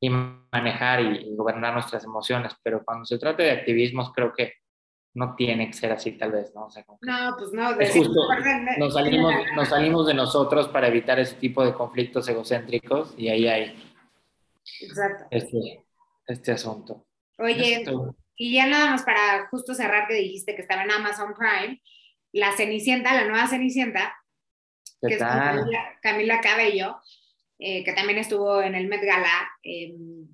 y 0.00 0.10
manejar 0.10 1.00
y, 1.00 1.36
gobernar 1.36 1.74
nuestras 1.74 2.02
emociones, 2.02 2.56
pero 2.64 2.84
cuando 2.84 3.04
se 3.04 3.18
trata 3.18 3.44
de 3.44 3.52
activismos, 3.52 4.12
creo 4.12 4.32
que 4.32 4.54
no 5.14 5.34
tiene 5.34 5.66
que 5.66 5.72
ser 5.72 5.92
así 5.92 6.12
tal 6.12 6.32
vez, 6.32 6.54
¿no? 6.54 6.66
O 6.66 6.70
sea, 6.70 6.84
no, 7.00 7.36
pues 7.36 7.52
no. 7.52 7.78
Es 7.80 7.92
justo, 7.92 8.20
nos 8.78 8.94
salimos, 8.94 9.34
nos 9.56 9.68
salimos 9.68 10.06
de 10.06 10.14
nosotros 10.14 10.68
para 10.68 10.88
evitar 10.88 11.18
ese 11.18 11.34
tipo 11.34 11.64
de 11.64 11.74
conflictos 11.74 12.28
egocéntricos 12.28 13.14
y 13.16 13.28
ahí 13.28 13.48
hay 13.48 13.90
Exacto. 14.80 15.24
Este, 15.30 15.84
este 16.26 16.52
asunto. 16.52 17.06
Oye, 17.38 17.84
y 18.36 18.54
ya 18.54 18.66
nada 18.66 18.90
más 18.90 19.02
para 19.02 19.48
justo 19.48 19.74
cerrar 19.74 20.06
que 20.06 20.14
dijiste 20.14 20.54
que 20.54 20.62
estaba 20.62 20.84
en 20.84 20.90
Amazon 20.90 21.34
Prime, 21.34 21.82
la 22.32 22.52
Cenicienta, 22.52 23.14
la 23.14 23.28
nueva 23.28 23.48
Cenicienta, 23.48 24.14
que 25.00 25.14
es 25.14 25.18
Camila, 26.02 26.40
Cabello, 26.40 27.00
eh, 27.58 27.82
que 27.84 27.92
también 27.92 28.18
estuvo 28.18 28.62
en 28.62 28.74
el 28.74 28.86
Met 28.86 29.02
Gala, 29.02 29.50
em, 29.62 30.28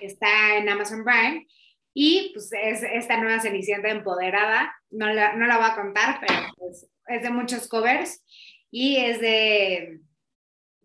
está 0.00 0.56
en 0.56 0.68
Amazon 0.68 1.04
Prime 1.04 1.46
y 1.94 2.30
pues 2.34 2.50
es 2.52 2.82
esta 2.82 3.20
nueva 3.20 3.40
Cenicienta 3.40 3.88
empoderada, 3.88 4.74
no 4.90 5.12
la, 5.12 5.34
no 5.34 5.46
la 5.46 5.56
voy 5.56 5.66
a 5.70 5.74
contar, 5.74 6.20
pero 6.20 6.40
pues, 6.56 6.88
es 7.06 7.22
de 7.22 7.30
muchos 7.30 7.68
covers 7.68 8.24
y 8.70 8.96
es 8.96 9.20
de, 9.20 10.00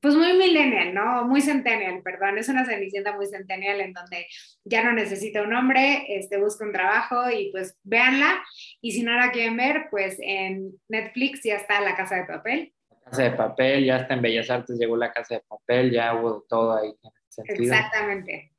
pues 0.03 0.15
muy 0.15 0.33
millennial, 0.33 0.93
¿no? 0.93 1.25
Muy 1.25 1.39
centennial, 1.39 2.01
perdón, 2.03 2.37
es 2.37 2.49
una 2.49 2.65
Cenicienta 2.65 3.15
muy 3.15 3.25
centennial 3.25 3.79
en 3.79 3.93
donde 3.93 4.27
ya 4.65 4.83
no 4.83 4.91
necesita 4.91 5.41
un 5.41 5.53
hombre, 5.53 6.05
este, 6.09 6.37
busca 6.37 6.65
un 6.65 6.73
trabajo 6.73 7.29
y 7.29 7.51
pues 7.51 7.79
véanla. 7.83 8.43
Y 8.81 8.91
si 8.91 9.03
no 9.03 9.13
la 9.13 9.31
quieren 9.31 9.55
ver, 9.55 9.87
pues 9.89 10.17
en 10.19 10.73
Netflix 10.89 11.41
ya 11.43 11.55
está 11.55 11.79
La 11.79 11.95
Casa 11.95 12.17
de 12.17 12.25
Papel. 12.25 12.73
La 12.89 13.11
Casa 13.11 13.23
de 13.23 13.31
Papel, 13.31 13.85
ya 13.85 13.97
está 13.97 14.13
en 14.13 14.21
Bellas 14.21 14.49
Artes, 14.49 14.77
llegó 14.77 14.97
La 14.97 15.13
Casa 15.13 15.35
de 15.35 15.41
Papel, 15.47 15.91
ya 15.91 16.13
hubo 16.15 16.43
todo 16.49 16.77
ahí. 16.77 16.93
Exactamente. 17.37 18.51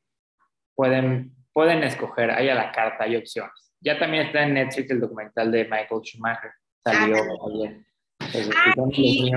Pueden 0.74 1.30
pueden 1.54 1.82
escoger, 1.84 2.30
hay 2.32 2.50
a 2.50 2.54
la 2.54 2.72
carta, 2.72 3.04
hay 3.04 3.16
opciones. 3.16 3.72
Ya 3.80 3.98
también 3.98 4.26
está 4.26 4.42
en 4.42 4.54
Netflix 4.54 4.90
el 4.90 5.00
documental 5.00 5.50
de 5.50 5.64
Michael 5.64 6.02
Schumacher, 6.02 6.50
salió 6.82 7.16
ayer. 7.16 7.80
Ah, 8.56 8.74
y. 8.92 9.32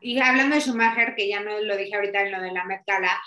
Y, 0.00 0.20
hablando 0.20 0.54
de 0.54 0.60
Schumacher, 0.60 1.14
que 1.16 1.28
ya 1.28 1.40
no 1.40 1.60
lo 1.60 1.76
dije 1.76 1.96
ahorita 1.96 2.22
en 2.22 2.32
lo 2.32 2.40
de 2.40 2.52
la 2.52 2.64
Met 2.64 2.82
Gala, 2.86 3.20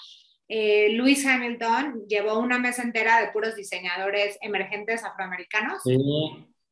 eh, 0.48 0.90
Lewis 0.94 1.26
Hamilton 1.26 2.06
llevó 2.08 2.40
una 2.40 2.58
mesa 2.60 2.82
entera 2.82 3.22
de 3.22 3.32
puros 3.32 3.56
diseñadores 3.56 4.38
emergentes 4.42 5.04
afroamericanos. 5.04 5.82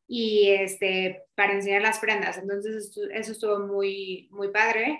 Y 0.07 0.49
este, 0.49 1.23
para 1.35 1.53
enseñar 1.53 1.81
las 1.81 1.99
prendas. 1.99 2.37
Entonces, 2.37 2.97
eso 3.13 3.31
estuvo 3.31 3.59
muy, 3.59 4.27
muy 4.31 4.49
padre. 4.51 4.99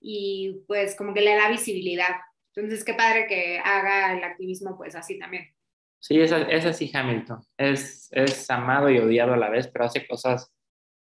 Y 0.00 0.62
pues 0.66 0.94
como 0.96 1.12
que 1.12 1.20
le 1.20 1.34
da 1.34 1.50
visibilidad 1.50 2.16
entonces, 2.56 2.84
qué 2.84 2.94
padre 2.94 3.26
que 3.26 3.58
haga 3.58 4.14
el 4.16 4.24
activismo 4.24 4.76
pues 4.78 4.94
así 4.94 5.18
también. 5.18 5.54
Sí, 6.00 6.20
es, 6.20 6.32
es 6.32 6.64
así 6.64 6.90
Hamilton. 6.92 7.44
Es, 7.58 8.08
es 8.12 8.48
amado 8.50 8.88
y 8.88 8.98
odiado 8.98 9.34
a 9.34 9.36
la 9.36 9.50
vez, 9.50 9.68
pero 9.68 9.84
hace 9.84 10.06
cosas 10.06 10.50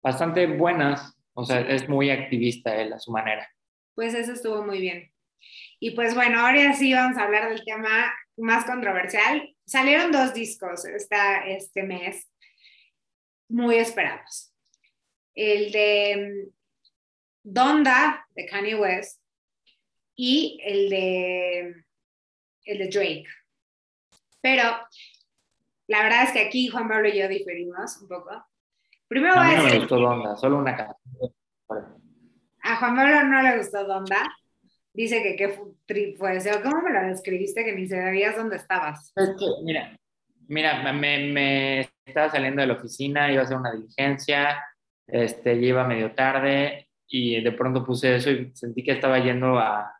bastante 0.01 0.47
buenas. 0.47 1.15
O 1.33 1.45
sea, 1.45 1.61
es 1.61 1.87
muy 1.87 2.09
activista 2.09 2.75
él 2.75 2.93
a 2.93 2.99
su 2.99 3.11
manera. 3.11 3.47
Pues 3.93 4.13
eso 4.15 4.33
estuvo 4.33 4.63
muy 4.63 4.79
bien. 4.79 5.11
Y 5.79 5.91
pues 5.91 6.15
bueno, 6.15 6.39
ahora 6.39 6.73
sí 6.73 6.93
vamos 6.93 7.17
a 7.17 7.23
hablar 7.23 7.49
del 7.49 7.63
tema 7.63 8.13
más 8.37 8.65
controversial. 8.65 9.55
Salieron 9.65 10.11
dos 10.11 10.33
discos 10.33 10.85
esta, 10.85 11.45
este 11.45 11.83
mes, 11.83 12.31
muy 13.47 13.75
esperados. 13.75 14.53
El 15.35 15.71
de 15.71 16.47
mm, 16.47 16.53
Donda, 17.43 18.25
de 18.35 18.45
Kanye 18.45 18.75
West, 18.75 19.22
y 20.15 20.59
el 20.63 20.89
de, 20.89 21.75
el 22.65 22.77
de 22.77 22.87
Drake. 22.87 23.25
Pero 24.41 24.63
la 25.87 26.03
verdad 26.03 26.23
es 26.23 26.31
que 26.31 26.41
aquí 26.41 26.67
Juan 26.67 26.87
Pablo 26.87 27.09
y 27.09 27.17
yo 27.17 27.27
diferimos 27.27 28.01
un 28.01 28.07
poco, 28.07 28.45
Primero 29.13 29.35
A 29.35 29.47
mí 29.47 29.55
no 29.55 29.63
me 29.65 29.77
gustó 29.77 29.99
Donda, 29.99 30.35
solo 30.35 30.57
una 30.57 30.75
canción. 30.75 31.31
a 32.63 32.75
Juan 32.77 32.95
Pablo 32.95 33.23
no 33.25 33.41
le 33.43 33.57
gustó 33.57 33.85
Donda. 33.85 34.33
Dice 34.91 35.21
que 35.21 35.35
qué 35.35 35.59
trip 35.85 36.17
fue 36.17 36.37
ese. 36.37 36.49
¿Cómo 36.63 36.81
me 36.81 36.91
lo 36.91 37.07
describiste 37.07 37.63
que 37.63 37.73
ni 37.73 37.87
sabías 37.87 38.35
dónde 38.35 38.55
estabas? 38.55 39.11
Es 39.15 39.29
que, 39.37 39.45
mira, 39.63 39.95
mira, 40.47 40.93
me, 40.93 41.31
me 41.31 41.89
estaba 42.05 42.31
saliendo 42.31 42.61
de 42.61 42.67
la 42.67 42.73
oficina, 42.73 43.31
iba 43.31 43.41
a 43.41 43.45
hacer 43.45 43.57
una 43.57 43.71
diligencia, 43.71 44.63
este, 45.05 45.61
ya 45.61 45.67
iba 45.67 45.87
medio 45.87 46.13
tarde 46.13 46.87
y 47.07 47.39
de 47.39 47.51
pronto 47.51 47.85
puse 47.85 48.15
eso 48.15 48.31
y 48.31 48.51
sentí 48.55 48.83
que 48.83 48.93
estaba 48.93 49.19
yendo 49.19 49.59
a 49.59 49.95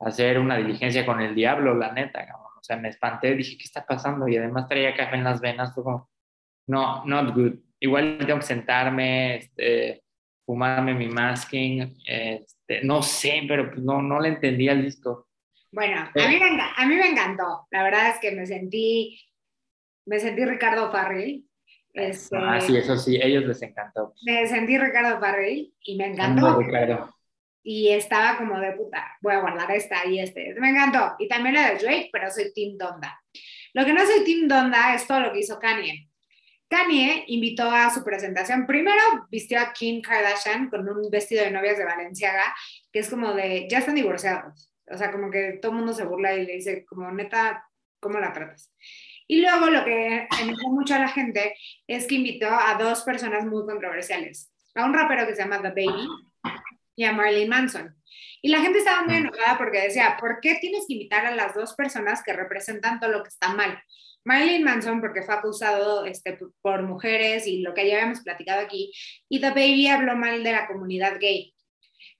hacer 0.00 0.38
una 0.38 0.56
diligencia 0.56 1.04
con 1.04 1.20
el 1.20 1.34
diablo, 1.34 1.74
la 1.74 1.92
neta, 1.92 2.26
cabrón. 2.26 2.46
O 2.58 2.62
sea, 2.62 2.76
me 2.76 2.88
espanté, 2.88 3.34
dije, 3.34 3.56
¿qué 3.56 3.64
está 3.64 3.86
pasando? 3.86 4.28
Y 4.28 4.36
además 4.36 4.68
traía 4.68 4.96
café 4.96 5.16
en 5.16 5.24
las 5.24 5.40
venas, 5.40 5.74
fue 5.74 5.84
como, 5.84 6.10
no, 6.66 7.04
not 7.04 7.34
good. 7.34 7.54
Igual 7.80 8.18
tengo 8.18 8.38
que 8.38 8.46
sentarme, 8.46 9.36
este, 9.36 10.02
fumarme 10.44 10.94
mi 10.94 11.08
masking, 11.08 11.96
este, 12.04 12.82
no 12.82 13.02
sé, 13.02 13.42
pero 13.48 13.70
pues 13.70 13.82
no, 13.82 14.02
no 14.02 14.20
le 14.20 14.28
entendí 14.30 14.68
al 14.68 14.82
disco. 14.82 15.28
Bueno, 15.72 16.00
a 16.00 16.28
mí, 16.28 16.38
me, 16.38 16.62
a 16.76 16.86
mí 16.86 16.94
me 16.96 17.08
encantó. 17.08 17.66
La 17.70 17.82
verdad 17.82 18.10
es 18.10 18.18
que 18.18 18.32
me 18.32 18.44
sentí, 18.44 19.20
me 20.06 20.18
sentí 20.18 20.44
Ricardo 20.44 20.90
Farrell. 20.90 21.44
Este, 21.92 22.36
Ah, 22.36 22.60
sí, 22.60 22.76
eso 22.76 22.96
sí, 22.96 23.18
ellos 23.20 23.44
les 23.44 23.62
encantó. 23.62 24.14
Me 24.24 24.46
sentí 24.46 24.78
Ricardo 24.78 25.18
Farrell 25.20 25.72
y 25.82 25.96
me 25.96 26.06
encantó. 26.06 26.58
Ricardo. 26.58 27.14
Y 27.62 27.90
estaba 27.90 28.38
como 28.38 28.58
de 28.58 28.72
puta, 28.72 29.16
voy 29.20 29.34
a 29.34 29.40
guardar 29.40 29.70
esta 29.72 30.06
y 30.06 30.18
este. 30.18 30.54
Me 30.58 30.70
encantó. 30.70 31.14
Y 31.18 31.28
también 31.28 31.54
la 31.54 31.70
de 31.70 31.78
Drake, 31.78 32.08
pero 32.12 32.30
soy 32.30 32.52
Team 32.52 32.78
Donda. 32.78 33.20
Lo 33.74 33.84
que 33.84 33.92
no 33.92 34.04
soy 34.04 34.24
Team 34.24 34.48
Donda 34.48 34.94
es 34.94 35.06
todo 35.06 35.20
lo 35.20 35.32
que 35.32 35.40
hizo 35.40 35.58
Kanye. 35.58 36.08
Kanye 36.68 37.24
invitó 37.26 37.70
a 37.70 37.90
su 37.90 38.04
presentación. 38.04 38.66
Primero 38.66 39.02
vistió 39.28 39.60
a 39.60 39.72
Kim 39.72 40.00
Kardashian 40.00 40.70
con 40.70 40.88
un 40.88 41.10
vestido 41.10 41.44
de 41.44 41.50
novias 41.50 41.76
de 41.76 41.84
Valenciaga, 41.84 42.54
que 42.92 43.00
es 43.00 43.10
como 43.10 43.34
de, 43.34 43.66
ya 43.68 43.78
están 43.78 43.96
divorciados. 43.96 44.72
O 44.86 44.96
sea, 44.96 45.10
como 45.10 45.30
que 45.30 45.58
todo 45.60 45.72
el 45.72 45.78
mundo 45.78 45.92
se 45.92 46.04
burla 46.04 46.34
y 46.34 46.46
le 46.46 46.54
dice, 46.54 46.84
como 46.84 47.10
neta, 47.10 47.64
¿cómo 47.98 48.18
la 48.18 48.32
tratas? 48.32 48.72
Y 49.26 49.42
luego 49.42 49.66
lo 49.66 49.84
que 49.84 50.28
enojó 50.40 50.70
mucho 50.70 50.94
a 50.94 50.98
la 51.00 51.08
gente 51.08 51.54
es 51.86 52.06
que 52.06 52.16
invitó 52.16 52.48
a 52.48 52.74
dos 52.74 53.02
personas 53.02 53.44
muy 53.46 53.64
controversiales. 53.64 54.52
A 54.74 54.84
un 54.84 54.94
rapero 54.94 55.26
que 55.26 55.34
se 55.34 55.42
llama 55.42 55.62
The 55.62 55.68
Baby 55.68 56.06
y 57.00 57.04
a 57.04 57.12
Marilyn 57.12 57.48
Manson. 57.48 57.96
Y 58.42 58.50
la 58.50 58.60
gente 58.60 58.78
estaba 58.78 59.02
muy 59.04 59.16
enojada 59.16 59.56
porque 59.56 59.80
decía, 59.80 60.18
¿por 60.20 60.38
qué 60.40 60.58
tienes 60.60 60.84
que 60.86 60.92
invitar 60.92 61.24
a 61.24 61.34
las 61.34 61.54
dos 61.54 61.74
personas 61.74 62.22
que 62.22 62.34
representan 62.34 63.00
todo 63.00 63.10
lo 63.10 63.22
que 63.22 63.30
está 63.30 63.54
mal? 63.54 63.82
Marilyn 64.22 64.62
Manson 64.62 65.00
porque 65.00 65.22
fue 65.22 65.34
acusado 65.34 66.04
este, 66.04 66.38
por 66.60 66.82
mujeres 66.82 67.46
y 67.46 67.62
lo 67.62 67.72
que 67.72 67.88
ya 67.88 67.94
habíamos 67.94 68.20
platicado 68.20 68.60
aquí, 68.60 68.92
y 69.30 69.40
The 69.40 69.48
Baby 69.48 69.86
habló 69.86 70.14
mal 70.14 70.44
de 70.44 70.52
la 70.52 70.66
comunidad 70.66 71.18
gay. 71.18 71.54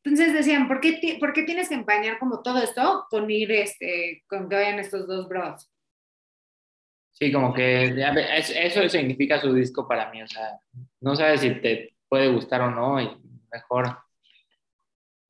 Entonces 0.02 0.32
decían, 0.32 0.66
¿por 0.66 0.80
qué, 0.80 1.18
¿por 1.20 1.34
qué 1.34 1.42
tienes 1.42 1.68
que 1.68 1.74
empañar 1.74 2.18
como 2.18 2.40
todo 2.40 2.62
esto 2.62 3.04
con 3.10 3.30
ir, 3.30 3.52
este, 3.52 4.24
con 4.26 4.48
que 4.48 4.56
vayan 4.56 4.78
estos 4.78 5.06
dos 5.06 5.28
bros? 5.28 5.70
Sí, 7.12 7.30
como 7.30 7.52
que 7.52 8.02
eso 8.38 8.88
significa 8.88 9.38
su 9.38 9.52
disco 9.52 9.86
para 9.86 10.10
mí, 10.10 10.22
o 10.22 10.26
sea, 10.26 10.58
no 11.00 11.14
sabes 11.14 11.42
si 11.42 11.50
te 11.50 11.94
puede 12.08 12.28
gustar 12.28 12.62
o 12.62 12.70
no, 12.70 12.98
y 12.98 13.10
mejor, 13.52 13.98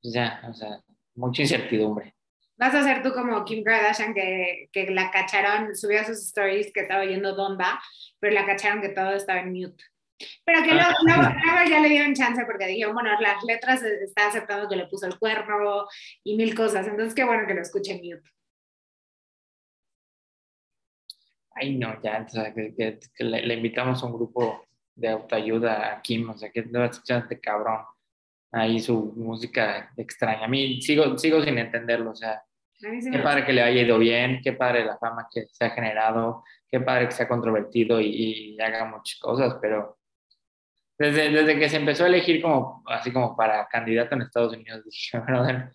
ya, 0.03 0.41
o 0.49 0.53
sea, 0.53 0.81
mucha 1.15 1.41
incertidumbre. 1.43 2.15
Vas 2.57 2.75
a 2.75 2.83
ser 2.83 3.01
tú 3.01 3.11
como 3.11 3.43
Kim 3.43 3.63
Kardashian 3.63 4.13
que, 4.13 4.69
que 4.71 4.91
la 4.91 5.09
cacharon, 5.11 5.75
subió 5.75 6.01
a 6.01 6.05
sus 6.05 6.19
stories 6.19 6.71
que 6.71 6.81
estaba 6.81 7.01
oyendo 7.03 7.33
Donda, 7.35 7.81
pero 8.19 8.33
la 8.35 8.45
cacharon 8.45 8.81
que 8.81 8.89
todo 8.89 9.11
estaba 9.13 9.39
en 9.39 9.51
mute. 9.51 9.83
Pero 10.45 10.61
que 10.63 10.73
luego, 10.75 10.91
luego- 11.03 11.21
luego 11.23 11.69
ya 11.69 11.79
le 11.79 11.89
dieron 11.89 12.13
chance 12.13 12.45
porque 12.45 12.67
dijeron, 12.67 12.93
bueno, 12.93 13.09
las 13.19 13.43
letras 13.43 13.81
está 13.81 14.27
aceptando 14.27 14.69
que 14.69 14.75
le 14.75 14.85
puso 14.85 15.07
el 15.07 15.17
cuerno 15.17 15.87
y 16.23 16.37
mil 16.37 16.53
cosas, 16.53 16.85
entonces 16.87 17.15
qué 17.15 17.23
bueno 17.23 17.47
que 17.47 17.55
lo 17.55 17.61
escuche 17.61 17.93
en 17.93 17.97
mute. 18.15 18.29
Ay, 21.55 21.77
no, 21.77 21.99
ya, 22.01 22.23
o 22.25 22.29
sea, 22.29 22.53
que, 22.53 22.73
que- 22.75 22.99
que 23.13 23.23
le, 23.23 23.41
le 23.45 23.55
invitamos 23.55 24.01
a 24.01 24.05
un 24.05 24.13
grupo 24.13 24.65
de 24.95 25.09
autoayuda 25.09 25.91
a 25.93 26.01
Kim, 26.01 26.29
o 26.29 26.37
sea, 26.37 26.51
que 26.51 26.63
no 26.63 26.83
este 26.85 27.39
cabrón 27.41 27.79
ahí 28.51 28.79
su 28.79 29.13
música 29.15 29.91
extraña. 29.97 30.45
A 30.45 30.47
mí 30.47 30.81
sigo, 30.81 31.17
sigo 31.17 31.41
sin 31.41 31.57
entenderlo, 31.57 32.11
o 32.11 32.15
sea, 32.15 32.43
qué 32.79 33.19
padre 33.19 33.45
que 33.45 33.53
le 33.53 33.61
haya 33.61 33.81
ido 33.81 33.97
bien, 33.97 34.41
qué 34.43 34.53
padre 34.53 34.85
la 34.85 34.97
fama 34.97 35.27
que 35.31 35.45
se 35.51 35.65
ha 35.65 35.69
generado, 35.69 36.43
qué 36.69 36.79
padre 36.79 37.05
que 37.05 37.11
se 37.11 37.23
ha 37.23 37.27
controvertido 37.27 38.01
y, 38.01 38.55
y 38.55 38.61
haga 38.61 38.85
muchas 38.85 39.19
cosas, 39.19 39.57
pero 39.61 39.97
desde, 41.01 41.31
desde 41.31 41.57
que 41.57 41.67
se 41.67 41.77
empezó 41.77 42.03
a 42.03 42.07
elegir 42.07 42.41
como, 42.41 42.83
así 42.85 43.11
como 43.11 43.35
para 43.35 43.67
candidato 43.67 44.13
en 44.13 44.21
Estados 44.21 44.53
Unidos, 44.53 44.83
dije, 44.85 45.19
brother, 45.19 45.71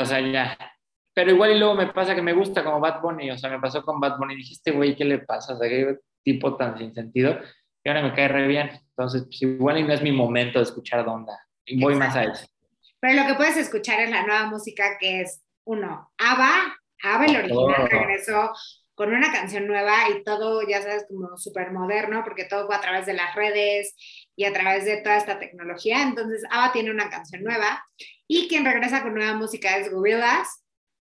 o 0.00 0.04
sea, 0.04 0.20
ya. 0.20 0.56
Pero 1.12 1.32
igual 1.32 1.50
y 1.50 1.58
luego 1.58 1.74
me 1.74 1.88
pasa 1.88 2.14
que 2.14 2.22
me 2.22 2.32
gusta 2.32 2.62
como 2.62 2.78
Bad 2.78 3.00
Bunny, 3.00 3.32
o 3.32 3.38
sea, 3.38 3.50
me 3.50 3.58
pasó 3.58 3.82
con 3.82 3.98
Bad 3.98 4.18
Bunny, 4.18 4.36
dije, 4.36 4.52
este 4.52 4.70
güey, 4.70 4.94
¿qué 4.94 5.04
le 5.04 5.18
pasa? 5.18 5.54
O 5.54 5.58
sea, 5.58 5.68
qué 5.68 5.98
tipo 6.22 6.56
tan 6.56 6.78
sin 6.78 6.94
sentido, 6.94 7.40
y 7.82 7.88
ahora 7.88 8.02
me 8.02 8.14
cae 8.14 8.28
re 8.28 8.46
bien. 8.46 8.70
Entonces, 8.90 9.24
pues 9.24 9.42
igual 9.42 9.78
y 9.78 9.82
no 9.82 9.92
es 9.92 10.02
mi 10.02 10.12
momento 10.12 10.58
de 10.58 10.64
escuchar 10.64 11.04
Donda. 11.04 11.36
Voy 11.76 11.94
más 11.94 12.16
a 12.16 12.24
eso. 12.24 12.46
Pero 13.00 13.22
lo 13.22 13.26
que 13.26 13.34
puedes 13.34 13.56
escuchar 13.56 14.00
es 14.00 14.10
la 14.10 14.24
nueva 14.26 14.46
música 14.46 14.98
que 14.98 15.22
es, 15.22 15.42
uno, 15.64 16.10
ABBA, 16.18 16.76
ABBA 17.02 17.24
el 17.26 17.36
original 17.36 17.82
Oh. 17.82 17.86
regresó 17.86 18.52
con 18.94 19.14
una 19.14 19.32
canción 19.32 19.66
nueva 19.66 20.10
y 20.10 20.22
todo, 20.24 20.60
ya 20.68 20.82
sabes, 20.82 21.06
como 21.08 21.34
súper 21.38 21.72
moderno, 21.72 22.22
porque 22.22 22.44
todo 22.44 22.66
fue 22.66 22.76
a 22.76 22.80
través 22.80 23.06
de 23.06 23.14
las 23.14 23.34
redes 23.34 23.94
y 24.36 24.44
a 24.44 24.52
través 24.52 24.84
de 24.84 24.98
toda 24.98 25.16
esta 25.16 25.38
tecnología. 25.38 26.02
Entonces, 26.02 26.42
ABBA 26.50 26.72
tiene 26.72 26.90
una 26.90 27.08
canción 27.08 27.42
nueva 27.42 27.82
y 28.26 28.46
quien 28.48 28.64
regresa 28.66 29.02
con 29.02 29.14
nueva 29.14 29.32
música 29.34 29.78
es 29.78 29.90
Gorillaz. 29.90 30.48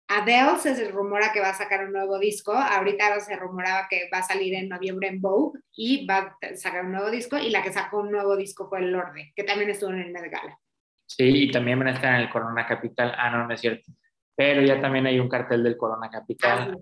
Adele 0.10 0.58
se 0.58 0.89
rumora 0.89 1.34
que 1.34 1.41
va 1.41 1.49
a 1.49 1.53
sacar 1.53 1.86
un 1.86 1.91
nuevo 1.91 2.18
disco. 2.18 2.53
Ahorita 2.53 3.20
se 3.20 3.36
rumoraba 3.36 3.88
que 3.89 4.10
va 4.14 4.20
a 4.20 4.24
salir 4.24 4.53
en 4.53 4.70
noviembre 4.70 5.10
en 5.10 5.22
Vogue 5.22 5.60
y 5.74 6.05
va 6.05 6.38
a 6.41 6.55
sacar 6.55 6.86
un 6.86 6.93
nuevo 6.93 7.12
disco. 7.12 7.38
Y 7.38 7.49
la 7.49 7.62
que 7.62 7.74
sacó 7.74 7.99
un 7.99 8.12
nuevo 8.12 8.38
disco 8.38 8.70
fue 8.70 8.82
Lorde, 8.82 9.34
que 9.36 9.43
también 9.43 9.70
estuvo 9.70 9.89
en 9.89 9.99
el 9.99 10.12
Met 10.12 10.32
Gala. 10.32 10.58
Sí, 11.05 11.43
y 11.43 11.51
también 11.51 11.80
van 11.80 11.89
a 11.89 11.93
estar 11.93 12.16
en 12.16 12.22
el 12.22 12.30
Corona 12.30 12.66
Capital. 12.66 13.14
Ah, 13.18 13.30
no, 13.30 13.47
no 13.47 13.53
es 13.53 13.60
cierto. 13.60 13.91
Pero 14.36 14.62
ya 14.62 14.80
también 14.80 15.08
hay 15.08 15.20
un 15.20 15.30
cartel 15.30 15.64
del 15.64 15.78
Corona 15.78 16.10
Capital. 16.10 16.78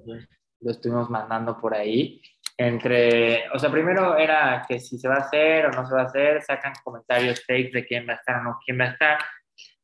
Lo 0.59 0.71
estuvimos 0.71 1.09
mandando 1.09 1.59
por 1.59 1.73
ahí. 1.73 2.21
Entre, 2.57 3.49
o 3.53 3.59
sea, 3.59 3.69
primero 3.69 4.17
era 4.17 4.65
que 4.67 4.79
si 4.79 4.97
se 4.97 5.07
va 5.07 5.15
a 5.15 5.19
hacer 5.19 5.65
o 5.65 5.71
no 5.71 5.85
se 5.85 5.93
va 5.93 6.01
a 6.01 6.05
hacer, 6.05 6.41
sacan 6.41 6.73
comentarios 6.83 7.43
fake 7.45 7.73
de 7.73 7.85
quién 7.85 8.07
va 8.07 8.13
a 8.13 8.15
estar 8.15 8.37
o 8.37 8.43
no 8.43 8.59
quién 8.63 8.79
va 8.79 8.85
a 8.85 8.89
estar. 8.89 9.17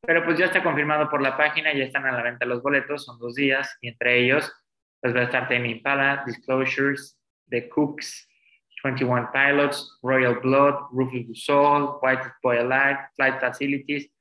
Pero 0.01 0.25
pues 0.25 0.37
ya 0.37 0.45
está 0.45 0.63
confirmado 0.63 1.09
por 1.09 1.21
la 1.21 1.37
página, 1.37 1.73
ya 1.73 1.83
están 1.83 2.05
a 2.05 2.11
la 2.11 2.23
venta 2.23 2.45
los 2.45 2.61
boletos, 2.63 3.05
son 3.05 3.19
dos 3.19 3.35
días, 3.35 3.77
y 3.81 3.89
entre 3.89 4.19
ellos 4.19 4.51
pues 5.01 5.15
va 5.15 5.21
a 5.21 5.23
estar 5.23 5.47
Tame 5.47 5.69
Impala, 5.69 6.23
Disclosures, 6.25 7.19
The 7.49 7.67
Cooks, 7.69 8.29
21 8.83 9.29
Pilots, 9.31 9.99
Royal 10.01 10.39
Blood, 10.39 10.89
Rufus 10.91 11.27
du 11.27 11.35
Sol, 11.35 11.99
White 12.01 12.23
Boy 12.41 12.57
Alive, 12.57 12.99
Flight 13.15 13.39
Facilities. 13.39 14.11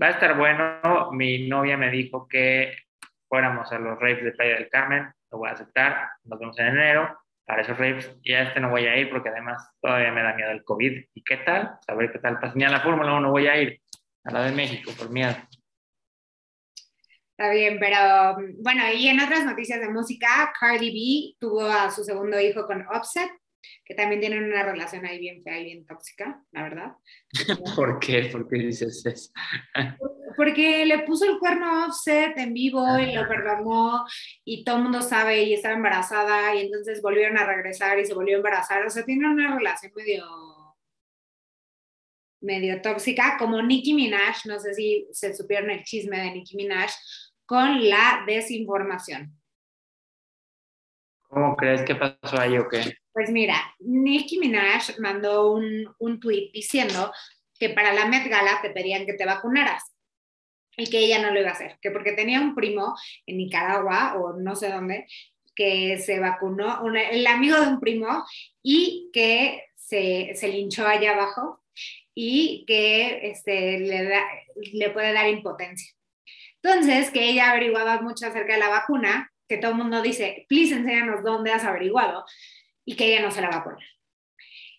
Va 0.00 0.08
a 0.08 0.10
estar 0.10 0.36
bueno. 0.36 1.10
Mi 1.12 1.48
novia 1.48 1.76
me 1.76 1.90
dijo 1.90 2.26
que 2.28 2.74
fuéramos 3.28 3.70
a 3.72 3.78
los 3.78 3.98
raves 3.98 4.24
de 4.24 4.32
Playa 4.32 4.54
del 4.54 4.68
Carmen. 4.68 5.10
Lo 5.30 5.38
voy 5.38 5.48
a 5.48 5.52
aceptar. 5.52 6.08
Nos 6.24 6.38
vemos 6.38 6.58
en 6.58 6.68
enero 6.68 7.18
para 7.44 7.62
esos 7.62 7.76
raves. 7.76 8.16
Y 8.22 8.32
a 8.32 8.42
este 8.42 8.60
no 8.60 8.70
voy 8.70 8.86
a 8.86 8.96
ir 8.96 9.10
porque 9.10 9.28
además 9.28 9.70
todavía 9.80 10.12
me 10.12 10.22
da 10.22 10.34
miedo 10.34 10.50
el 10.50 10.64
COVID. 10.64 11.04
¿Y 11.14 11.22
qué 11.24 11.38
tal? 11.38 11.76
Saber 11.86 12.12
qué 12.12 12.18
tal 12.18 12.38
pasa. 12.38 12.54
Ni 12.54 12.64
la 12.64 12.80
Fórmula 12.80 13.14
1 13.14 13.30
voy 13.30 13.46
a 13.46 13.60
ir. 13.60 13.80
A 14.28 14.30
la 14.30 14.44
de 14.44 14.52
México, 14.52 14.92
por 14.98 15.08
miedo. 15.08 15.34
Está 17.30 17.50
bien, 17.50 17.78
pero 17.80 18.36
bueno, 18.58 18.82
y 18.94 19.08
en 19.08 19.20
otras 19.20 19.46
noticias 19.46 19.80
de 19.80 19.88
música, 19.88 20.52
Cardi 20.60 20.90
B 20.90 21.36
tuvo 21.40 21.62
a 21.62 21.90
su 21.90 22.04
segundo 22.04 22.38
hijo 22.38 22.66
con 22.66 22.86
Offset, 22.88 23.30
que 23.86 23.94
también 23.94 24.20
tienen 24.20 24.44
una 24.44 24.64
relación 24.64 25.06
ahí 25.06 25.18
bien 25.18 25.42
fea 25.42 25.58
y 25.58 25.64
bien 25.64 25.86
tóxica, 25.86 26.42
la 26.52 26.62
verdad. 26.62 26.92
¿Por 27.74 27.98
qué? 28.00 28.28
¿Por 28.30 28.46
qué 28.46 28.58
dices 28.58 29.06
eso? 29.06 29.32
Porque 30.36 30.84
le 30.84 30.98
puso 31.04 31.24
el 31.24 31.38
cuerno 31.38 31.64
a 31.64 31.86
Offset 31.86 32.36
en 32.36 32.52
vivo 32.52 32.98
y 32.98 33.14
lo 33.14 33.26
perdonó 33.26 34.04
y 34.44 34.62
todo 34.62 34.76
el 34.76 34.82
mundo 34.82 35.00
sabe 35.00 35.42
y 35.44 35.54
estaba 35.54 35.74
embarazada 35.74 36.54
y 36.54 36.66
entonces 36.66 37.00
volvieron 37.00 37.38
a 37.38 37.46
regresar 37.46 37.98
y 37.98 38.04
se 38.04 38.12
volvió 38.12 38.34
a 38.34 38.38
embarazar. 38.38 38.84
O 38.84 38.90
sea, 38.90 39.06
tienen 39.06 39.30
una 39.30 39.56
relación 39.56 39.90
medio 39.96 40.26
medio 42.40 42.80
tóxica, 42.82 43.36
como 43.38 43.62
Nicki 43.62 43.94
Minaj, 43.94 44.46
no 44.46 44.58
sé 44.58 44.74
si 44.74 45.06
se 45.12 45.34
supieron 45.34 45.70
el 45.70 45.82
chisme 45.84 46.18
de 46.18 46.32
Nicki 46.32 46.56
Minaj, 46.56 46.90
con 47.46 47.88
la 47.88 48.24
desinformación. 48.26 49.34
¿Cómo 51.28 51.56
crees 51.56 51.82
que 51.82 51.94
pasó 51.94 52.38
ahí 52.38 52.56
o 52.56 52.68
qué? 52.68 52.94
Pues 53.12 53.30
mira, 53.30 53.56
Nicki 53.80 54.38
Minaj 54.38 54.98
mandó 54.98 55.52
un, 55.52 55.94
un 55.98 56.20
tweet 56.20 56.50
diciendo 56.52 57.12
que 57.58 57.70
para 57.70 57.92
la 57.92 58.06
Met 58.06 58.28
Gala 58.28 58.60
te 58.62 58.70
pedían 58.70 59.04
que 59.04 59.14
te 59.14 59.26
vacunaras 59.26 59.82
y 60.76 60.88
que 60.88 61.00
ella 61.00 61.20
no 61.20 61.32
lo 61.32 61.40
iba 61.40 61.50
a 61.50 61.52
hacer, 61.52 61.78
que 61.82 61.90
porque 61.90 62.12
tenía 62.12 62.40
un 62.40 62.54
primo 62.54 62.94
en 63.26 63.36
Nicaragua 63.38 64.14
o 64.16 64.38
no 64.38 64.54
sé 64.54 64.70
dónde, 64.70 65.06
que 65.54 65.98
se 65.98 66.20
vacunó, 66.20 66.86
el 66.94 67.26
amigo 67.26 67.60
de 67.60 67.66
un 67.66 67.80
primo 67.80 68.24
y 68.62 69.10
que 69.12 69.64
se, 69.74 70.32
se 70.34 70.48
linchó 70.48 70.86
allá 70.86 71.14
abajo 71.14 71.60
y 72.20 72.64
que 72.66 73.30
este, 73.30 73.78
le, 73.78 74.10
le 74.72 74.90
puede 74.90 75.12
dar 75.12 75.28
impotencia. 75.28 75.94
Entonces, 76.60 77.12
que 77.12 77.30
ella 77.30 77.52
averiguaba 77.52 78.00
mucho 78.00 78.26
acerca 78.26 78.54
de 78.54 78.58
la 78.58 78.68
vacuna, 78.68 79.30
que 79.48 79.58
todo 79.58 79.70
el 79.70 79.76
mundo 79.76 80.02
dice, 80.02 80.44
please 80.48 80.74
enséñanos 80.74 81.22
dónde 81.22 81.52
has 81.52 81.62
averiguado, 81.62 82.24
y 82.84 82.96
que 82.96 83.06
ella 83.06 83.22
no 83.22 83.30
se 83.30 83.40
la 83.40 83.50
va 83.50 83.56
a 83.58 83.64
poner. 83.64 83.86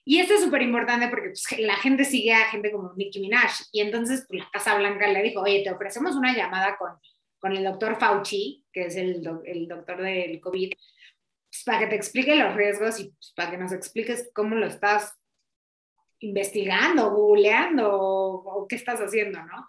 Y 0.04 0.20
esto 0.20 0.34
es 0.34 0.44
súper 0.44 0.64
importante 0.64 1.08
porque 1.08 1.30
pues, 1.30 1.60
la 1.60 1.78
gente 1.78 2.04
sigue 2.04 2.34
a 2.34 2.50
gente 2.50 2.74
como 2.74 2.94
Nicki 2.98 3.22
Minaj. 3.22 3.54
Y 3.72 3.80
entonces 3.80 4.26
pues, 4.28 4.42
la 4.42 4.50
Casa 4.52 4.76
Blanca 4.78 5.08
le 5.08 5.24
dijo, 5.24 5.40
oye, 5.40 5.64
te 5.64 5.72
ofrecemos 5.72 6.18
una 6.18 6.36
llamada 6.36 6.76
con, 6.78 6.92
con 7.40 7.56
el 7.56 7.64
doctor 7.64 7.98
Fauci, 7.98 8.66
que 8.74 8.88
es 8.88 8.98
el, 8.98 9.26
el 9.46 9.66
doctor 9.70 10.02
del 10.02 10.42
COVID, 10.42 10.74
pues, 10.74 11.64
para 11.64 11.80
que 11.80 11.88
te 11.88 11.96
explique 11.96 12.36
los 12.36 12.54
riesgos 12.54 13.00
y 13.00 13.12
pues, 13.12 13.32
para 13.34 13.52
que 13.52 13.58
nos 13.58 13.72
expliques 13.72 14.30
cómo 14.34 14.56
lo 14.56 14.68
estás 14.68 15.14
investigando, 16.20 17.12
googleando 17.12 17.90
o, 17.92 18.68
qué 18.68 18.76
estás 18.76 19.00
haciendo, 19.00 19.44
¿no? 19.44 19.68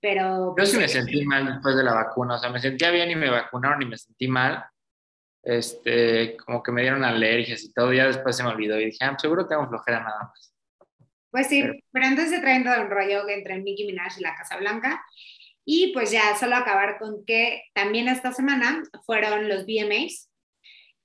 Pero... 0.00 0.54
Yo 0.56 0.66
sí 0.66 0.76
me 0.76 0.88
sentí 0.88 1.24
mal 1.24 1.46
después 1.46 1.76
de 1.76 1.84
la 1.84 1.94
vacuna, 1.94 2.34
o 2.34 2.38
sea, 2.38 2.50
me 2.50 2.60
sentía 2.60 2.90
bien 2.90 3.10
y 3.10 3.16
me 3.16 3.30
vacunaron 3.30 3.82
y 3.82 3.86
me 3.86 3.96
sentí 3.96 4.28
mal. 4.28 4.64
Este, 5.42 6.36
como 6.38 6.60
que 6.60 6.72
me 6.72 6.82
dieron 6.82 7.04
alergias 7.04 7.62
y 7.62 7.72
todo, 7.72 7.92
ya 7.92 8.06
después 8.06 8.36
se 8.36 8.42
me 8.42 8.48
olvidó 8.48 8.80
y 8.80 8.86
dije, 8.86 9.04
ah, 9.04 9.16
seguro 9.16 9.46
tengo 9.46 9.68
flojera 9.68 10.00
nada 10.00 10.24
más. 10.24 10.52
Pues 11.30 11.48
sí, 11.48 11.62
pero, 11.92 12.06
entonces 12.06 12.34
se 12.34 12.40
traen 12.40 12.64
todo 12.64 12.80
un 12.80 12.90
rollo 12.90 13.28
entre 13.28 13.58
Nicki 13.58 13.86
Minaj 13.86 14.18
y 14.18 14.22
la 14.22 14.34
Casa 14.34 14.56
Blanca. 14.56 15.04
Y 15.64 15.92
pues 15.92 16.10
ya 16.10 16.36
solo 16.36 16.56
acabar 16.56 16.98
con 16.98 17.24
que 17.24 17.62
también 17.74 18.08
esta 18.08 18.32
semana 18.32 18.82
fueron 19.04 19.48
los 19.48 19.66
VMAs, 19.66 20.30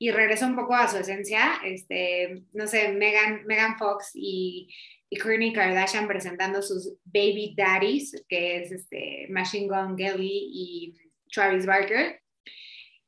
y 0.01 0.09
regreso 0.09 0.47
un 0.47 0.55
poco 0.55 0.73
a 0.73 0.87
su 0.87 0.97
esencia, 0.97 1.61
este, 1.63 2.41
no 2.53 2.65
sé, 2.65 2.91
Megan, 2.91 3.45
Megan 3.45 3.77
Fox 3.77 4.09
y, 4.15 4.67
y 5.11 5.19
Kourtney 5.19 5.53
Kardashian 5.53 6.07
presentando 6.07 6.63
sus 6.63 6.95
baby 7.05 7.53
daddies, 7.55 8.25
que 8.27 8.63
es 8.63 8.71
este, 8.71 9.27
Machine 9.29 9.67
Gun 9.67 9.95
Kelly 9.95 10.49
y 10.51 10.95
Travis 11.31 11.67
Barker. 11.67 12.19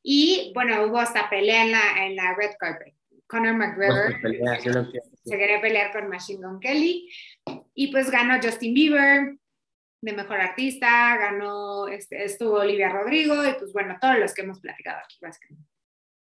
Y 0.04 0.52
bueno, 0.54 0.86
hubo 0.86 1.00
hasta 1.00 1.32
pelea 1.32 1.64
en 1.64 1.72
la, 1.72 2.06
en 2.06 2.16
la 2.16 2.36
red 2.36 2.52
carpet. 2.60 2.94
Conor 3.26 3.56
McGregor 3.56 4.16
se 5.24 5.36
quería 5.36 5.60
pelear 5.62 5.92
con 5.94 6.08
Machine 6.10 6.46
Gun 6.46 6.60
Kelly 6.60 7.10
y 7.74 7.88
pues 7.88 8.12
ganó 8.12 8.36
Justin 8.40 8.76
Bieber 8.76 9.36
de 10.00 10.14
mejor 10.14 10.40
artista, 10.40 11.18
ganó, 11.18 11.88
este, 11.88 12.24
estuvo 12.24 12.60
Olivia 12.60 12.90
Rodrigo 12.90 13.34
y 13.48 13.54
pues 13.54 13.74
bueno, 13.74 13.98
todos 14.00 14.20
los 14.20 14.32
que 14.36 14.44
hemos 14.44 14.60
platicado 14.60 15.00
aquí 15.00 15.18
básicamente 15.20 15.73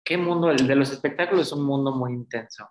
qué 0.05 0.17
mundo, 0.17 0.51
el 0.51 0.67
de 0.67 0.77
los 0.77 0.93
espectáculos 0.93 1.49
es 1.49 1.53
un 1.53 1.65
mundo 1.65 1.93
muy 1.93 2.13
intenso. 2.13 2.69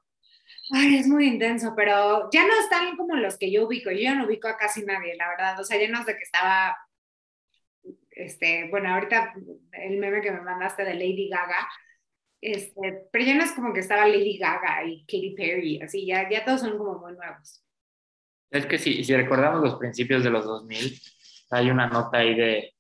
Ay, 0.74 0.98
es 0.98 1.08
muy 1.08 1.28
intenso, 1.28 1.74
pero 1.76 2.30
ya 2.32 2.48
no 2.48 2.54
están 2.60 2.96
como 2.96 3.16
los 3.16 3.38
que 3.38 3.52
yo 3.52 3.66
ubico. 3.66 3.92
Yo 3.92 4.00
ya 4.00 4.16
no 4.16 4.26
ubico 4.26 4.48
a 4.48 4.58
casi 4.58 4.86
nadie, 4.86 5.16
la 5.16 5.28
verdad. 5.30 5.60
O 5.60 5.64
sea, 5.64 5.78
llenos 5.78 6.06
de 6.06 6.16
que 6.16 6.24
estaba, 6.24 6.78
este, 8.12 8.70
bueno, 8.70 8.94
ahorita 8.94 9.34
el 9.74 9.98
meme 9.98 10.22
que 10.22 10.32
me 10.32 10.42
mandaste 10.42 10.86
de 10.86 10.94
Lady 10.94 11.28
Gaga, 11.30 11.68
este, 12.40 13.08
pero 13.12 13.26
ya 13.26 13.36
no 13.36 13.44
es 13.44 13.52
como 13.52 13.74
que 13.74 13.82
estaba 13.82 14.08
Lady 14.08 14.38
Gaga 14.38 14.84
y 14.86 15.02
Katy 15.06 15.36
Perry, 15.36 15.82
así, 15.82 16.06
ya, 16.06 16.28
ya 16.30 16.44
todos 16.44 16.62
son 16.62 16.78
como 16.78 17.00
muy 17.00 17.14
nuevos. 17.14 17.64
Es 18.50 18.66
que 18.66 18.78
si, 18.78 19.04
si 19.04 19.16
recordamos 19.16 19.62
los 19.62 19.76
principios 19.76 20.24
de 20.24 20.30
los 20.30 20.46
2000, 20.46 21.00
hay 21.52 21.70
una 21.70 21.88
nota 21.88 22.18
ahí 22.18 22.36
de, 22.36 22.74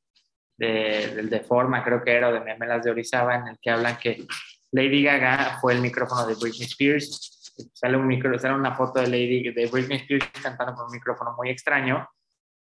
de, 0.62 1.16
del 1.16 1.30
Deforma, 1.30 1.84
creo 1.84 2.04
que 2.04 2.12
era, 2.12 2.30
o 2.30 2.34
de 2.34 2.40
Memelas 2.40 2.84
de 2.84 2.92
Orizaba, 2.92 3.36
en 3.36 3.48
el 3.48 3.60
que 3.60 3.72
hablan 3.72 3.98
que 3.98 4.26
Lady 4.72 5.04
Gaga 5.04 5.58
fue 5.60 5.74
el 5.74 5.82
micrófono 5.82 6.28
de 6.28 6.36
Britney 6.36 6.68
Spears. 6.68 7.52
Sale, 7.74 7.98
un 7.98 8.08
micro, 8.08 8.38
sale 8.38 8.54
una 8.54 8.76
foto 8.76 9.02
de, 9.02 9.08
Lady, 9.08 9.52
de 9.52 9.66
Britney 9.68 9.98
Spears 9.98 10.28
cantando 10.42 10.74
con 10.76 10.86
un 10.86 10.92
micrófono 10.92 11.34
muy 11.36 11.50
extraño. 11.50 12.08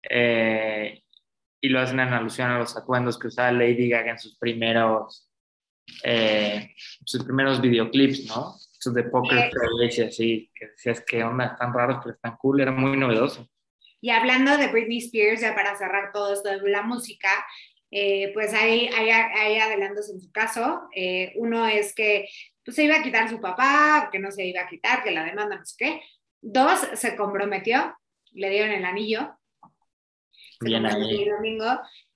Eh, 0.02 1.02
y 1.60 1.68
lo 1.68 1.80
hacen 1.80 2.00
en 2.00 2.12
alusión 2.12 2.50
a 2.50 2.58
los 2.58 2.76
atuendos 2.76 3.18
que 3.18 3.28
usaba 3.28 3.52
Lady 3.52 3.88
Gaga 3.88 4.10
en 4.10 4.18
sus 4.18 4.36
primeros, 4.36 5.30
eh, 6.02 6.74
sus 7.04 7.24
primeros 7.24 7.60
videoclips, 7.60 8.26
¿no? 8.26 8.56
Sus 8.58 8.92
de 8.92 9.04
Poker 9.04 9.50
Face 9.50 10.02
y 10.02 10.04
así, 10.04 10.50
que 10.54 10.66
decías 10.66 11.00
que 11.00 11.24
onda, 11.24 11.46
están 11.46 11.72
raros, 11.72 11.98
pero 12.02 12.16
están 12.16 12.36
cool, 12.36 12.60
era 12.60 12.72
muy 12.72 12.96
novedoso. 12.96 13.48
Y 14.00 14.10
hablando 14.10 14.58
de 14.58 14.68
Britney 14.68 14.98
Spears, 14.98 15.40
ya 15.40 15.54
para 15.54 15.74
cerrar 15.76 16.12
todo 16.12 16.34
esto 16.34 16.50
de 16.50 16.70
la 16.70 16.82
música, 16.82 17.30
eh, 17.96 18.32
pues 18.34 18.52
hay, 18.52 18.88
hay, 18.88 19.08
hay, 19.08 19.58
adelantos 19.60 20.10
en 20.10 20.20
su 20.20 20.32
caso. 20.32 20.88
Eh, 20.96 21.32
uno 21.36 21.64
es 21.68 21.94
que 21.94 22.28
pues, 22.64 22.74
se 22.74 22.82
iba 22.82 22.96
a 22.96 23.02
quitar 23.04 23.30
su 23.30 23.40
papá, 23.40 24.08
que 24.10 24.18
no 24.18 24.32
se 24.32 24.44
iba 24.44 24.62
a 24.62 24.68
quitar, 24.68 25.04
que 25.04 25.12
la 25.12 25.22
demanda 25.22 25.58
no 25.58 25.64
sé 25.64 25.76
qué. 25.78 26.02
Dos, 26.40 26.80
se 26.94 27.14
comprometió, 27.14 27.96
le 28.32 28.50
dieron 28.50 28.72
el 28.72 28.84
anillo. 28.84 29.38
Bien 30.60 30.84
ahí. 30.86 31.22
El 31.22 31.30
domingo. 31.36 31.66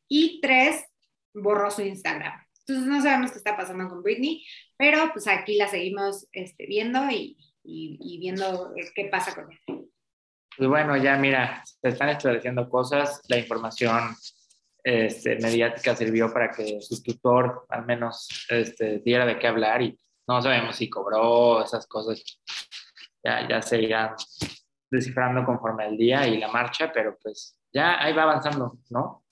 Y 0.08 0.40
tres, 0.40 0.84
borró 1.32 1.70
su 1.70 1.82
Instagram. 1.82 2.44
Entonces 2.66 2.84
no 2.84 3.00
sabemos 3.00 3.30
qué 3.30 3.38
está 3.38 3.56
pasando 3.56 3.88
con 3.88 4.02
Britney, 4.02 4.44
pero 4.76 5.12
pues 5.12 5.28
aquí 5.28 5.56
la 5.56 5.68
seguimos 5.68 6.26
este, 6.32 6.66
viendo 6.66 7.08
y, 7.08 7.38
y, 7.62 7.98
y 8.00 8.18
viendo 8.18 8.74
qué 8.96 9.04
pasa 9.04 9.32
con 9.32 9.52
ella. 9.52 9.84
Pues 10.56 10.68
bueno, 10.68 10.96
ya 10.96 11.16
mira, 11.18 11.62
se 11.64 11.90
están 11.90 12.08
estableciendo 12.08 12.68
cosas, 12.68 13.22
la 13.28 13.38
información 13.38 14.16
este, 14.82 15.36
mediática 15.36 15.94
sirvió 15.96 16.32
para 16.32 16.50
que 16.50 16.80
su 16.80 17.02
tutor 17.02 17.66
al 17.68 17.84
menos 17.86 18.28
este, 18.48 19.00
diera 19.00 19.26
de 19.26 19.38
qué 19.38 19.46
hablar 19.46 19.82
y 19.82 19.98
no 20.26 20.42
sabemos 20.42 20.76
si 20.76 20.90
cobró 20.90 21.64
esas 21.64 21.86
cosas. 21.86 22.22
Ya, 23.24 23.48
ya 23.48 23.62
se 23.62 23.80
irán 23.80 24.14
descifrando 24.90 25.44
conforme 25.44 25.86
el 25.86 25.96
día 25.96 26.26
y 26.26 26.38
la 26.38 26.48
marcha, 26.48 26.92
pero 26.92 27.16
pues 27.20 27.58
ya 27.72 28.02
ahí 28.02 28.12
va 28.12 28.22
avanzando, 28.22 28.78
¿no? 28.90 29.24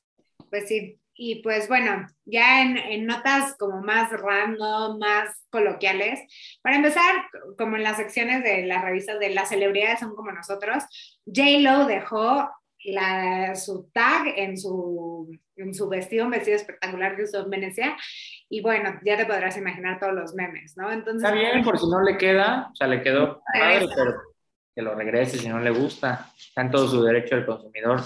Pues 0.51 0.69
sí, 0.69 1.01
y 1.15 1.43
pues 1.43 1.69
bueno, 1.69 2.07
ya 2.25 2.63
en, 2.63 2.77
en, 2.77 3.07
notas 3.07 3.57
como 3.59 3.81
más 3.81 4.11
random, 4.11 4.99
más 4.99 5.47
coloquiales, 5.51 6.21
para 6.63 6.77
empezar, 6.77 7.27
como 7.57 7.77
en 7.77 7.83
las 7.83 7.97
secciones 7.97 8.43
de 8.43 8.67
las 8.67 8.85
revistas 8.85 9.19
de 9.19 9.31
las 9.31 9.49
celebridades 9.49 10.01
son 10.01 10.15
como 10.15 10.33
nosotros, 10.33 10.85
J-Lo 11.25 11.87
dejó 11.87 12.51
la, 12.85 13.55
su 13.55 13.91
tag 13.93 14.29
en 14.37 14.57
su, 14.57 15.31
en 15.57 15.75
su 15.75 15.89
vestido, 15.89 16.25
un 16.25 16.31
vestido 16.31 16.57
espectacular 16.57 17.17
que 17.17 17.25
usó 17.25 17.43
en 17.43 17.51
Venecia. 17.51 17.97
Y 18.49 18.63
bueno, 18.63 18.99
ya 19.05 19.17
te 19.17 19.27
podrás 19.27 19.57
imaginar 19.57 19.99
todos 19.99 20.15
los 20.15 20.35
memes, 20.35 20.77
¿no? 20.77 20.91
Entonces, 20.91 21.23
Está 21.29 21.35
bien, 21.35 21.65
por 21.65 21.79
si 21.79 21.87
no 21.89 22.03
le 22.03 22.17
queda, 22.17 22.69
o 22.73 22.75
sea, 22.75 22.87
le 22.87 23.03
quedó 23.03 23.43
padre, 23.53 23.87
pero 23.95 24.15
que 24.75 24.83
lo 24.83 24.95
regrese 24.95 25.39
si 25.39 25.49
no 25.49 25.59
le 25.59 25.71
gusta. 25.71 26.31
Está 26.39 26.63
en 26.63 26.71
todo 26.71 26.87
su 26.87 27.03
derecho 27.03 27.35
del 27.35 27.47
consumidor. 27.47 28.03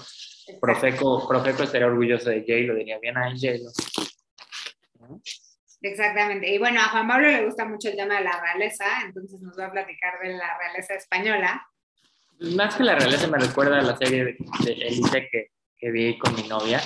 Profeco, 0.61 1.29
Profeco 1.29 1.65
estaría 1.65 1.87
orgulloso 1.87 2.31
de 2.31 2.45
Jay, 2.47 2.65
lo 2.65 2.75
diría 2.75 2.99
bien 2.99 3.17
a 3.17 3.31
Jay. 3.37 3.61
Exactamente. 5.83 6.53
Y 6.53 6.59
bueno, 6.59 6.81
a 6.81 6.91
Juan 6.91 7.09
Pablo 7.09 7.29
le 7.29 7.45
gusta 7.45 7.65
mucho 7.65 7.89
el 7.89 7.97
tema 7.97 8.19
de 8.19 8.25
la 8.25 8.41
realeza, 8.41 8.85
entonces 9.05 9.41
nos 9.41 9.59
va 9.59 9.67
a 9.67 9.73
platicar 9.73 10.21
de 10.21 10.35
la 10.35 10.59
realeza 10.59 10.95
española 10.95 11.67
más 12.41 12.77
que 12.77 12.85
la 12.85 12.95
realeza 12.95 13.27
me 13.27 13.39
recuerda 13.39 13.79
a 13.79 13.83
la 13.83 13.97
serie 13.97 14.25
de, 14.25 14.37
Elite 14.67 15.29
que, 15.31 15.47
que, 15.77 15.91
vi 15.91 16.19
con 16.19 16.35
mi 16.35 16.49
novia, 16.49 16.81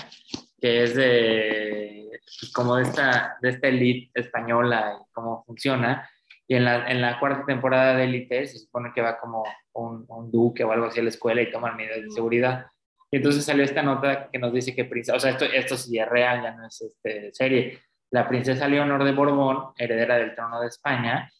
que 0.60 0.84
es 0.84 0.94
de 0.94 2.08
pues, 2.40 2.52
como 2.52 2.76
de 2.76 2.84
esta, 2.84 3.36
de 3.40 3.50
esta 3.50 3.68
elite 3.68 4.10
española 4.14 4.98
y 5.00 5.12
cómo 5.12 5.44
funciona. 5.44 6.08
Y 6.46 6.56
en 6.56 6.64
la, 6.64 6.90
en 6.90 7.00
la 7.00 7.18
cuarta 7.18 7.46
temporada 7.46 7.96
de 7.96 8.04
Elite 8.04 8.46
se 8.46 8.58
supone 8.58 8.92
que 8.94 9.00
va 9.00 9.18
como 9.18 9.44
un, 9.72 10.04
un, 10.08 10.30
duque 10.30 10.62
o 10.64 10.72
algo 10.72 10.86
así 10.86 11.00
a 11.00 11.02
la 11.02 11.08
escuela 11.08 11.40
y 11.40 11.50
toman 11.50 11.76
medidas 11.76 12.02
de 12.02 12.10
seguridad. 12.10 12.66
Y 13.10 13.16
entonces 13.16 13.44
salió 13.44 13.64
esta 13.64 13.82
nota 13.82 14.28
que 14.30 14.38
nos 14.38 14.52
dice 14.52 14.74
que 14.74 14.84
princesa, 14.84 15.16
o 15.16 15.20
sea, 15.20 15.30
esto, 15.30 15.44
esto 15.44 15.76
sí 15.76 15.98
es 15.98 16.08
real, 16.08 16.42
ya 16.42 16.52
no 16.52 16.66
es 16.66 16.80
este, 16.82 17.32
serie. 17.32 17.80
La 18.10 18.28
princesa 18.28 18.68
Leonor 18.68 19.04
de 19.04 19.12
Borbón, 19.12 19.72
heredera 19.76 20.16
del 20.16 20.34
trono 20.34 20.60
de 20.60 20.68
España, 20.68 21.30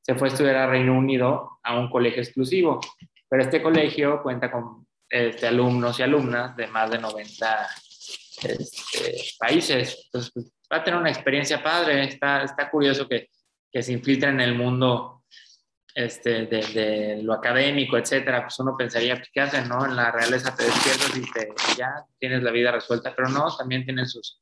se 0.00 0.14
fue 0.14 0.28
a 0.28 0.32
estudiar 0.32 0.56
a 0.56 0.66
Reino 0.66 0.96
Unido 0.96 1.58
a 1.62 1.78
un 1.78 1.90
colegio 1.90 2.22
exclusivo. 2.22 2.80
Pero 3.28 3.42
este 3.42 3.62
colegio 3.62 4.22
cuenta 4.22 4.50
con 4.50 4.86
este, 5.08 5.46
alumnos 5.46 5.98
y 5.98 6.02
alumnas 6.02 6.56
de 6.56 6.66
más 6.66 6.90
de 6.90 6.98
90 6.98 7.68
este, 8.42 9.24
países. 9.38 10.04
Entonces, 10.06 10.32
pues, 10.32 10.52
va 10.72 10.78
a 10.78 10.84
tener 10.84 11.00
una 11.00 11.10
experiencia 11.10 11.62
padre. 11.62 12.04
Está, 12.04 12.42
está 12.42 12.70
curioso 12.70 13.08
que, 13.08 13.28
que 13.70 13.82
se 13.82 13.92
infiltre 13.92 14.30
en 14.30 14.40
el 14.40 14.54
mundo 14.54 15.24
este, 15.94 16.46
de, 16.46 17.20
lo 17.22 17.34
académico, 17.34 17.96
etcétera. 17.96 18.42
Pues 18.42 18.58
uno 18.60 18.76
pensaría, 18.76 19.16
pues, 19.16 19.30
¿qué 19.32 19.40
hacen, 19.40 19.68
no? 19.68 19.84
En 19.84 19.96
la 19.96 20.10
realeza 20.10 20.54
te 20.54 20.64
despiertas 20.64 21.16
y 21.16 21.32
te, 21.32 21.48
ya 21.76 22.04
tienes 22.18 22.42
la 22.42 22.50
vida 22.50 22.72
resuelta, 22.72 23.14
pero 23.14 23.28
no, 23.28 23.54
también 23.56 23.84
tienen 23.84 24.06
sus, 24.06 24.40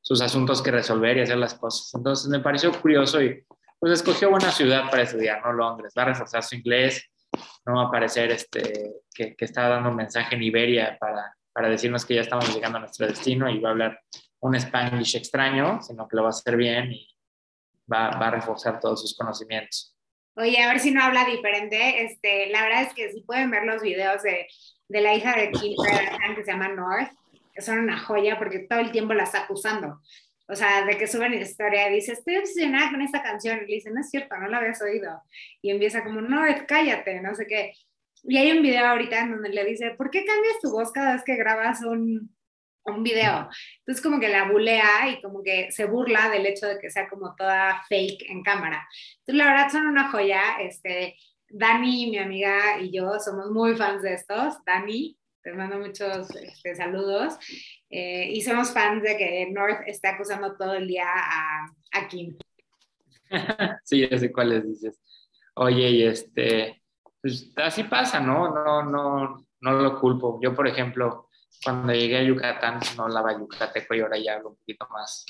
sus 0.00 0.20
asuntos 0.20 0.62
que 0.62 0.70
resolver 0.70 1.16
y 1.16 1.20
hacer 1.20 1.38
las 1.38 1.54
cosas. 1.54 1.94
Entonces, 1.94 2.28
me 2.28 2.40
pareció 2.40 2.72
curioso 2.72 3.22
y 3.22 3.44
pues 3.78 3.92
escogió 3.92 4.30
buena 4.30 4.50
ciudad 4.50 4.90
para 4.90 5.02
estudiar, 5.04 5.40
¿no? 5.44 5.52
Londres. 5.52 5.94
Va 5.96 6.02
a 6.02 6.06
reforzar 6.06 6.42
su 6.42 6.56
inglés 6.56 7.08
no 7.66 7.80
aparecer 7.80 8.30
este, 8.30 8.92
que, 9.14 9.34
que 9.34 9.44
está 9.44 9.68
dando 9.68 9.90
un 9.90 9.96
mensaje 9.96 10.34
en 10.34 10.42
Iberia 10.42 10.96
para, 10.98 11.34
para 11.52 11.68
decirnos 11.68 12.04
que 12.04 12.14
ya 12.14 12.22
estamos 12.22 12.54
llegando 12.54 12.78
a 12.78 12.80
nuestro 12.80 13.06
destino 13.06 13.50
y 13.50 13.58
va 13.60 13.70
a 13.70 13.72
hablar 13.72 14.00
un 14.40 14.54
Spanglish 14.54 15.16
extraño, 15.16 15.82
sino 15.82 16.06
que 16.08 16.16
lo 16.16 16.22
va 16.22 16.28
a 16.28 16.30
hacer 16.30 16.56
bien 16.56 16.92
y 16.92 17.08
va, 17.92 18.10
va 18.10 18.28
a 18.28 18.30
reforzar 18.30 18.80
todos 18.80 19.02
sus 19.02 19.16
conocimientos. 19.16 19.94
Oye, 20.36 20.62
a 20.62 20.68
ver 20.68 20.78
si 20.78 20.92
no 20.92 21.02
habla 21.02 21.24
diferente. 21.24 22.04
Este, 22.04 22.48
la 22.50 22.62
verdad 22.62 22.82
es 22.82 22.94
que 22.94 23.10
si 23.10 23.22
pueden 23.22 23.50
ver 23.50 23.64
los 23.64 23.82
videos 23.82 24.22
de, 24.22 24.46
de 24.88 25.00
la 25.00 25.14
hija 25.14 25.36
de 25.36 25.50
Kim 25.50 25.74
Kardashian 25.76 26.36
que 26.36 26.44
se 26.44 26.52
llama 26.52 26.68
North, 26.68 27.10
son 27.58 27.78
una 27.80 27.98
joya 27.98 28.38
porque 28.38 28.60
todo 28.60 28.78
el 28.78 28.92
tiempo 28.92 29.14
la 29.14 29.24
está 29.24 29.42
acusando. 29.42 30.00
O 30.48 30.56
sea, 30.56 30.84
de 30.86 30.96
que 30.96 31.06
suben 31.06 31.34
historia 31.34 31.90
y 31.90 31.96
dice, 31.96 32.12
estoy 32.12 32.36
obsesionada 32.38 32.90
con 32.90 33.02
esta 33.02 33.22
canción. 33.22 33.58
Y 33.58 33.66
le 33.66 33.74
dice, 33.74 33.90
no 33.90 34.00
es 34.00 34.10
cierto, 34.10 34.36
no 34.38 34.48
la 34.48 34.58
habías 34.58 34.80
oído. 34.80 35.22
Y 35.60 35.70
empieza 35.70 36.02
como, 36.02 36.22
no, 36.22 36.42
cállate, 36.66 37.20
no 37.20 37.34
sé 37.34 37.46
qué. 37.46 37.72
Y 38.24 38.36
hay 38.38 38.52
un 38.52 38.62
video 38.62 38.86
ahorita 38.86 39.20
en 39.20 39.32
donde 39.32 39.50
le 39.50 39.64
dice, 39.64 39.90
¿por 39.90 40.10
qué 40.10 40.24
cambias 40.24 40.58
tu 40.60 40.70
voz 40.70 40.90
cada 40.90 41.12
vez 41.12 41.22
que 41.22 41.36
grabas 41.36 41.82
un, 41.82 42.34
un 42.84 43.02
video? 43.02 43.48
Entonces 43.80 44.02
como 44.02 44.18
que 44.18 44.28
la 44.28 44.50
bulea 44.50 45.08
y 45.10 45.20
como 45.20 45.42
que 45.42 45.70
se 45.70 45.84
burla 45.84 46.30
del 46.30 46.46
hecho 46.46 46.66
de 46.66 46.78
que 46.78 46.90
sea 46.90 47.08
como 47.08 47.34
toda 47.36 47.82
fake 47.88 48.30
en 48.30 48.42
cámara. 48.42 48.88
Entonces 49.20 49.34
la 49.36 49.50
verdad 49.50 49.70
son 49.70 49.86
una 49.86 50.10
joya. 50.10 50.42
Este, 50.60 51.16
Dani, 51.48 52.10
mi 52.10 52.18
amiga 52.18 52.80
y 52.80 52.90
yo 52.90 53.18
somos 53.20 53.50
muy 53.50 53.76
fans 53.76 54.02
de 54.02 54.14
estos. 54.14 54.62
Dani, 54.64 55.18
te 55.42 55.52
mando 55.52 55.78
muchos 55.78 56.34
este, 56.36 56.74
saludos. 56.74 57.38
Eh, 57.90 58.28
y 58.32 58.42
somos 58.42 58.72
fans 58.72 59.02
de 59.02 59.16
que 59.16 59.50
North 59.50 59.80
esté 59.86 60.08
acusando 60.08 60.56
todo 60.56 60.74
el 60.74 60.86
día 60.86 61.06
a, 61.08 61.66
a 61.92 62.08
Kim. 62.08 62.36
sí, 63.84 64.06
ya 64.08 64.18
sé 64.18 64.32
cuáles 64.32 64.66
dices. 64.66 65.00
Oye, 65.54 65.90
y 65.90 66.02
este, 66.04 66.82
pues 67.20 67.52
así 67.56 67.84
pasa, 67.84 68.20
¿no? 68.20 68.54
No, 68.54 68.82
no, 68.82 69.46
no 69.60 69.72
lo 69.72 70.00
culpo. 70.00 70.38
Yo, 70.42 70.54
por 70.54 70.68
ejemplo, 70.68 71.28
cuando 71.64 71.92
llegué 71.92 72.18
a 72.18 72.22
Yucatán 72.22 72.80
no 72.96 73.04
hablaba 73.04 73.38
yucateco 73.38 73.94
y 73.94 74.00
ahora 74.00 74.18
ya 74.18 74.34
hablo 74.34 74.50
un 74.50 74.56
poquito 74.56 74.86
más 74.90 75.26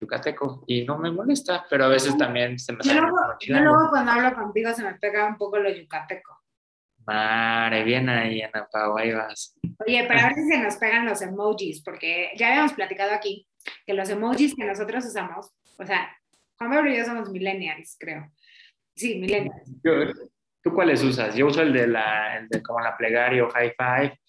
yucateco 0.00 0.64
y 0.66 0.84
no 0.84 0.98
me 0.98 1.10
molesta, 1.10 1.66
pero 1.68 1.84
a 1.84 1.88
veces 1.88 2.16
también 2.16 2.58
se 2.58 2.72
me 2.72 2.78
Yo 2.82 2.94
luego, 2.94 3.16
yo 3.40 3.60
luego 3.60 3.90
cuando 3.90 4.12
hablo 4.12 4.34
contigo 4.34 4.72
se 4.72 4.82
me 4.82 4.94
pega 4.94 5.26
un 5.26 5.36
poco 5.36 5.58
lo 5.58 5.70
yucateco. 5.70 6.39
Mare, 7.06 7.84
bien 7.84 8.08
ahí, 8.08 8.42
Ana 8.42 8.68
Pau, 8.70 8.96
ahí 8.96 9.12
vas. 9.12 9.56
Oye, 9.86 10.04
pero 10.06 10.20
a 10.20 10.24
ver 10.24 10.34
si 10.34 10.48
se 10.48 10.58
nos 10.58 10.76
pegan 10.76 11.06
los 11.06 11.22
emojis, 11.22 11.82
porque 11.82 12.30
ya 12.36 12.48
habíamos 12.48 12.72
platicado 12.72 13.12
aquí 13.12 13.46
que 13.86 13.94
los 13.94 14.08
emojis 14.08 14.54
que 14.54 14.64
nosotros 14.64 15.04
usamos, 15.04 15.50
o 15.78 15.86
sea, 15.86 16.16
Juan 16.58 16.70
Pablo 16.70 16.90
y 16.90 16.96
yo 16.96 17.04
somos 17.04 17.30
millennials, 17.30 17.96
creo. 17.98 18.30
Sí, 18.94 19.18
millennials. 19.18 19.62
¿Tú 20.62 20.74
cuáles 20.74 21.02
usas? 21.02 21.34
Yo 21.34 21.46
uso 21.46 21.62
el 21.62 21.72
de 21.72 21.86
la, 21.86 22.36
el 22.36 22.48
de 22.48 22.62
como 22.62 22.80
la 22.80 22.96
plegaria 22.96 23.44
o 23.44 23.48
high 23.48 23.74
five, 23.76 24.20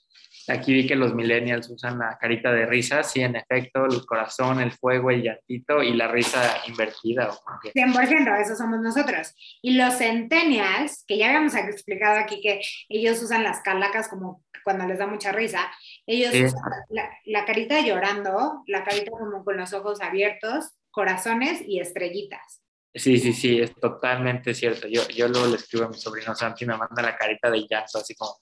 Aquí 0.47 0.73
vi 0.73 0.87
que 0.87 0.95
los 0.95 1.13
millennials 1.13 1.69
usan 1.69 1.99
la 1.99 2.17
carita 2.19 2.51
de 2.51 2.65
risa, 2.65 3.03
sí, 3.03 3.21
en 3.21 3.35
efecto, 3.35 3.85
el 3.85 4.05
corazón, 4.05 4.59
el 4.59 4.71
fuego, 4.71 5.11
el 5.11 5.23
llantito 5.23 5.83
y 5.83 5.93
la 5.93 6.07
risa 6.07 6.61
invertida. 6.67 7.31
100%, 7.73 8.41
eso 8.41 8.55
somos 8.55 8.79
nosotros. 8.79 9.33
Y 9.61 9.75
los 9.75 9.97
centennials, 9.97 11.03
que 11.07 11.17
ya 11.17 11.27
habíamos 11.27 11.55
explicado 11.55 12.19
aquí 12.19 12.41
que 12.41 12.61
ellos 12.89 13.21
usan 13.21 13.43
las 13.43 13.61
calacas 13.61 14.07
como 14.07 14.43
cuando 14.63 14.85
les 14.85 14.99
da 14.99 15.07
mucha 15.07 15.31
risa, 15.31 15.71
ellos 16.05 16.33
usan 16.33 16.61
la, 16.89 17.09
la 17.25 17.45
carita 17.45 17.79
llorando, 17.81 18.63
la 18.67 18.83
carita 18.83 19.11
como 19.11 19.43
con 19.43 19.57
los 19.57 19.73
ojos 19.73 20.01
abiertos, 20.01 20.77
corazones 20.91 21.61
y 21.65 21.79
estrellitas. 21.79 22.61
Sí, 22.93 23.17
sí, 23.17 23.31
sí, 23.31 23.59
es 23.59 23.73
totalmente 23.75 24.53
cierto. 24.53 24.87
Yo, 24.87 25.07
yo 25.07 25.29
luego 25.29 25.47
le 25.47 25.55
escribo 25.55 25.85
a 25.85 25.89
mi 25.89 25.97
sobrino 25.97 26.35
Santi 26.35 26.65
y 26.65 26.67
me 26.67 26.75
manda 26.75 27.01
la 27.01 27.15
carita 27.15 27.49
de 27.49 27.65
llanto, 27.69 27.99
así 27.99 28.15
como, 28.15 28.35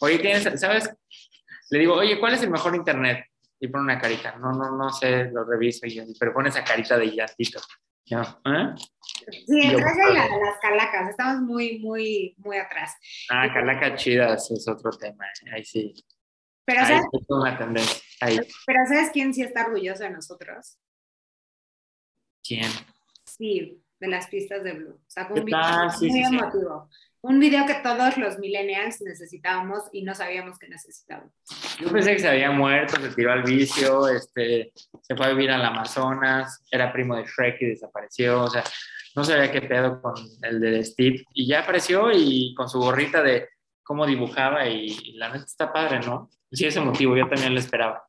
oye, 0.00 0.18
¿tienes, 0.20 0.60
¿sabes? 0.60 0.88
Le 1.70 1.78
digo, 1.78 1.94
oye, 1.94 2.18
¿cuál 2.20 2.34
es 2.34 2.42
el 2.42 2.50
mejor 2.50 2.74
internet? 2.74 3.26
Y 3.58 3.68
pone 3.68 3.84
una 3.84 4.00
carita. 4.00 4.36
No, 4.36 4.52
no, 4.52 4.76
no 4.76 4.90
sé, 4.90 5.30
lo 5.32 5.44
reviso. 5.44 5.86
Y, 5.86 6.14
pero 6.18 6.32
pone 6.32 6.50
esa 6.50 6.62
carita 6.62 6.96
de 6.96 7.14
llantito. 7.14 7.60
¿Eh? 8.08 8.74
Sí, 9.46 9.62
la, 9.62 9.78
las 9.80 10.60
calacas, 10.62 11.10
estamos 11.10 11.42
muy, 11.42 11.80
muy, 11.80 12.36
muy 12.38 12.56
atrás. 12.56 12.94
Ah, 13.28 13.52
calacas 13.52 14.00
chidas 14.00 14.48
es 14.52 14.68
otro 14.68 14.90
tema, 14.92 15.26
¿eh? 15.26 15.50
ahí 15.54 15.64
sí. 15.64 15.92
Pero, 16.64 16.80
¿sabes? 16.82 17.04
una 17.28 17.58
tendencia. 17.58 18.02
Ahí. 18.20 18.38
pero 18.64 18.78
¿sabes 18.88 19.10
quién 19.12 19.34
sí 19.34 19.42
está 19.42 19.66
orgulloso 19.66 20.04
de 20.04 20.10
nosotros? 20.10 20.78
¿Quién? 22.42 22.70
Sí, 23.24 23.82
de 23.98 24.08
las 24.08 24.28
pistas 24.28 24.62
de 24.62 24.72
Blue. 24.72 25.00
Sea, 25.06 25.28
un 25.28 25.44
video 25.44 25.58
muy 26.00 26.24
emotivo. 26.24 26.88
Un 27.22 27.40
video 27.40 27.66
que 27.66 27.74
todos 27.74 28.16
los 28.18 28.38
millennials 28.38 29.00
necesitábamos 29.00 29.84
y 29.92 30.02
no 30.02 30.14
sabíamos 30.14 30.58
que 30.58 30.68
necesitábamos. 30.68 31.32
Yo 31.80 31.90
pensé 31.90 32.12
que 32.12 32.20
se 32.20 32.28
había 32.28 32.50
muerto, 32.50 33.00
se 33.00 33.08
tiró 33.14 33.32
al 33.32 33.42
vicio, 33.42 34.08
este, 34.08 34.72
se 35.00 35.16
fue 35.16 35.26
a 35.26 35.30
vivir 35.30 35.50
al 35.50 35.64
Amazonas, 35.64 36.64
era 36.70 36.92
primo 36.92 37.16
de 37.16 37.24
Shrek 37.24 37.60
y 37.62 37.66
desapareció, 37.66 38.44
o 38.44 38.50
sea, 38.50 38.62
no 39.16 39.24
sabía 39.24 39.50
qué 39.50 39.62
pedo 39.62 40.00
con 40.00 40.14
el 40.42 40.60
de 40.60 40.84
Steve. 40.84 41.24
Y 41.32 41.46
ya 41.48 41.60
apareció 41.60 42.10
y 42.12 42.54
con 42.54 42.68
su 42.68 42.78
gorrita 42.78 43.22
de 43.22 43.48
cómo 43.82 44.06
dibujaba 44.06 44.68
y, 44.68 45.12
la 45.14 45.28
neta 45.28 45.44
está 45.44 45.72
padre, 45.72 46.00
¿no? 46.00 46.30
Sí, 46.52 46.66
ese 46.66 46.80
motivo, 46.80 47.16
yo 47.16 47.28
también 47.28 47.54
lo 47.54 47.60
esperaba. 47.60 48.04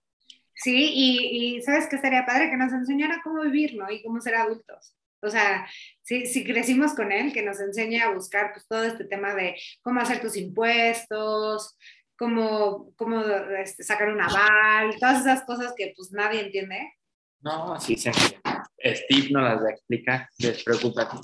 Sí, 0.54 0.92
y, 0.94 1.56
y 1.58 1.62
sabes 1.62 1.88
que 1.88 1.98
sería 1.98 2.26
padre 2.26 2.50
que 2.50 2.58
nos 2.58 2.74
enseñara 2.74 3.22
cómo 3.24 3.42
vivir, 3.44 3.76
¿no? 3.76 3.90
Y 3.90 4.02
cómo 4.04 4.20
ser 4.20 4.36
adultos. 4.36 4.96
O 5.22 5.30
sea, 5.30 5.68
si, 6.04 6.44
crecimos 6.44 6.94
con 6.94 7.12
él, 7.12 7.34
que 7.34 7.42
nos 7.42 7.60
enseña 7.60 8.06
a 8.06 8.14
buscar 8.14 8.54
pues, 8.54 8.68
todo 8.68 8.84
este 8.84 9.06
tema 9.06 9.34
de 9.34 9.56
cómo 9.82 10.00
hacer 10.00 10.22
tus 10.22 10.38
impuestos, 10.38 11.78
cómo, 12.18 12.94
cómo 12.96 13.22
este, 13.22 13.84
sacar 13.84 14.10
un 14.10 14.22
aval, 14.22 14.96
todas 15.00 15.22
esas 15.22 15.44
cosas 15.44 15.74
que 15.76 15.94
pues 15.96 16.12
nadie 16.12 16.42
entiende. 16.42 16.94
No, 17.42 17.80
sí, 17.80 17.96
sí. 17.96 18.12
Steve 18.12 19.30
nos 19.32 19.44
las 19.44 19.70
explica, 19.72 20.30
despreocúpate. 20.38 21.18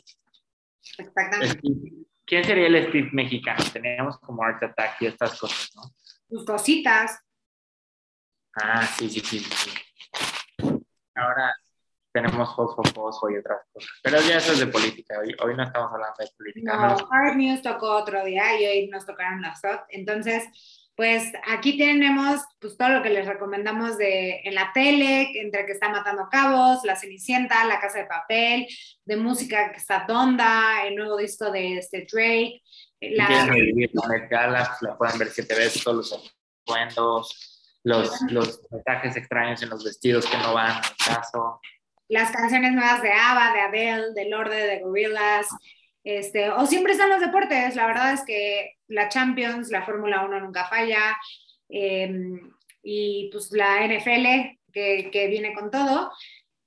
Exactamente. 0.97 1.59
¿Quién 2.25 2.43
sería 2.43 2.67
el 2.67 2.87
Steve 2.87 3.09
mexicano? 3.11 3.63
Teníamos 3.71 4.17
como 4.19 4.43
Art 4.43 4.63
Attack 4.63 5.01
y 5.01 5.07
estas 5.07 5.39
cosas, 5.39 5.69
¿no? 5.75 5.83
Tus 6.29 6.45
cositas. 6.45 7.19
Ah, 8.55 8.85
sí, 8.85 9.09
sí, 9.09 9.19
sí. 9.19 9.39
sí. 9.39 9.71
Ahora, 11.15 11.53
tenemos 12.13 12.55
Fosfo 12.55 12.83
Fosfo 12.83 13.29
y 13.31 13.37
otras 13.37 13.61
cosas. 13.73 13.89
Pero 14.03 14.21
ya 14.21 14.37
eso 14.37 14.53
es 14.53 14.59
de 14.59 14.67
política, 14.67 15.19
hoy, 15.19 15.35
hoy 15.43 15.55
no 15.55 15.63
estamos 15.63 15.91
hablando 15.91 16.15
de 16.19 16.29
política. 16.37 16.75
No, 16.75 17.09
Hard 17.11 17.35
News 17.35 17.61
tocó 17.61 17.95
otro 17.95 18.23
día 18.23 18.59
y 18.61 18.65
hoy 18.65 18.87
nos 18.87 19.05
tocaron 19.05 19.41
las 19.41 19.59
SOT. 19.59 19.81
Entonces, 19.89 20.43
pues 20.95 21.33
aquí 21.47 21.75
tenemos 21.77 22.41
pues, 22.59 22.77
todo 22.77 22.89
lo 22.89 23.01
que 23.01 23.09
les 23.09 23.25
recomendamos 23.25 23.97
de, 23.97 24.41
en 24.43 24.53
la 24.53 24.71
tele, 24.73 25.31
entre 25.41 25.65
que 25.65 25.71
está 25.71 25.89
Matando 25.89 26.27
Cabos, 26.29 26.83
La 26.83 26.95
Cenicienta, 26.95 27.65
La 27.65 27.79
Casa 27.79 27.99
de 27.99 28.05
Papel, 28.05 28.67
de 29.03 29.17
música 29.17 29.71
que 29.71 29.79
está 29.79 30.05
Donda, 30.07 30.85
el 30.85 30.95
nuevo 30.95 31.17
disco 31.17 31.49
de 31.49 31.79
este 31.79 32.05
Drake. 32.11 32.61
La... 33.01 33.27
Si 33.27 33.49
revivir 33.49 33.91
la 33.93 34.97
pueden 34.97 35.17
ver 35.17 35.33
que 35.33 35.43
te 35.43 35.55
ves 35.55 35.83
todos 35.83 35.97
los 35.97 36.33
atuendos, 36.61 37.79
los, 37.83 38.21
los 38.29 38.61
extraños 39.15 39.61
en 39.63 39.69
los 39.69 39.83
vestidos 39.83 40.25
que 40.27 40.37
no 40.37 40.53
van 40.53 40.71
al 40.71 40.83
caso 41.03 41.59
las 42.07 42.31
canciones 42.31 42.73
nuevas 42.73 43.01
de 43.01 43.11
ABBA, 43.11 43.53
de 43.53 43.59
Adele, 43.59 44.13
de 44.13 44.29
Lorde, 44.29 44.67
de 44.67 44.79
Gorillaz, 44.79 45.47
este, 46.03 46.49
o 46.49 46.65
siempre 46.65 46.93
están 46.93 47.09
los 47.09 47.21
deportes. 47.21 47.75
La 47.75 47.87
verdad 47.87 48.13
es 48.13 48.23
que 48.25 48.73
la 48.87 49.09
Champions, 49.09 49.71
la 49.71 49.83
Fórmula 49.85 50.25
1 50.25 50.39
nunca 50.41 50.65
falla, 50.65 51.17
em, 51.69 52.51
y 52.81 53.29
pues 53.31 53.51
la 53.51 53.85
NFL 53.85 54.57
que, 54.71 55.09
que, 55.11 55.27
viene 55.27 55.53
con 55.53 55.71
todo. 55.71 56.11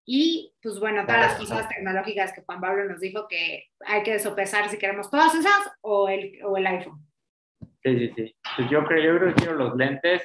Y 0.07 0.55
pues 0.63 0.79
bueno, 0.79 1.05
todas 1.05 1.21
las 1.21 1.35
cosas 1.35 1.69
tecnológicas 1.69 2.33
que 2.33 2.43
Juan 2.43 2.61
Pablo 2.61 2.85
nos 2.85 3.01
dijo 3.01 3.27
que 3.29 3.67
hay 3.85 4.03
que 4.03 4.19
sopesar 4.19 4.69
si 4.71 4.79
queremos 4.79 5.11
todas 5.11 5.35
esas 5.35 5.73
o 5.81 6.09
el, 6.09 6.39
o 6.45 6.57
el 6.57 6.67
iPhone. 6.67 7.05
Sí, 7.83 7.99
sí, 7.99 8.13
sí. 8.17 8.37
Pues 8.57 8.71
yo 8.71 8.85
creo, 8.85 9.05
yo 9.05 9.19
creo 9.19 9.35
que 9.35 9.43
quiero 9.43 9.57
los 9.57 9.77
lentes 9.77 10.23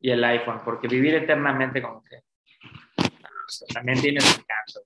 y 0.00 0.10
el 0.10 0.22
iPhone, 0.24 0.62
porque 0.64 0.88
vivir 0.88 1.14
eternamente 1.14 1.80
como 1.80 2.02
que 2.04 2.22
también 3.72 4.00
tiene 4.00 4.20
su 4.20 4.40
encanto. 4.40 4.80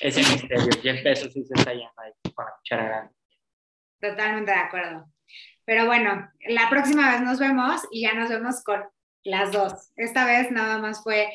Ese 0.00 0.20
misterio, 0.20 0.68
Jeff 0.82 1.02
Bezos 1.02 1.32
sí 1.32 1.44
se 1.44 1.54
está 1.54 1.72
yendo 1.72 1.92
ahí 1.96 2.12
con 2.34 2.44
la 2.44 2.52
cuchara 2.56 2.84
grande. 2.84 3.14
Totalmente 4.00 4.50
de 4.50 4.58
acuerdo. 4.58 5.06
Pero 5.64 5.86
bueno, 5.86 6.30
la 6.48 6.70
próxima 6.70 7.12
vez 7.12 7.20
nos 7.20 7.38
vemos 7.38 7.82
y 7.90 8.02
ya 8.02 8.14
nos 8.14 8.30
vemos 8.30 8.62
con 8.62 8.82
las 9.24 9.52
dos. 9.52 9.92
Esta 9.96 10.24
vez 10.24 10.50
nada 10.50 10.78
más 10.78 11.02
fue 11.02 11.28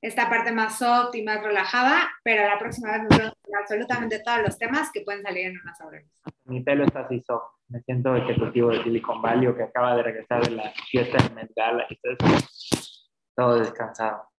esta 0.00 0.28
parte 0.28 0.52
más 0.52 0.78
soft 0.78 1.14
y 1.14 1.22
más 1.22 1.42
relajada, 1.42 2.10
pero 2.22 2.46
la 2.46 2.58
próxima 2.58 2.92
vez 2.92 3.02
nos 3.02 3.18
vemos 3.18 3.34
con 3.42 3.56
absolutamente 3.56 4.20
todos 4.24 4.42
los 4.42 4.58
temas 4.58 4.90
que 4.92 5.00
pueden 5.00 5.22
salir 5.22 5.46
en 5.46 5.60
una 5.60 5.74
sobremesa. 5.74 6.30
Mi 6.44 6.62
pelo 6.62 6.84
está 6.84 7.00
así 7.00 7.22
soft. 7.26 7.54
Me 7.68 7.80
siento 7.80 8.14
ejecutivo 8.14 8.70
de 8.70 8.82
Silicon 8.82 9.22
Valley 9.22 9.54
que 9.54 9.62
acaba 9.62 9.96
de 9.96 10.02
regresar 10.02 10.42
de 10.44 10.50
la 10.50 10.72
fiesta 10.90 11.18
en 11.26 11.34
Met 11.34 11.50
y 11.88 11.98
todo 13.34 13.58
descansado. 13.58 14.33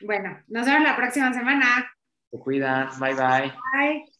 Bueno, 0.00 0.42
nos 0.48 0.66
vemos 0.66 0.82
la 0.82 0.96
próxima 0.96 1.32
semana. 1.32 1.90
Se 2.30 2.38
cuidan. 2.38 2.88
Bye 2.98 3.14
bye. 3.14 3.52
Bye. 3.72 4.15